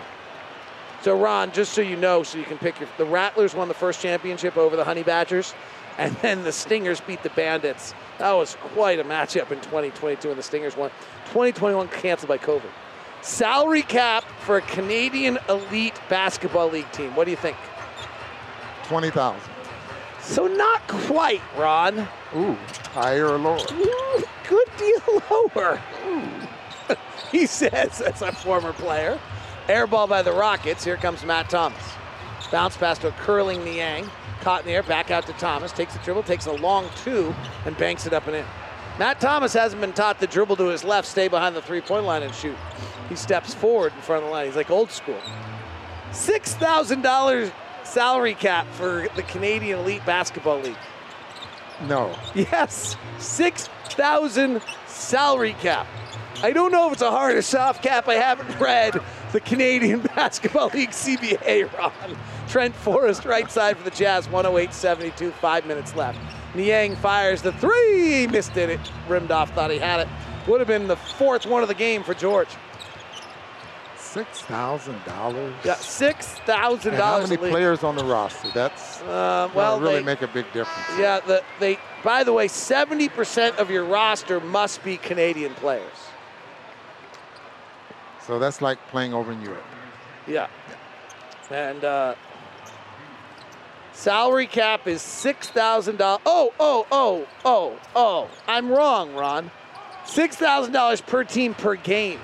[1.02, 2.88] So, Ron, just so you know, so you can pick your.
[2.96, 5.54] The Rattlers won the first championship over the Honey Badgers,
[5.98, 7.94] and then the Stingers beat the Bandits.
[8.18, 10.90] That was quite a matchup in 2022, and the Stingers won.
[11.26, 12.70] 2021 canceled by COVID.
[13.22, 17.14] Salary cap for a Canadian Elite Basketball League team.
[17.14, 17.56] What do you think?
[18.84, 19.55] 20,000.
[20.26, 22.00] So not quite, Ron.
[22.34, 22.56] Ooh,
[22.92, 23.60] higher or lower?
[23.72, 25.80] Ooh, good deal lower.
[27.32, 29.18] he says, as a former player.
[29.68, 30.84] Air ball by the Rockets.
[30.84, 31.82] Here comes Matt Thomas.
[32.50, 34.10] Bounce pass to a curling Niang.
[34.40, 35.72] Caught in the air, back out to Thomas.
[35.72, 37.34] Takes the dribble, takes a long two,
[37.64, 38.44] and banks it up and in.
[38.98, 42.04] Matt Thomas hasn't been taught the dribble to his left, stay behind the three point
[42.04, 42.56] line and shoot.
[43.08, 44.46] He steps forward in front of the line.
[44.46, 45.20] He's like old school.
[46.10, 47.52] $6,000
[47.86, 50.76] salary cap for the Canadian Elite Basketball League?
[51.88, 52.16] No.
[52.34, 55.86] Yes, 6,000 salary cap.
[56.42, 58.08] I don't know if it's a hard or soft cap.
[58.08, 58.98] I haven't read
[59.32, 62.16] the Canadian Basketball League CBA, Ron.
[62.48, 66.18] Trent Forrest, right side for the Jazz, 108 72, five minutes left.
[66.54, 68.70] Niang fires the three, missed it.
[68.70, 70.08] It rimmed off, thought he had it.
[70.46, 72.48] Would have been the fourth one of the game for George.
[74.16, 75.54] Six thousand dollars.
[75.62, 77.28] Yeah, six thousand dollars.
[77.28, 78.48] How many players on the roster?
[78.54, 80.88] That's uh, well, really they, make a big difference.
[80.98, 81.78] Yeah, the, they.
[82.02, 85.92] By the way, seventy percent of your roster must be Canadian players.
[88.26, 89.64] So that's like playing over in Europe.
[90.26, 90.48] Yeah,
[91.50, 92.14] and uh,
[93.92, 96.22] salary cap is six thousand dollars.
[96.24, 98.30] Oh, oh, oh, oh, oh!
[98.48, 99.50] I'm wrong, Ron.
[100.06, 102.20] Six thousand dollars per team per game.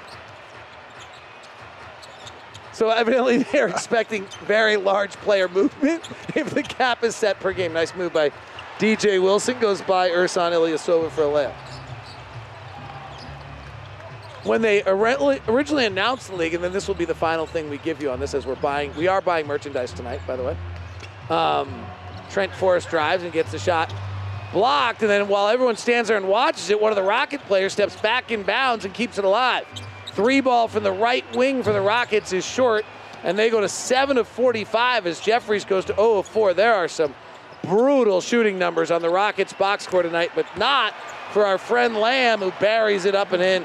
[2.83, 7.73] So evidently they're expecting very large player movement if the cap is set per game.
[7.73, 8.33] Nice move by
[8.81, 9.57] DJ Wilson.
[9.61, 11.55] Goes by Ersan Ilyasova for a layup.
[14.43, 17.79] When they originally announced the league, and then this will be the final thing we
[17.79, 20.57] give you on this as we're buying, we are buying merchandise tonight, by the way.
[21.31, 21.87] Um,
[22.31, 23.95] Trent Forrest drives and gets the shot
[24.53, 27.75] blocked, and then while everyone stands there and watches it, one of the Rocket players
[27.75, 29.69] steps back in bounds and keeps it alive.
[30.14, 32.84] Three ball from the right wing for the Rockets is short,
[33.24, 36.52] and they go to 7 of 45 as Jeffries goes to 0 of 4.
[36.52, 37.14] There are some
[37.62, 40.93] brutal shooting numbers on the Rockets box score tonight, but not
[41.32, 43.64] for our friend Lamb who buries it up and in.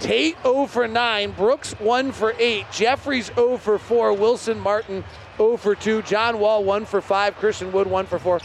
[0.00, 5.04] Tate 0 for 9, Brooks 1 for 8, Jeffries 0 for 4, Wilson Martin
[5.36, 8.40] 0 for 2, John Wall 1 for 5, Christian Wood 1 for 4.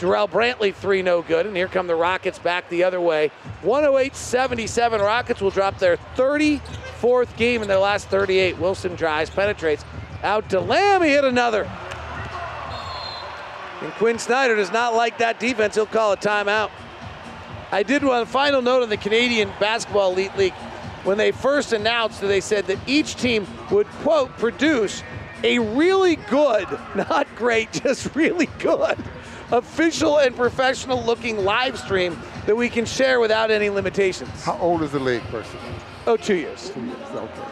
[0.00, 1.44] Jarrell Brantley, three no good.
[1.46, 3.30] And here come the Rockets back the other way.
[3.62, 5.00] 108 77.
[5.00, 8.58] Rockets will drop their 34th game in their last 38.
[8.58, 9.84] Wilson drives, penetrates.
[10.22, 11.02] Out to Lamb.
[11.02, 11.70] He hit another.
[13.82, 15.74] And Quin Snyder does not like that defense.
[15.74, 16.70] He'll call a timeout.
[17.70, 20.54] I did one final note on the Canadian Basketball Elite League.
[21.04, 25.02] When they first announced, that they said that each team would, quote, produce
[25.42, 28.98] a really good, not great, just really good,
[29.52, 34.44] official and professional looking live stream that we can share without any limitations.
[34.44, 35.58] How old is the league, person?
[36.06, 36.70] Oh, two years.
[36.70, 37.48] Two years, okay.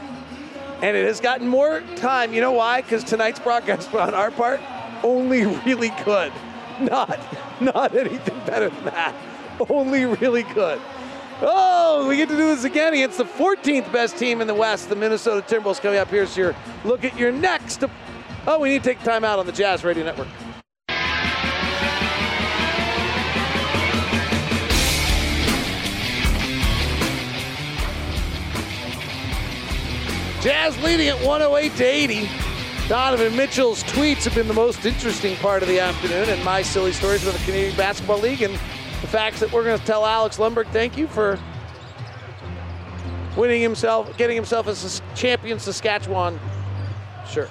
[0.83, 2.33] And it has gotten more time.
[2.33, 2.83] You know why?
[2.83, 4.61] Because tonight's broadcast on our part,
[5.03, 6.33] only really good.
[6.81, 7.19] Not,
[7.61, 9.15] not anything better than that.
[9.69, 10.81] Only really good.
[11.41, 14.89] Oh, we get to do this again against the 14th best team in the West,
[14.89, 15.81] the Minnesota Timberwolves.
[15.81, 16.55] Coming up, here's your
[16.85, 17.85] look at your next.
[18.47, 20.29] Oh, we need to take time out on the Jazz Radio Network.
[30.41, 32.29] Jazz leading at 108 to 80.
[32.87, 36.93] Donovan Mitchell's tweets have been the most interesting part of the afternoon, and my silly
[36.93, 40.37] stories about the Canadian Basketball League and the facts that we're going to tell Alex
[40.37, 41.41] Lundberg thank you for
[43.37, 46.39] winning himself, getting himself as a champion Saskatchewan.
[47.29, 47.49] Sure.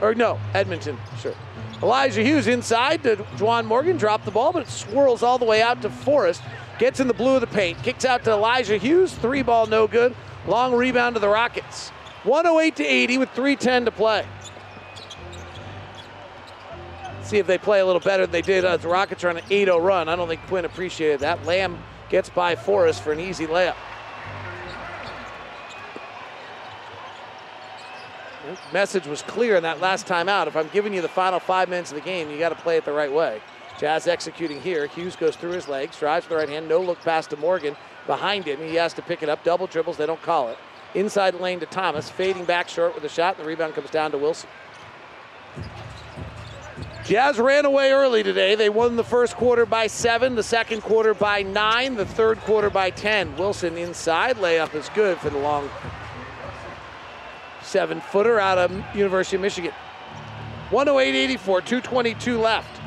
[0.00, 0.96] Or no, Edmonton.
[1.20, 1.34] Sure.
[1.82, 5.60] Elijah Hughes inside to Juwan Morgan, dropped the ball, but it swirls all the way
[5.60, 6.42] out to Forrest.
[6.78, 9.86] Gets in the blue of the paint, kicks out to Elijah Hughes, three ball no
[9.86, 10.16] good.
[10.46, 11.92] Long rebound to the Rockets.
[12.24, 14.26] 108 to 80 with 310 to play.
[17.22, 19.30] See if they play a little better than they did uh, as the Rockets are
[19.30, 20.08] on an 8-0 run.
[20.08, 21.44] I don't think Quin appreciated that.
[21.46, 21.78] Lamb
[22.08, 23.76] gets by Forrest for an easy layup.
[28.72, 30.48] Message was clear in that last time out.
[30.48, 32.76] If I'm giving you the final five minutes of the game, you got to play
[32.76, 33.40] it the right way.
[33.78, 34.86] Jazz executing here.
[34.86, 37.76] Hughes goes through his legs, drives with the right hand, no look pass to Morgan.
[38.06, 39.44] Behind him, he has to pick it up.
[39.44, 40.58] Double dribbles, they don't call it.
[40.94, 44.10] Inside lane to Thomas, fading back short with a shot, and the rebound comes down
[44.10, 44.48] to Wilson.
[47.04, 48.54] Jazz ran away early today.
[48.54, 52.70] They won the first quarter by seven, the second quarter by nine, the third quarter
[52.70, 53.36] by 10.
[53.36, 55.68] Wilson inside, layup is good for the long
[57.62, 59.72] seven footer out of University of Michigan.
[60.70, 62.80] 108 84, 222 left.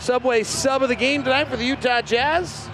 [0.00, 2.68] Subway sub of the game tonight for the Utah Jazz.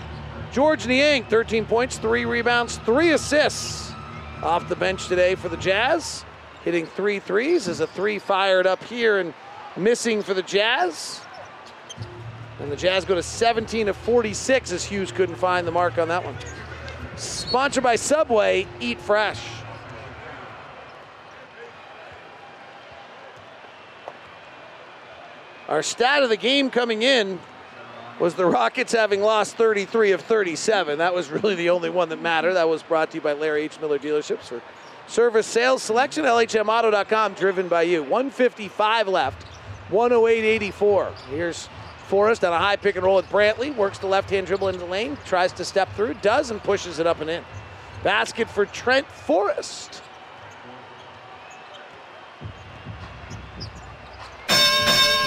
[0.52, 3.93] George Niang, 13 points, three rebounds, three assists
[4.43, 6.24] off the bench today for the Jazz.
[6.65, 9.35] Hitting three threes as a three fired up here and
[9.77, 11.20] missing for the Jazz.
[12.61, 16.09] And the Jazz go to 17 of 46 as Hughes couldn't find the mark on
[16.09, 16.36] that one.
[17.16, 19.40] Sponsored by Subway, eat fresh.
[25.69, 27.39] Our stat of the game coming in
[28.18, 30.98] was the Rockets having lost 33 of 37.
[30.98, 32.54] That was really the only one that mattered.
[32.54, 33.80] That was brought to you by Larry H.
[33.80, 34.62] Miller Dealerships for
[35.06, 38.02] service sales selection, LHMauto.com, driven by you.
[38.02, 39.46] 155 left,
[39.90, 41.14] 108.84.
[41.30, 41.68] Here's
[42.06, 43.74] Forrest on a high pick and roll with Brantley.
[43.74, 46.98] Works the left hand dribble into the lane, tries to step through, does, and pushes
[46.98, 47.44] it up and in.
[48.02, 50.02] Basket for Trent Forrest.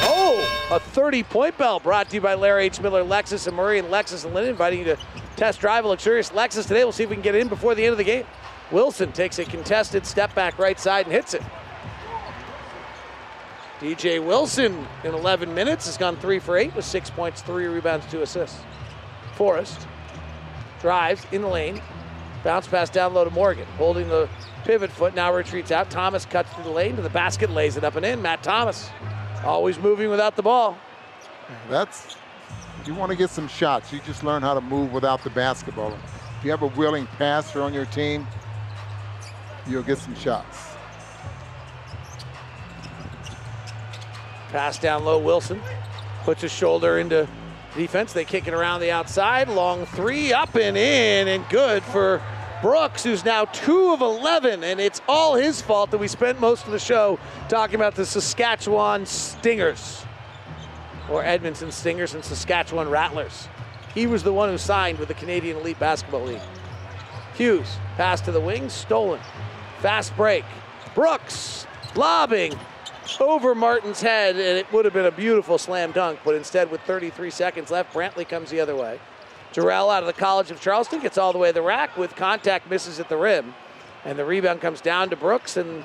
[0.10, 2.80] Oh, a 30 point bell brought to you by Larry H.
[2.80, 4.98] Miller, Lexus and Murray, and Lexus and Lynn, inviting you to
[5.36, 6.86] test drive a luxurious Lexus today.
[6.86, 8.26] We'll see if we can get in before the end of the game.
[8.72, 11.42] Wilson takes a contested step back right side and hits it.
[13.82, 18.10] DJ Wilson in 11 minutes has gone three for eight with six points, three rebounds,
[18.10, 18.62] two assists.
[19.36, 19.88] Forrest
[20.82, 21.82] drives in the lane,
[22.46, 24.30] bounce pass down low to Morgan, holding the
[24.64, 25.90] pivot foot, now retreats out.
[25.90, 28.22] Thomas cuts through the lane to the basket, lays it up and in.
[28.22, 28.90] Matt Thomas
[29.43, 30.77] always moving without the ball.
[31.69, 32.15] That's,
[32.85, 35.97] you want to get some shots, you just learn how to move without the basketball.
[36.39, 38.27] If you have a willing passer on your team,
[39.68, 40.57] you'll get some shots.
[44.49, 45.61] Pass down low, Wilson
[46.23, 47.26] puts his shoulder into
[47.73, 48.11] defense.
[48.11, 49.47] They kick it around the outside.
[49.47, 52.22] Long three, up and in, and good for
[52.62, 54.64] Brooks, who's now two of 11.
[54.64, 57.20] And it's all his fault that we spent most of the show
[57.50, 60.06] talking about the Saskatchewan Stingers,
[61.10, 63.48] or Edmonton Stingers and Saskatchewan Rattlers.
[63.94, 66.42] He was the one who signed with the Canadian Elite Basketball League.
[67.36, 69.20] Hughes, pass to the wing, stolen.
[69.80, 70.44] Fast break.
[70.96, 72.54] Brooks, lobbing,
[73.20, 76.82] over Martin's head, and it would have been a beautiful slam dunk, but instead, with
[76.82, 79.00] 33 seconds left, Brantley comes the other way.
[79.58, 82.16] Jarrell out of the College of Charleston gets all the way to the rack with
[82.16, 83.56] contact misses at the rim,
[84.06, 85.84] and the rebound comes down to Brooks, and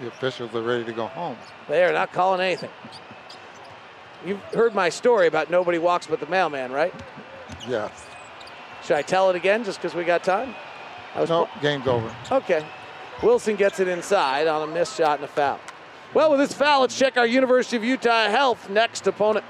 [0.00, 1.36] the officials are ready to go home.
[1.68, 2.70] They are not calling anything.
[4.26, 6.92] You've heard my story about nobody walks but the mailman, right?
[7.68, 8.04] Yes.
[8.82, 10.52] Should I tell it again just because we got time?
[11.14, 12.12] I was no, game's over.
[12.32, 12.66] Okay.
[13.22, 15.60] Wilson gets it inside on a missed shot and a foul.
[16.14, 19.44] Well, with this foul, let's check our University of Utah health next opponent.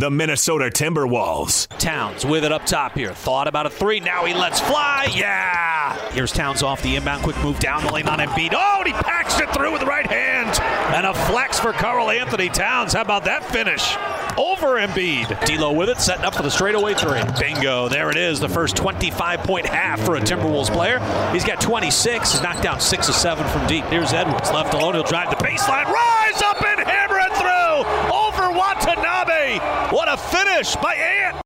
[0.00, 1.68] The Minnesota Timberwolves.
[1.78, 3.12] Towns with it up top here.
[3.12, 4.00] Thought about a three.
[4.00, 5.08] Now he lets fly.
[5.14, 5.94] Yeah.
[6.12, 7.22] Here's Towns off the inbound.
[7.22, 8.54] Quick move down the lane on Embiid.
[8.54, 10.58] Oh, and he packs it through with the right hand.
[10.94, 12.94] And a flex for Karl-Anthony Towns.
[12.94, 13.94] How about that finish?
[14.38, 15.44] Over Embiid.
[15.44, 17.20] D'Lo with it, setting up for the straightaway three.
[17.38, 17.88] Bingo.
[17.88, 18.40] There it is.
[18.40, 20.98] The first 25 point half for a Timberwolves player.
[21.32, 22.32] He's got 26.
[22.32, 23.84] He's knocked down six of seven from deep.
[23.86, 24.50] Here's Edwards.
[24.50, 24.94] Left alone.
[24.94, 25.84] He'll drive the baseline.
[25.84, 28.16] Rise up and hammer it through.
[28.16, 28.29] Over
[28.74, 29.58] Watanabe.
[29.94, 31.42] What a finish by Ant.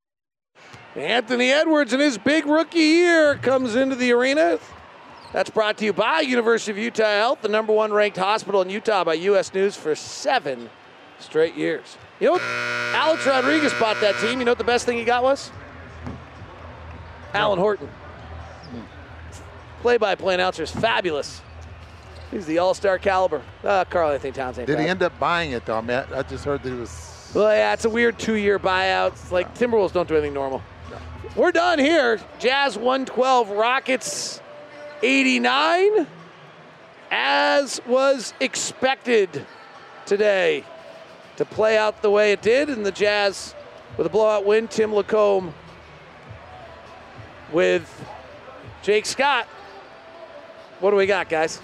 [0.94, 4.58] Anthony Edwards in his big rookie year comes into the arena.
[5.32, 8.70] That's brought to you by University of Utah Health, the number one ranked hospital in
[8.70, 9.52] Utah by U.S.
[9.52, 10.70] News for seven
[11.18, 11.96] straight years.
[12.20, 12.42] You know what?
[12.94, 14.38] Alex Rodriguez bought that team.
[14.38, 15.50] You know what the best thing he got was?
[17.32, 17.88] Alan Horton.
[19.80, 21.42] Play by play announcer is fabulous.
[22.30, 23.42] He's the all star caliber.
[23.64, 25.78] Uh, Karl-Anthony Towns ain't Did he end up buying it though?
[25.78, 27.13] I mean, I I just heard that he was.
[27.34, 29.08] Well, yeah, it's a weird two year buyout.
[29.08, 30.62] It's like Timberwolves don't do anything normal.
[31.34, 32.20] We're done here.
[32.38, 34.40] Jazz 112, Rockets
[35.02, 36.06] 89,
[37.10, 39.44] as was expected
[40.06, 40.62] today
[41.36, 42.68] to play out the way it did.
[42.68, 43.56] And the Jazz
[43.96, 44.68] with a blowout win.
[44.68, 45.52] Tim Lacombe
[47.52, 48.04] with
[48.82, 49.48] Jake Scott.
[50.78, 51.60] What do we got, guys?